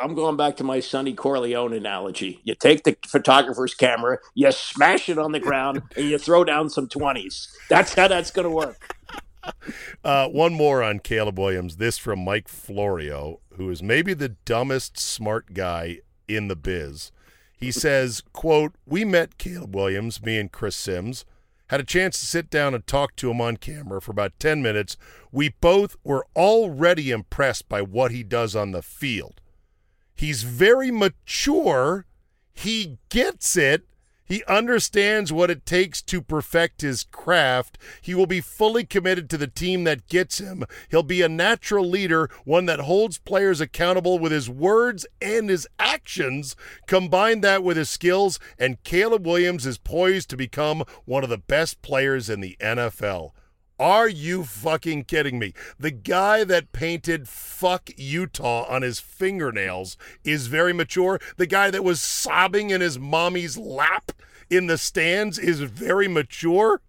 I'm 0.01 0.15
going 0.15 0.37
back 0.37 0.55
to 0.57 0.63
my 0.63 0.79
Sonny 0.79 1.13
Corleone 1.13 1.73
analogy. 1.73 2.39
You 2.45 2.55
take 2.55 2.85
the 2.85 2.95
photographer's 3.05 3.73
camera, 3.75 4.19
you 4.33 4.49
smash 4.53 5.09
it 5.09 5.17
on 5.17 5.33
the 5.33 5.41
ground, 5.41 5.81
and 5.97 6.09
you 6.09 6.17
throw 6.17 6.45
down 6.45 6.69
some 6.69 6.87
20s. 6.87 7.49
That's 7.69 7.93
how 7.95 8.07
that's 8.07 8.31
going 8.31 8.45
to 8.47 8.49
work. 8.49 8.95
Uh, 10.03 10.27
one 10.27 10.53
more 10.53 10.81
on 10.81 10.99
Caleb 10.99 11.37
Williams. 11.37 11.77
This 11.77 11.97
from 11.97 12.19
Mike 12.19 12.47
Florio, 12.47 13.41
who 13.55 13.69
is 13.69 13.83
maybe 13.83 14.13
the 14.13 14.29
dumbest 14.29 14.97
smart 14.97 15.53
guy 15.53 15.99
in 16.27 16.47
the 16.47 16.55
biz. 16.55 17.11
He 17.57 17.71
says, 17.73 18.23
quote, 18.33 18.73
We 18.85 19.03
met 19.05 19.37
Caleb 19.37 19.75
Williams, 19.75 20.21
me 20.21 20.37
and 20.37 20.51
Chris 20.51 20.75
Simms, 20.75 21.25
had 21.69 21.79
a 21.79 21.85
chance 21.85 22.19
to 22.19 22.25
sit 22.25 22.49
down 22.49 22.73
and 22.73 22.85
talk 22.87 23.15
to 23.17 23.29
him 23.29 23.39
on 23.41 23.57
camera 23.57 24.01
for 24.01 24.11
about 24.11 24.39
10 24.39 24.61
minutes. 24.61 24.97
We 25.31 25.49
both 25.61 25.95
were 26.03 26.25
already 26.35 27.11
impressed 27.11 27.69
by 27.69 27.81
what 27.81 28.11
he 28.11 28.23
does 28.23 28.55
on 28.55 28.71
the 28.71 28.81
field. 28.81 29.41
He's 30.15 30.43
very 30.43 30.91
mature. 30.91 32.05
He 32.51 32.97
gets 33.09 33.55
it. 33.55 33.88
He 34.29 34.43
understands 34.45 35.33
what 35.33 35.49
it 35.49 35.65
takes 35.65 36.03
to 36.03 36.21
perfect 36.21 36.81
his 36.81 37.03
craft. 37.05 37.79
He 37.99 38.13
will 38.13 38.27
be 38.27 38.41
fully 38.41 38.85
committed 38.85 39.27
to 39.31 39.37
the 39.37 39.47
team 39.47 39.85
that 39.85 40.07
gets 40.07 40.37
him. 40.37 40.65
He'll 40.89 41.01
be 41.01 41.23
a 41.23 41.27
natural 41.27 41.83
leader, 41.83 42.29
one 42.45 42.67
that 42.67 42.81
holds 42.81 43.17
players 43.17 43.59
accountable 43.59 44.19
with 44.19 44.31
his 44.31 44.47
words 44.47 45.07
and 45.19 45.49
his 45.49 45.67
actions. 45.79 46.55
Combine 46.85 47.41
that 47.41 47.63
with 47.63 47.75
his 47.75 47.89
skills, 47.89 48.39
and 48.59 48.83
Caleb 48.83 49.25
Williams 49.25 49.65
is 49.65 49.79
poised 49.79 50.29
to 50.29 50.37
become 50.37 50.83
one 51.05 51.23
of 51.23 51.31
the 51.31 51.39
best 51.39 51.81
players 51.81 52.29
in 52.29 52.39
the 52.39 52.55
NFL. 52.59 53.31
Are 53.79 54.09
you 54.09 54.43
fucking 54.43 55.05
kidding 55.05 55.39
me? 55.39 55.53
The 55.79 55.91
guy 55.91 56.43
that 56.43 56.73
painted 56.73 57.29
fuck 57.29 57.89
Utah 57.95 58.65
on 58.67 58.81
his 58.81 58.99
fingernails 58.99 59.95
is 60.25 60.47
very 60.47 60.73
mature. 60.73 61.19
The 61.37 61.47
guy 61.47 61.71
that 61.71 61.83
was 61.83 62.01
sobbing 62.01 62.71
in 62.71 62.81
his 62.81 62.99
mommy's 62.99 63.57
lap 63.57 64.11
in 64.49 64.67
the 64.67 64.77
stands 64.77 65.39
is 65.39 65.61
very 65.61 66.09
mature. 66.09 66.81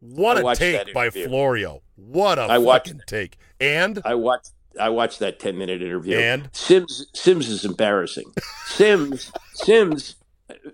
What 0.00 0.44
I 0.44 0.52
a 0.52 0.54
take 0.54 0.92
by. 0.92 1.08
Florio. 1.08 1.82
What 1.96 2.38
a 2.38 2.42
I 2.42 2.58
watched 2.58 2.88
fucking 2.88 3.02
take. 3.06 3.38
And 3.60 4.02
I 4.04 4.14
watched 4.14 4.50
I 4.80 4.88
watched 4.88 5.18
that 5.20 5.38
10 5.38 5.56
minute 5.56 5.80
interview. 5.80 6.16
And? 6.18 6.48
Simms 6.52 7.06
Simms 7.14 7.48
is 7.48 7.64
embarrassing. 7.64 8.32
Simms 8.66 9.32
Simms 9.54 10.16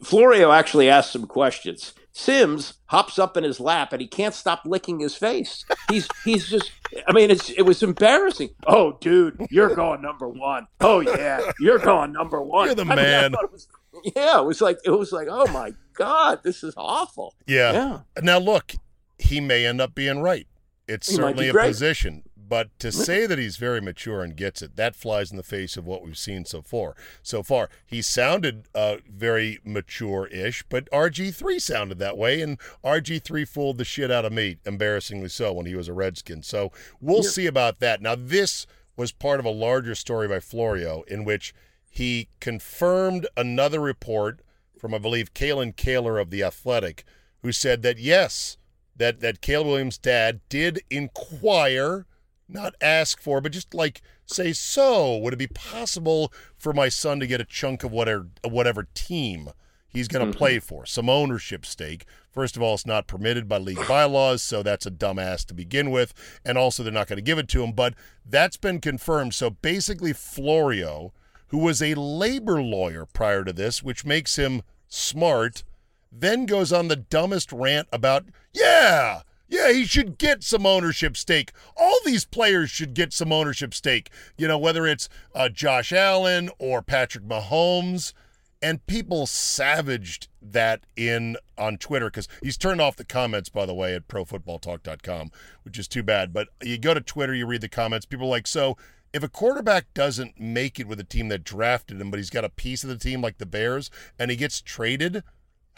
Florio 0.02 0.50
actually 0.50 0.88
asked 0.88 1.12
some 1.12 1.26
questions. 1.26 1.94
Simms 2.12 2.74
hops 2.86 3.18
up 3.18 3.36
in 3.36 3.44
his 3.44 3.60
lap 3.60 3.92
and 3.92 4.00
he 4.00 4.08
can't 4.08 4.34
stop 4.34 4.62
licking 4.64 4.98
his 5.00 5.14
face. 5.14 5.64
He's 5.88 6.08
he's 6.24 6.48
just 6.48 6.72
I 7.06 7.12
mean 7.12 7.30
it's 7.30 7.50
it 7.50 7.62
was 7.62 7.82
embarrassing. 7.82 8.50
Oh 8.66 8.98
dude, 9.00 9.46
you're 9.50 9.74
going 9.74 10.02
number 10.02 10.28
1. 10.28 10.66
Oh 10.80 11.00
yeah, 11.00 11.40
you're 11.60 11.78
going 11.78 12.12
number 12.12 12.40
1. 12.42 12.66
You're 12.66 12.74
the 12.74 12.82
I 12.82 12.84
mean, 12.86 12.96
man. 12.96 13.32
thought 13.32 13.44
it 13.44 13.52
was- 13.52 13.68
yeah, 14.16 14.38
it 14.40 14.44
was 14.44 14.60
like 14.60 14.78
it 14.84 14.90
was 14.90 15.10
like, 15.12 15.26
"Oh 15.30 15.46
my 15.50 15.72
god, 15.94 16.40
this 16.44 16.62
is 16.62 16.72
awful." 16.76 17.34
yeah. 17.48 17.72
Yeah. 17.72 17.98
Now 18.22 18.38
look, 18.38 18.74
he 19.18 19.40
may 19.40 19.66
end 19.66 19.80
up 19.80 19.92
being 19.94 20.20
right. 20.20 20.46
It's 20.86 21.08
He 21.08 21.16
certainly 21.16 21.48
a 21.48 21.52
great. 21.52 21.68
position, 21.68 22.22
but 22.48 22.76
to 22.78 22.90
say 22.90 23.26
that 23.26 23.38
he's 23.38 23.56
very 23.56 23.80
mature 23.80 24.22
and 24.22 24.36
gets 24.36 24.62
it, 24.62 24.76
that 24.76 24.96
flies 24.96 25.30
in 25.30 25.36
the 25.36 25.42
face 25.42 25.76
of 25.76 25.86
what 25.86 26.02
we've 26.02 26.18
seen 26.18 26.44
so 26.44 26.62
far. 26.62 26.94
So 27.22 27.42
far, 27.42 27.68
he 27.86 28.00
sounded 28.02 28.68
uh, 28.74 28.96
very 29.08 29.58
mature-ish, 29.64 30.64
but 30.68 30.90
RG3 30.90 31.60
sounded 31.60 31.98
that 31.98 32.16
way, 32.16 32.40
and 32.40 32.58
RG3 32.84 33.46
fooled 33.46 33.78
the 33.78 33.84
shit 33.84 34.10
out 34.10 34.24
of 34.24 34.32
me, 34.32 34.58
embarrassingly 34.64 35.28
so, 35.28 35.52
when 35.52 35.66
he 35.66 35.74
was 35.74 35.88
a 35.88 35.92
Redskin. 35.92 36.42
So 36.42 36.72
we'll 37.00 37.22
see 37.22 37.46
about 37.46 37.80
that. 37.80 38.00
Now, 38.00 38.14
this 38.14 38.66
was 38.96 39.12
part 39.12 39.40
of 39.40 39.46
a 39.46 39.50
larger 39.50 39.94
story 39.94 40.28
by 40.28 40.40
Florio, 40.40 41.02
in 41.02 41.24
which 41.24 41.54
he 41.88 42.28
confirmed 42.40 43.26
another 43.36 43.80
report 43.80 44.40
from, 44.78 44.94
I 44.94 44.98
believe, 44.98 45.34
Kalen 45.34 45.76
Kaler 45.76 46.18
of 46.18 46.30
the 46.30 46.42
Athletic, 46.42 47.04
who 47.42 47.52
said 47.52 47.82
that 47.82 47.98
yes, 47.98 48.56
that 48.96 49.20
that 49.20 49.40
Caleb 49.40 49.68
Williams' 49.68 49.98
dad 49.98 50.40
did 50.48 50.82
inquire, 50.90 52.06
not 52.48 52.74
ask 52.80 53.20
for, 53.20 53.40
but 53.40 53.52
just 53.52 53.74
like 53.74 54.02
say, 54.26 54.52
so 54.52 55.16
would 55.18 55.32
it 55.32 55.38
be 55.38 55.46
possible 55.46 56.32
for 56.56 56.72
my 56.72 56.88
son 56.88 57.20
to 57.20 57.26
get 57.26 57.40
a 57.40 57.44
chunk 57.44 57.84
of 57.84 57.92
whatever 57.92 58.28
whatever 58.44 58.88
team 58.94 59.50
he's 59.88 60.08
going 60.08 60.24
to 60.24 60.30
mm-hmm. 60.30 60.38
play 60.38 60.58
for, 60.58 60.86
some 60.86 61.08
ownership 61.08 61.66
stake? 61.66 62.04
First 62.30 62.56
of 62.56 62.62
all, 62.62 62.74
it's 62.74 62.86
not 62.86 63.06
permitted 63.06 63.48
by 63.48 63.58
league 63.58 63.86
bylaws, 63.88 64.42
so 64.42 64.62
that's 64.62 64.86
a 64.86 64.90
dumbass 64.90 65.44
to 65.46 65.54
begin 65.54 65.90
with, 65.90 66.14
and 66.44 66.56
also 66.56 66.82
they're 66.82 66.92
not 66.92 67.08
going 67.08 67.16
to 67.18 67.22
give 67.22 67.38
it 67.38 67.48
to 67.48 67.62
him. 67.62 67.72
But 67.72 67.94
that's 68.24 68.56
been 68.56 68.80
confirmed. 68.80 69.34
So 69.34 69.50
basically, 69.50 70.12
Florio, 70.12 71.12
who 71.48 71.58
was 71.58 71.82
a 71.82 71.94
labor 71.94 72.62
lawyer 72.62 73.06
prior 73.06 73.44
to 73.44 73.52
this, 73.52 73.82
which 73.82 74.04
makes 74.04 74.36
him 74.36 74.62
smart 74.88 75.64
then 76.10 76.46
goes 76.46 76.72
on 76.72 76.88
the 76.88 76.96
dumbest 76.96 77.52
rant 77.52 77.88
about, 77.92 78.24
yeah, 78.52 79.22
Yeah, 79.48 79.72
he 79.72 79.86
should 79.86 80.18
get 80.18 80.44
some 80.44 80.66
ownership 80.66 81.16
stake. 81.16 81.52
All 81.76 81.98
these 82.04 82.24
players 82.24 82.70
should 82.70 82.94
get 82.94 83.12
some 83.12 83.32
ownership 83.32 83.72
stake. 83.72 84.10
You 84.36 84.46
know, 84.46 84.58
whether 84.58 84.86
it's 84.86 85.08
uh, 85.34 85.48
Josh 85.48 85.92
Allen 85.92 86.50
or 86.58 86.82
Patrick 86.82 87.24
Mahomes. 87.24 88.12
And 88.60 88.84
people 88.88 89.26
savaged 89.28 90.26
that 90.42 90.80
in 90.96 91.36
on 91.56 91.78
Twitter 91.78 92.06
because 92.06 92.26
he's 92.42 92.56
turned 92.56 92.80
off 92.80 92.96
the 92.96 93.04
comments, 93.04 93.48
by 93.48 93.64
the 93.64 93.74
way, 93.74 93.94
at 93.94 94.08
profootballtalk.com, 94.08 95.30
which 95.62 95.78
is 95.78 95.86
too 95.86 96.02
bad. 96.02 96.32
But 96.32 96.48
you 96.60 96.76
go 96.76 96.92
to 96.92 97.00
Twitter, 97.00 97.32
you 97.32 97.46
read 97.46 97.60
the 97.60 97.68
comments. 97.68 98.04
People 98.04 98.26
are 98.26 98.30
like, 98.30 98.48
so 98.48 98.76
if 99.12 99.22
a 99.22 99.28
quarterback 99.28 99.92
doesn't 99.94 100.38
make 100.38 100.78
it 100.78 100.86
with 100.86 101.00
a 101.00 101.04
team 101.04 101.28
that 101.28 101.44
drafted 101.44 102.00
him, 102.00 102.10
but 102.10 102.18
he's 102.18 102.30
got 102.30 102.44
a 102.44 102.50
piece 102.50 102.82
of 102.82 102.90
the 102.90 102.98
team 102.98 103.22
like 103.22 103.38
the 103.38 103.46
Bears, 103.46 103.90
and 104.18 104.30
he 104.30 104.36
gets 104.36 104.60
traded, 104.60 105.22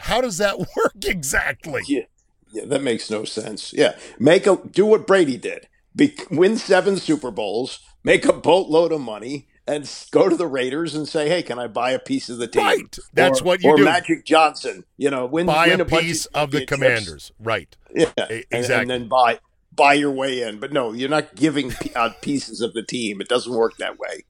how 0.01 0.21
does 0.21 0.37
that 0.39 0.59
work 0.75 1.05
exactly? 1.05 1.83
Yeah, 1.87 2.03
yeah, 2.51 2.65
that 2.65 2.83
makes 2.83 3.09
no 3.09 3.23
sense. 3.23 3.73
Yeah, 3.73 3.95
make 4.19 4.47
a 4.47 4.57
do 4.57 4.85
what 4.85 5.07
Brady 5.07 5.37
did: 5.37 5.67
Be, 5.95 6.15
win 6.29 6.57
seven 6.57 6.97
Super 6.97 7.31
Bowls, 7.31 7.79
make 8.03 8.25
a 8.25 8.33
boatload 8.33 8.91
of 8.91 9.01
money, 9.01 9.47
and 9.67 9.89
go 10.11 10.27
to 10.27 10.35
the 10.35 10.47
Raiders 10.47 10.95
and 10.95 11.07
say, 11.07 11.29
"Hey, 11.29 11.43
can 11.43 11.59
I 11.59 11.67
buy 11.67 11.91
a 11.91 11.99
piece 11.99 12.29
of 12.29 12.37
the 12.37 12.47
team?" 12.47 12.63
Right. 12.63 12.99
That's 13.13 13.41
or, 13.41 13.45
what 13.45 13.63
you 13.63 13.71
or 13.71 13.77
do. 13.77 13.85
Magic 13.85 14.25
Johnson, 14.25 14.85
you 14.97 15.09
know, 15.09 15.25
win 15.25 15.45
buy 15.45 15.67
win 15.67 15.81
a, 15.81 15.83
a, 15.83 15.87
piece 15.87 16.25
of 16.27 16.51
the. 16.51 16.65
Commanders. 16.65 17.31
Right. 17.39 17.75
Yeah, 17.93 18.11
and- 18.17 18.45
exactly. 18.51 18.75
and, 18.75 18.89
then 18.89 19.07
buy 19.07 19.39
buy 19.71 19.93
your 19.93 20.11
way 20.11 20.41
in. 20.41 20.59
But 20.59 20.73
no, 20.73 20.93
you're 20.93 21.09
not 21.09 21.35
giving 21.35 21.71
out 21.95 22.11
uh, 22.11 22.13
pieces 22.21 22.61
of 22.61 22.73
the 22.73 22.83
team. 22.83 23.21
It 23.21 23.27
doesn't 23.27 23.53
work 23.53 23.77
that 23.77 23.97
way. 23.97 24.25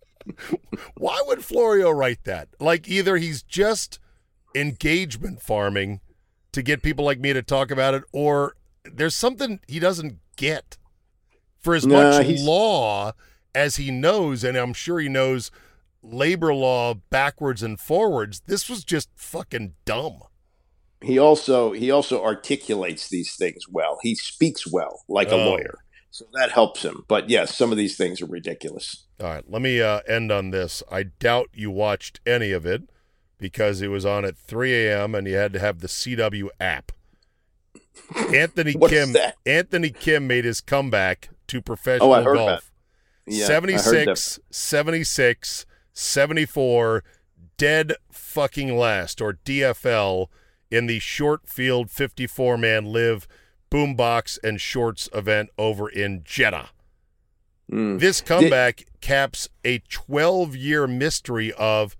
Why 0.98 1.22
would 1.26 1.44
Florio 1.44 1.90
write 1.92 2.24
that? 2.26 2.50
Like 2.60 2.88
either 2.88 3.18
he's 3.18 3.42
just 3.42 4.00
engagement 4.54 5.42
farming 5.42 6.02
to 6.54 6.62
get 6.62 6.82
people 6.84 7.06
like 7.06 7.20
me 7.20 7.34
to 7.34 7.42
talk 7.42 7.72
about 7.72 7.94
it, 7.94 8.04
or 8.12 8.56
there's 8.84 9.16
something 9.16 9.60
he 9.68 9.80
doesn't 9.80 10.20
get. 10.36 10.78
For 11.60 11.76
as 11.76 11.86
Nah, 11.86 11.96
much 12.18 12.26
he's- 12.26 12.42
law 12.42 13.14
as 13.54 13.76
he 13.76 13.92
knows, 13.92 14.44
and 14.44 14.58
I'm 14.58 14.74
sure 14.74 15.00
he 15.00 15.10
knows 15.10 15.52
labor 16.02 16.54
law 16.54 16.96
backwards 16.96 17.62
and 17.62 17.80
forwards, 17.80 18.42
this 18.48 18.68
was 18.70 18.84
just 18.84 19.10
fucking 19.16 19.76
dumb. 19.86 20.22
He 21.04 21.18
also 21.20 21.72
he 21.74 21.90
also 21.92 22.24
articulates 22.24 23.10
these 23.10 23.36
things 23.36 23.68
well. 23.70 24.00
He 24.02 24.16
speaks 24.16 24.66
well, 24.68 25.04
like 25.08 25.30
a 25.30 25.36
Oh. 25.36 25.50
lawyer, 25.52 25.80
so 26.12 26.26
that 26.34 26.52
helps 26.52 26.84
him. 26.84 27.06
But 27.08 27.30
yes, 27.30 27.56
some 27.56 27.72
of 27.72 27.78
these 27.78 27.98
things 27.98 28.22
are 28.22 28.26
ridiculous. 28.28 29.06
All 29.20 29.28
right, 29.28 29.44
let 29.50 29.62
me 29.62 29.82
uh, 29.82 30.02
end 30.08 30.32
on 30.32 30.50
this. 30.52 30.82
I 30.92 31.04
doubt 31.04 31.50
you 31.54 31.70
watched 31.72 32.20
any 32.26 32.52
of 32.52 32.66
it 32.66 32.84
because 33.42 33.82
it 33.82 33.90
was 33.90 34.06
on 34.06 34.24
at 34.24 34.38
3 34.38 34.74
a.m. 34.88 35.16
and 35.16 35.28
you 35.28 35.36
had 35.36 35.52
to 35.52 35.60
have 35.60 35.80
the 35.80 35.88
CW 35.88 36.48
app. 36.62 36.94
Anthony 38.34 38.74
Kim. 38.74 39.16
Anthony 39.46 39.90
Kim 39.90 40.28
made 40.28 40.46
his 40.46 40.62
comeback 40.62 41.30
to 41.48 41.62
professional 41.62 42.10
Oh, 42.10 42.14
I 42.14 42.24
heard 42.24 42.38
golf. 42.38 42.72
Yeah, 43.26 43.48
I 43.48 43.54
heard 43.54 43.70
that. 43.70 44.18
76, 44.18 44.40
76, 44.52 45.66
74, 45.94 47.04
dead 47.58 47.94
fucking 48.12 48.78
last, 48.78 49.22
or 49.22 49.34
DFL, 49.44 50.28
in 50.70 50.86
the 50.86 51.00
short 51.00 51.48
field 51.48 51.90
54 51.92 52.58
man 52.58 52.86
live 52.86 53.28
boombox 53.70 54.38
and 54.44 54.62
shorts 54.62 55.10
event 55.14 55.50
over 55.58 55.90
in 55.90 56.22
Jeddah. 56.24 56.70
Mm. 57.72 58.00
This 58.00 58.22
comeback 58.22 58.86
caps 59.00 59.50
a 59.64 59.80
12 59.90 60.56
year 60.56 60.88
mystery 60.88 61.52
of 61.54 61.96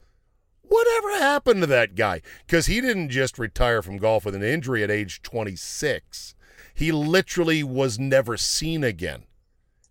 whatever 0.72 1.10
happened 1.24 1.62
to 1.62 1.68
that 1.68 1.96
guy. 1.96 2.22
Because 2.46 2.66
he 2.68 2.82
didn't 2.82 3.10
just 3.10 3.38
retire 3.38 3.82
from 3.82 3.98
golf 3.98 4.26
with 4.26 4.36
an 4.36 4.44
injury 4.44 4.84
at 4.84 4.92
age 4.92 5.22
26, 5.22 6.34
he 6.74 6.92
literally 6.92 7.64
was 7.64 8.00
never 8.00 8.38
seen 8.38 8.84
again. 8.84 9.24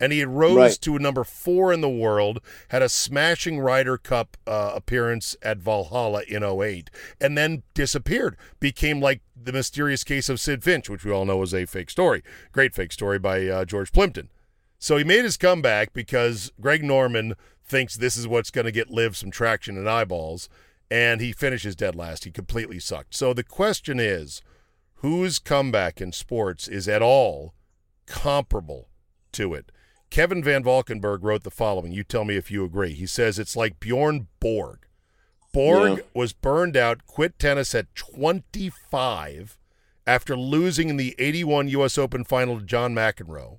And 0.03 0.15
he 0.15 0.25
rose 0.25 0.57
Right. 0.57 0.79
to 0.81 0.99
number 0.99 1.25
four 1.25 1.75
in 1.75 1.83
the 1.83 1.89
world, 1.91 2.41
had 2.69 2.81
a 2.81 2.89
smashing 2.89 3.61
Ryder 3.61 3.99
Cup 3.99 4.39
uh, 4.47 4.73
appearance 4.75 5.37
at 5.43 5.59
Valhalla 5.59 6.23
in 6.27 6.43
08, 6.43 6.89
and 7.21 7.37
then 7.37 7.65
disappeared. 7.75 8.39
Became 8.61 9.03
like 9.03 9.21
the 9.37 9.53
mysterious 9.53 10.03
case 10.03 10.31
of 10.31 10.39
Sidd 10.39 10.63
Finch, 10.63 10.89
which 10.89 11.05
we 11.05 11.13
all 11.13 11.27
know 11.27 11.37
was 11.37 11.53
a 11.53 11.67
fake 11.67 11.91
story. 11.91 12.23
Great 12.51 12.75
fake 12.75 12.93
story 12.93 13.19
by 13.19 13.47
uh, 13.47 13.65
George 13.67 13.93
Plimpton. 13.93 14.31
So 14.79 14.97
he 14.97 15.05
made 15.05 15.25
his 15.25 15.37
comeback 15.37 15.93
because 15.93 16.51
Greg 16.59 16.83
Norman 16.83 17.35
thinks 17.63 17.95
this 17.95 18.17
is 18.17 18.27
what's 18.27 18.51
going 18.51 18.65
to 18.65 18.73
get 18.73 18.91
Liv 18.91 19.19
some 19.19 19.31
traction 19.31 19.77
and 19.77 19.87
eyeballs, 19.87 20.49
and 20.91 21.21
he 21.21 21.33
finishes 21.33 21.77
dead 21.77 21.95
last. 21.95 22.25
He 22.25 22.31
completely 22.31 22.79
sucked. 22.81 23.15
So 23.15 23.33
the 23.33 23.45
question 23.45 24.01
is, 24.01 24.43
whose 24.97 25.39
comeback 25.39 26.01
in 26.01 26.13
sports 26.13 26.67
is 26.69 26.89
at 26.89 27.03
all 27.03 27.55
comparable 28.07 28.89
to 29.33 29.55
it? 29.55 29.71
Kevin 30.11 30.43
Van 30.43 30.65
Valkenburg 30.65 31.23
wrote 31.23 31.45
the 31.45 31.51
following. 31.51 31.93
You 31.93 32.03
tell 32.03 32.25
me 32.25 32.37
if 32.37 32.51
you 32.51 32.65
agree. 32.65 32.95
He 32.95 33.07
says 33.07 33.39
it's 33.39 33.55
like 33.57 33.79
Bjorn 33.79 34.27
Borg. 34.41 34.87
Borg 35.53 35.99
Yeah. 35.99 36.05
was 36.15 36.33
burned 36.33 36.77
out, 36.77 37.07
quit 37.07 37.39
tennis 37.39 37.75
at 37.75 37.95
25 37.95 39.57
after 40.07 40.37
losing 40.37 40.89
in 40.89 40.97
the 40.97 41.15
81 41.19 41.69
U.S. 41.69 41.97
Open 41.97 42.25
final 42.25 42.59
to 42.59 42.65
John 42.65 42.95
McEnroe, 42.95 43.59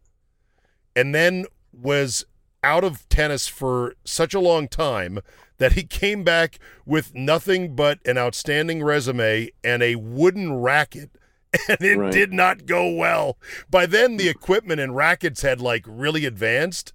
and 0.95 1.15
then 1.15 1.45
was 1.71 2.25
out 2.63 2.83
of 2.83 3.07
tennis 3.09 3.47
for 3.47 3.95
such 4.03 4.33
a 4.33 4.39
long 4.39 4.67
time 4.67 5.19
that 5.61 5.73
he 5.73 5.83
came 5.83 6.23
back 6.23 6.57
with 6.85 7.13
nothing 7.13 7.75
but 7.75 7.99
an 8.05 8.17
outstanding 8.17 8.83
resume 8.83 9.47
and 9.63 9.83
a 9.83 9.95
wooden 9.95 10.55
racket 10.59 11.11
and 11.69 11.81
it 11.81 11.97
Right. 11.97 12.11
did 12.11 12.33
not 12.33 12.65
go 12.65 12.89
well. 12.91 13.37
By 13.69 13.85
then 13.85 14.17
the 14.17 14.27
equipment 14.27 14.79
and 14.81 14.95
rackets 14.95 15.41
had 15.43 15.61
like 15.61 15.85
really 15.87 16.25
advanced 16.25 16.93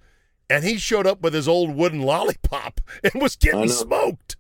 and 0.51 0.65
he 0.65 0.79
showed 0.79 1.07
up 1.07 1.23
with 1.23 1.33
his 1.35 1.47
old 1.49 1.77
wooden 1.77 2.03
lollipop 2.03 2.81
and 3.05 3.23
was 3.23 3.37
getting 3.37 3.69
smoked. 3.69 4.37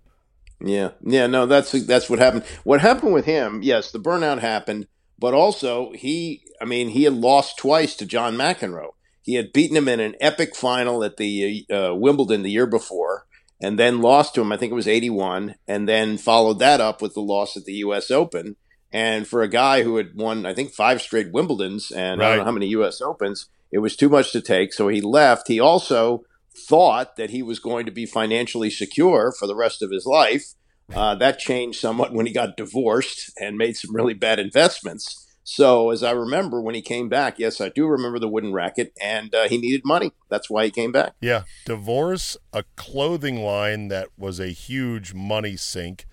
Yeah, 0.60 0.90
yeah, 1.04 1.26
no, 1.26 1.44
that's 1.46 1.70
that's 1.86 2.08
what 2.08 2.18
happened. 2.18 2.44
What 2.64 2.80
happened 2.80 3.12
with 3.12 3.26
him? 3.26 3.60
Yes, 3.62 3.90
the 3.92 3.98
burnout 4.00 4.38
happened, 4.40 4.86
but 5.18 5.34
also 5.34 5.92
he, 5.92 6.42
I 6.60 6.64
mean, 6.64 6.88
he 6.88 7.04
had 7.04 7.12
lost 7.12 7.58
twice 7.58 7.94
to 7.96 8.06
John 8.06 8.36
McEnroe. 8.36 8.92
He 9.20 9.34
had 9.34 9.52
beaten 9.52 9.76
him 9.76 9.86
in 9.88 10.00
an 10.00 10.14
epic 10.20 10.56
final 10.56 11.04
at 11.04 11.18
the 11.18 11.66
uh, 11.70 11.94
Wimbledon 11.94 12.42
the 12.42 12.50
year 12.50 12.66
before, 12.66 13.26
and 13.60 13.78
then 13.78 14.02
lost 14.02 14.34
to 14.34 14.40
him. 14.40 14.52
I 14.52 14.56
think 14.56 14.72
it 14.72 14.76
was 14.76 14.88
eighty-one, 14.88 15.56
and 15.66 15.88
then 15.88 16.18
followed 16.18 16.58
that 16.58 16.80
up 16.80 17.00
with 17.02 17.14
the 17.14 17.20
loss 17.20 17.56
at 17.56 17.64
the 17.64 17.74
U.S. 17.74 18.10
Open. 18.10 18.56
And 18.92 19.26
for 19.26 19.42
a 19.42 19.48
guy 19.48 19.82
who 19.82 19.96
had 19.96 20.14
won, 20.14 20.46
I 20.46 20.54
think, 20.54 20.72
five 20.72 21.02
straight 21.02 21.32
Wimbledons 21.32 21.90
and 21.94 22.22
I 22.22 22.28
don't 22.28 22.38
know 22.38 22.44
how 22.44 22.52
many 22.52 22.68
U.S. 22.68 23.00
Opens, 23.00 23.48
it 23.70 23.80
was 23.80 23.96
too 23.96 24.08
much 24.08 24.32
to 24.32 24.40
take. 24.40 24.72
So 24.72 24.88
he 24.88 25.00
left. 25.00 25.48
He 25.48 25.60
also 25.60 26.22
thought 26.68 27.16
that 27.16 27.30
he 27.30 27.42
was 27.42 27.58
going 27.58 27.84
to 27.86 27.92
be 27.92 28.06
financially 28.06 28.70
secure 28.70 29.34
for 29.38 29.46
the 29.46 29.56
rest 29.56 29.82
of 29.82 29.90
his 29.90 30.06
life. 30.06 30.54
Uh, 30.94 31.14
that 31.16 31.38
changed 31.38 31.80
somewhat 31.80 32.12
when 32.12 32.26
he 32.26 32.32
got 32.32 32.56
divorced 32.56 33.32
and 33.38 33.58
made 33.58 33.76
some 33.76 33.94
really 33.94 34.14
bad 34.14 34.38
investments. 34.38 35.25
So, 35.48 35.90
as 35.90 36.02
I 36.02 36.10
remember 36.10 36.60
when 36.60 36.74
he 36.74 36.82
came 36.82 37.08
back, 37.08 37.38
yes, 37.38 37.60
I 37.60 37.68
do 37.68 37.86
remember 37.86 38.18
the 38.18 38.26
wooden 38.26 38.52
racket, 38.52 38.92
and 39.00 39.32
uh, 39.32 39.46
he 39.48 39.58
needed 39.58 39.82
money. 39.84 40.10
That's 40.28 40.50
why 40.50 40.64
he 40.64 40.72
came 40.72 40.90
back. 40.90 41.12
Yeah, 41.20 41.44
divorce, 41.64 42.36
a 42.52 42.64
clothing 42.74 43.36
line 43.44 43.86
that 43.86 44.08
was 44.18 44.40
a 44.40 44.48
huge 44.48 45.14
money 45.14 45.56
sink, 45.56 46.04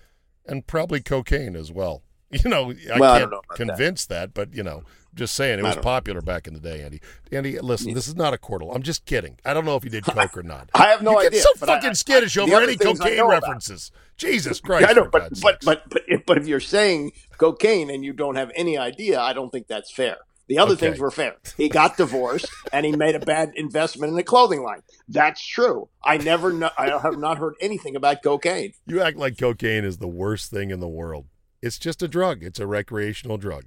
and 0.46 0.64
probably 0.68 1.00
cocaine 1.00 1.56
as 1.56 1.72
well. 1.72 2.02
You 2.44 2.48
know, 2.50 2.72
I 2.92 2.98
Well, 2.98 3.18
can't 3.18 3.22
don't 3.22 3.30
know 3.30 3.38
about 3.38 3.48
that. 3.48 3.56
convince 3.56 4.06
that. 4.06 4.34
but 4.34 4.54
you 4.54 4.62
know, 4.62 4.82
just 5.14 5.34
saying 5.34 5.58
it 5.58 5.62
was 5.62 5.76
popular 5.76 6.20
back 6.20 6.46
in 6.46 6.54
the 6.54 6.60
day, 6.60 6.82
Andy. 6.82 7.00
Andy, 7.32 7.58
listen, 7.60 7.94
this 7.94 8.08
is 8.08 8.16
not 8.16 8.34
a 8.34 8.36
quartal. 8.38 8.74
I'm 8.74 8.82
just 8.82 9.04
kidding. 9.06 9.38
I 9.44 9.54
don't 9.54 9.64
know 9.64 9.76
if 9.76 9.82
he 9.82 9.88
did 9.88 10.04
coke 10.04 10.36
or 10.36 10.42
not. 10.42 10.70
I 10.74 10.88
have 10.88 11.02
no 11.02 11.12
you 11.12 11.18
idea. 11.26 11.30
get 11.30 11.42
so 11.42 11.54
fucking 11.66 11.90
I- 11.90 11.92
skittish 11.94 12.34
the 12.34 12.42
over 12.42 12.60
any 12.60 12.76
cocaine 12.76 13.16
know 13.16 13.28
about. 13.30 13.42
references. 13.42 13.90
Jesus 14.16 14.60
Christ! 14.64 14.88
I 14.88 14.92
know, 14.92 15.08
but 15.10 15.30
but, 15.40 15.58
but 15.64 15.82
but 15.88 16.02
if- 16.08 16.26
but 16.26 16.38
if 16.38 16.46
you're 16.46 16.60
saying 16.60 17.12
cocaine 17.38 17.90
and 17.90 18.04
you 18.04 18.12
don't 18.12 18.36
have 18.36 18.50
any 18.54 18.76
idea, 18.78 19.20
I 19.20 19.32
don't 19.32 19.50
think 19.50 19.66
that's 19.68 19.92
fair. 19.92 20.16
The 20.46 20.58
other 20.58 20.74
Okay. 20.74 20.88
things 20.88 20.98
were 20.98 21.10
fair. 21.10 21.36
He 21.56 21.70
got 21.70 21.96
divorced 21.96 22.46
and 22.70 22.84
he 22.84 22.92
made 22.94 23.14
a 23.14 23.18
bad 23.18 23.52
investment 23.56 24.12
in 24.12 24.18
a 24.18 24.22
clothing 24.22 24.62
line. 24.62 24.82
That's 25.08 25.42
true. 25.42 25.88
I 26.04 26.18
never 26.18 26.52
know. 26.52 26.68
I 26.76 26.90
have 26.98 27.18
not 27.18 27.38
heard 27.38 27.54
anything 27.62 27.96
about 27.96 28.22
cocaine. 28.22 28.74
you 28.86 29.00
act 29.00 29.16
like 29.16 29.38
cocaine 29.38 29.84
is 29.84 29.96
the 29.98 30.06
worst 30.08 30.50
thing 30.50 30.70
in 30.70 30.80
the 30.80 30.88
world. 30.88 31.26
It's 31.62 31.78
just 31.78 32.02
a 32.02 32.08
drug. 32.08 32.42
It's 32.42 32.60
a 32.60 32.66
recreational 32.66 33.38
drug. 33.38 33.64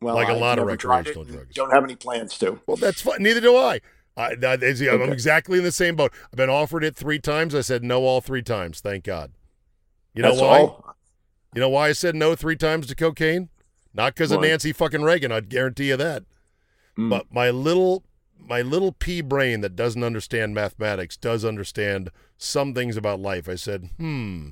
Well, 0.00 0.14
Like 0.14 0.28
a 0.28 0.32
I've 0.32 0.40
lot 0.40 0.58
of 0.58 0.66
never 0.66 0.76
tried 0.76 1.06
it 1.06 1.10
recreational 1.10 1.24
drugs. 1.24 1.54
Don't 1.54 1.70
have 1.70 1.84
any 1.84 1.96
plans 1.96 2.38
to. 2.38 2.60
Well, 2.66 2.76
that's 2.76 3.00
fine. 3.02 3.22
Neither 3.22 3.40
do 3.40 3.56
I. 3.56 3.80
I 4.16 4.32
I'm 4.32 4.42
Okay. 4.42 5.12
exactly 5.12 5.58
in 5.58 5.64
the 5.64 5.72
same 5.72 5.94
boat. 5.96 6.12
I've 6.32 6.36
been 6.36 6.50
offered 6.50 6.82
it 6.84 6.96
three 6.96 7.18
times. 7.20 7.54
I 7.54 7.60
said 7.60 7.84
no 7.84 8.04
all 8.04 8.20
three 8.20 8.42
times. 8.42 8.80
Thank 8.80 9.04
God. 9.04 9.32
You 10.14 10.22
know 10.22 10.30
That's 10.30 10.42
why? 10.42 10.58
all. 10.60 10.96
You 11.54 11.60
know 11.60 11.68
why 11.68 11.88
I 11.88 11.92
said 11.92 12.14
no 12.14 12.34
three 12.34 12.56
times 12.56 12.86
to 12.88 12.94
cocaine? 12.94 13.48
Not 13.94 14.14
because 14.14 14.30
of 14.32 14.40
Nancy 14.40 14.72
fucking 14.72 15.02
Reagan. 15.02 15.32
I'd 15.32 15.48
guarantee 15.48 15.88
you 15.88 15.96
that. 15.96 16.24
Mm. 16.96 17.10
But 17.10 17.32
my 17.32 17.50
little 17.50 18.04
my 18.38 18.62
little 18.62 18.92
pea 18.92 19.20
brain 19.20 19.60
that 19.60 19.76
doesn't 19.76 20.02
understand 20.02 20.54
mathematics 20.54 21.16
does 21.16 21.44
understand 21.44 22.10
some 22.36 22.74
things 22.74 22.96
about 22.96 23.20
life. 23.20 23.48
I 23.48 23.56
said, 23.56 23.90
hmm. 23.98 24.48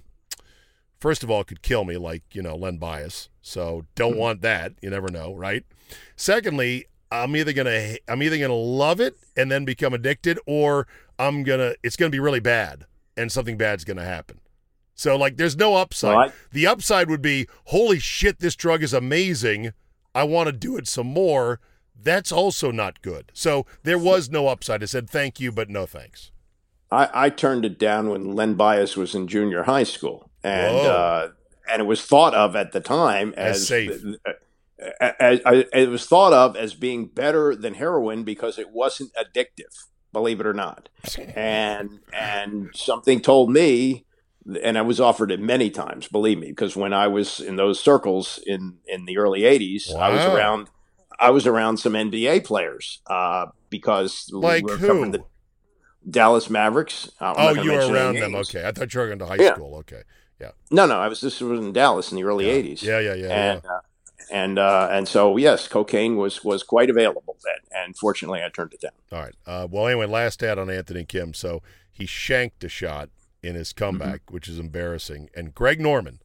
First 0.98 1.22
of 1.22 1.30
all, 1.30 1.42
it 1.42 1.46
could 1.46 1.62
kill 1.62 1.84
me, 1.84 1.96
like 1.96 2.22
you 2.32 2.42
know, 2.42 2.56
Len 2.56 2.78
Bias. 2.78 3.28
So 3.42 3.84
don't 3.94 4.14
Hmm. 4.14 4.18
want 4.18 4.40
that. 4.42 4.72
You 4.82 4.90
never 4.90 5.08
know, 5.08 5.34
right? 5.34 5.64
Secondly, 6.16 6.86
I'm 7.10 7.36
either 7.36 7.52
gonna 7.52 7.96
I'm 8.08 8.22
either 8.22 8.38
gonna 8.38 8.54
love 8.54 9.00
it 9.00 9.14
and 9.36 9.50
then 9.50 9.64
become 9.64 9.94
addicted, 9.94 10.38
or 10.46 10.86
I'm 11.18 11.42
gonna 11.44 11.74
it's 11.82 11.96
gonna 11.96 12.10
be 12.10 12.20
really 12.20 12.40
bad 12.40 12.86
and 13.16 13.30
something 13.30 13.56
bad's 13.56 13.84
gonna 13.84 14.04
happen. 14.04 14.40
So 14.94 15.16
like, 15.16 15.36
there's 15.36 15.56
no 15.56 15.76
upside. 15.76 16.30
I- 16.30 16.32
the 16.52 16.66
upside 16.66 17.08
would 17.10 17.22
be, 17.22 17.46
holy 17.66 17.98
shit, 17.98 18.38
this 18.40 18.56
drug 18.56 18.82
is 18.82 18.94
amazing. 18.94 19.72
I 20.14 20.24
want 20.24 20.46
to 20.46 20.52
do 20.52 20.76
it 20.78 20.88
some 20.88 21.06
more. 21.06 21.60
That's 21.94 22.32
also 22.32 22.70
not 22.70 23.02
good. 23.02 23.30
So 23.34 23.66
there 23.82 23.98
was 23.98 24.30
no 24.30 24.48
upside. 24.48 24.82
I 24.82 24.86
said 24.86 25.08
thank 25.10 25.38
you, 25.40 25.52
but 25.52 25.68
no 25.68 25.84
thanks. 25.86 26.30
I, 26.90 27.08
I 27.12 27.30
turned 27.30 27.64
it 27.64 27.78
down 27.78 28.08
when 28.08 28.34
Len 28.34 28.54
Bias 28.54 28.96
was 28.96 29.14
in 29.14 29.26
junior 29.28 29.64
high 29.64 29.82
school, 29.82 30.25
and 30.46 30.76
uh, 30.86 31.28
and 31.70 31.82
it 31.82 31.84
was 31.84 32.02
thought 32.02 32.34
of 32.34 32.54
at 32.56 32.72
the 32.72 32.80
time 32.80 33.34
As 33.36 33.56
as, 33.56 33.68
safe. 33.68 33.90
as- 35.00 35.40
as- 35.44 35.64
it 35.72 35.88
was 35.88 36.06
thought 36.06 36.32
of 36.32 36.56
as 36.56 36.74
being 36.74 37.06
better 37.06 37.54
than 37.56 37.74
heroin 37.74 38.24
because 38.24 38.58
it 38.58 38.70
wasn't 38.70 39.10
addictive, 39.14 39.72
believe 40.12 40.40
it 40.40 40.46
or 40.46 40.54
not. 40.54 40.88
And 41.34 42.00
and 42.12 42.70
something 42.74 43.20
told 43.20 43.50
me, 43.50 44.04
and 44.62 44.76
I 44.78 44.82
was 44.82 45.00
offered 45.00 45.30
it 45.30 45.40
many 45.40 45.70
times, 45.70 46.08
believe 46.08 46.38
me, 46.38 46.48
because 46.48 46.76
when 46.76 46.92
I 46.92 47.08
was 47.08 47.40
in 47.40 47.56
those 47.56 47.80
circles 47.80 48.38
in 48.46 48.78
in 48.86 49.04
the 49.06 49.18
early 49.18 49.40
'80s, 49.42 49.94
I 49.94 50.10
was 50.10 50.24
around. 50.24 50.68
I 51.18 51.30
was 51.30 51.46
around 51.46 51.78
some 51.78 51.94
NBA 51.94 52.44
players 52.44 53.00
uh, 53.06 53.46
because 53.70 54.28
Like 54.32 54.66
we 54.66 54.72
were 54.72 54.76
who? 54.78 55.24
Dallas 56.08 56.50
Mavericks. 56.50 57.10
Uh, 57.18 57.32
Oh, 57.36 57.54
you 57.62 57.72
were 57.72 57.90
around 57.90 58.16
them. 58.16 58.34
Okay. 58.34 58.66
I 58.66 58.72
thought 58.72 58.92
you 58.92 59.00
were 59.00 59.06
going 59.06 59.18
to 59.20 59.26
high 59.26 59.36
Yeah. 59.40 59.54
school. 59.54 59.76
Okay. 59.76 60.02
Yeah. 60.40 60.50
No, 60.70 60.86
no, 60.86 60.98
I 60.98 61.08
was. 61.08 61.20
This 61.20 61.40
was 61.40 61.58
in 61.60 61.72
Dallas 61.72 62.10
in 62.10 62.16
the 62.16 62.24
early 62.24 62.46
Yeah. 62.46 62.54
'80s. 62.54 62.82
Yeah, 62.82 62.98
yeah, 63.00 63.14
yeah. 63.14 63.28
and 63.52 63.64
uh, 63.64 63.80
and 64.30 64.58
uh, 64.58 64.88
and 64.90 65.08
so 65.08 65.36
yes, 65.36 65.66
cocaine 65.68 66.16
was 66.16 66.44
was 66.44 66.62
quite 66.62 66.90
available 66.90 67.36
then, 67.44 67.84
and 67.84 67.96
fortunately, 67.96 68.42
I 68.42 68.48
turned 68.50 68.74
it 68.74 68.80
down. 68.80 68.92
All 69.12 69.20
right. 69.20 69.34
Uh, 69.46 69.66
well, 69.70 69.86
anyway, 69.86 70.06
last 70.06 70.34
stat 70.34 70.58
on 70.58 70.68
Anthony 70.70 71.04
Kim. 71.04 71.32
So 71.34 71.62
he 71.90 72.04
shanked 72.06 72.62
a 72.64 72.68
shot 72.68 73.08
in 73.42 73.54
his 73.54 73.72
comeback, 73.72 74.22
Mm-hmm. 74.26 74.34
which 74.34 74.48
is 74.48 74.58
embarrassing. 74.58 75.30
And 75.34 75.54
Greg 75.54 75.80
Norman 75.80 76.20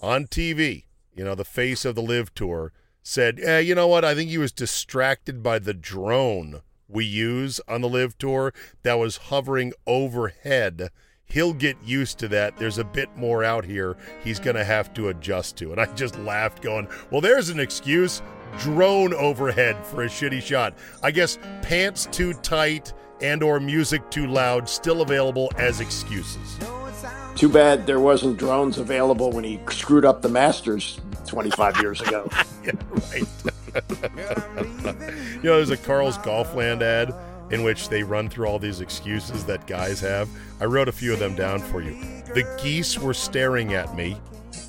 on 0.00 0.26
TV, 0.26 0.84
you 1.14 1.22
know, 1.24 1.34
the 1.34 1.44
face 1.44 1.84
of 1.84 1.94
the 1.94 2.02
LIV 2.02 2.34
Tour, 2.34 2.72
said, 3.04 3.38
eh, 3.40 3.58
you 3.60 3.74
know 3.74 3.86
what? 3.86 4.04
I 4.04 4.14
think 4.14 4.30
he 4.30 4.38
was 4.38 4.50
distracted 4.52 5.42
by 5.42 5.58
the 5.58 5.74
drone 5.74 6.62
we 6.88 7.04
use 7.04 7.60
on 7.68 7.80
the 7.82 7.88
LIV 7.88 8.16
Tour 8.18 8.54
that 8.82 8.94
was 8.94 9.16
hovering 9.28 9.72
overhead. 9.86 10.88
He'll 11.32 11.54
get 11.54 11.78
used 11.82 12.18
to 12.18 12.28
that. 12.28 12.58
There's 12.58 12.76
a 12.76 12.84
bit 12.84 13.08
more 13.16 13.42
out 13.42 13.64
here 13.64 13.96
he's 14.22 14.38
going 14.38 14.56
to 14.56 14.64
have 14.64 14.92
to 14.94 15.08
adjust 15.08 15.56
to. 15.56 15.72
And 15.72 15.80
I 15.80 15.86
just 15.94 16.18
laughed, 16.18 16.60
going, 16.62 16.86
well, 17.10 17.22
there's 17.22 17.48
an 17.48 17.58
excuse. 17.58 18.20
Drone 18.58 19.14
overhead 19.14 19.82
for 19.86 20.02
a 20.02 20.08
shitty 20.08 20.42
shot. 20.42 20.74
I 21.02 21.10
guess 21.10 21.38
pants 21.62 22.06
too 22.12 22.34
tight 22.34 22.92
and 23.22 23.42
or 23.42 23.58
music 23.60 24.10
too 24.10 24.26
loud 24.26 24.68
still 24.68 25.00
available 25.00 25.50
as 25.56 25.80
excuses. 25.80 26.58
Too 27.34 27.48
bad 27.48 27.86
there 27.86 28.00
wasn't 28.00 28.36
drones 28.36 28.76
available 28.76 29.32
when 29.32 29.44
he 29.44 29.58
screwed 29.70 30.04
up 30.04 30.20
the 30.20 30.28
Masters 30.28 31.00
25 31.26 31.80
years 31.80 32.00
ago. 32.00 32.28
Yeah, 32.64 32.70
right. 33.10 33.26
you 35.34 35.42
know, 35.42 35.56
there's 35.56 35.70
a 35.70 35.76
Carl's 35.76 36.16
Golfland 36.18 36.80
ad 36.80 37.12
in 37.52 37.62
which 37.62 37.88
they 37.88 38.02
run 38.02 38.28
through 38.28 38.46
all 38.46 38.58
these 38.58 38.80
excuses 38.80 39.44
that 39.44 39.66
guys 39.66 40.00
have. 40.00 40.28
I 40.60 40.64
wrote 40.64 40.88
a 40.88 40.92
few 40.92 41.12
of 41.12 41.18
them 41.18 41.36
down 41.36 41.60
for 41.60 41.82
you. 41.82 41.92
The 42.34 42.44
geese 42.62 42.98
were 42.98 43.14
staring 43.14 43.74
at 43.74 43.94
me. 43.94 44.16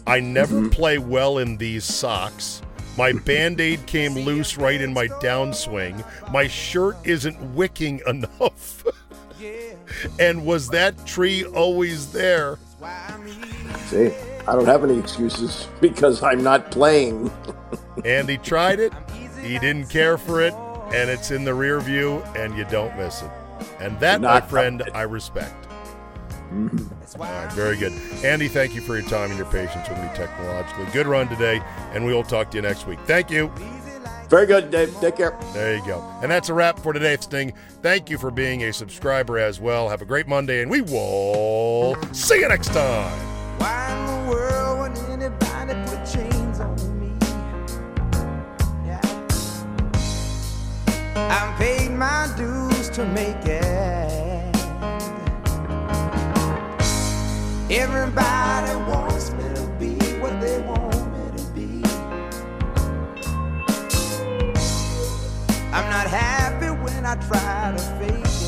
I 0.06 0.20
never 0.20 0.56
mm-hmm. 0.56 0.70
play 0.70 0.98
well 0.98 1.38
in 1.38 1.58
these 1.58 1.86
socks. 1.86 2.62
My 2.98 3.14
band 3.26 3.62
aid 3.62 3.86
came 3.86 4.14
loose 4.14 4.58
right 4.58 4.80
in 4.80 4.94
my 4.94 5.08
downswing. 5.08 6.06
My 6.32 6.48
shirt 6.48 6.98
isn't 7.06 7.40
wicking 7.56 8.02
enough. 8.08 8.84
and 10.20 10.46
was 10.46 10.68
that 10.70 11.06
tree 11.06 11.46
always 11.46 12.12
there? 12.12 12.60
See, 13.86 14.12
I 14.46 14.54
don't 14.54 14.66
have 14.66 14.84
any 14.84 15.00
excuses 15.00 15.68
because 15.82 16.22
I'm 16.22 16.44
not 16.44 16.70
playing. 16.70 17.32
and 18.04 18.28
he 18.28 18.38
tried 18.38 18.80
it. 18.80 18.94
He 19.42 19.60
didn't 19.60 19.90
care 19.90 20.18
for 20.18 20.42
it, 20.42 20.54
and 20.94 21.10
it's 21.10 21.32
in 21.32 21.44
the 21.44 21.54
rear 21.54 21.80
view, 21.80 22.24
and 22.36 22.56
you 22.56 22.66
don't 22.66 22.96
miss 22.98 23.22
it. 23.22 23.32
And 23.80 24.00
that, 24.00 24.22
my 24.22 24.42
friend. 24.42 24.84
I 24.94 25.04
respect. 25.04 25.68
Mm-hmm. 26.52 27.22
All 27.22 27.28
right, 27.28 27.52
very 27.54 27.78
good. 27.78 27.94
Andy, 28.24 28.48
thank 28.48 28.76
you 28.76 28.82
for 28.82 28.98
your 28.98 29.08
time 29.10 29.30
and 29.30 29.38
your 29.38 29.50
patience 29.50 29.90
with 29.90 29.98
me 29.98 30.08
technologically. 30.14 30.86
Good 30.94 31.08
run 31.08 31.28
today, 31.28 31.62
and 31.94 32.06
we 32.06 32.14
will 32.14 32.24
talk 32.24 32.52
to 32.52 32.58
you 32.58 32.62
next 32.62 32.86
week. 32.86 33.00
Thank 33.06 33.32
you. 33.32 33.52
Very 34.30 34.46
good, 34.48 34.72
Dave. 34.72 34.96
Take 35.00 35.18
care. 35.18 35.38
There 35.54 35.76
you 35.76 35.86
go. 35.86 36.02
And 36.22 36.32
that's 36.32 36.50
a 36.50 36.54
wrap 36.54 36.80
for 36.80 36.92
today, 36.94 37.18
Sting. 37.20 37.54
Thank 37.82 38.10
you 38.10 38.18
for 38.18 38.32
being 38.32 38.64
a 38.64 38.74
subscriber 38.74 39.38
as 39.38 39.60
well. 39.60 39.90
Have 39.90 40.02
a 40.02 40.06
great 40.06 40.28
Monday, 40.28 40.62
and 40.62 40.72
we 40.72 40.82
will 40.82 41.96
see 42.14 42.40
you 42.40 42.48
next 42.48 42.74
time. 42.74 43.34
I 51.16 51.56
paid 51.58 51.92
my 51.92 52.32
dues 52.36 52.90
to 52.90 53.06
make 53.06 53.46
it. 53.46 54.56
Everybody 57.72 58.76
wants 58.92 59.32
me 59.34 59.44
to 59.56 59.68
be 59.80 59.96
what 60.20 60.40
they 60.42 60.60
want 60.62 60.96
me 61.14 61.38
to 61.38 61.44
be. 61.54 61.84
I'm 65.72 65.90
not 65.90 66.08
happy 66.08 66.70
when 66.82 67.06
I 67.06 67.16
try 67.28 67.74
to 67.76 67.84
fake 68.00 68.26
it. 68.26 68.43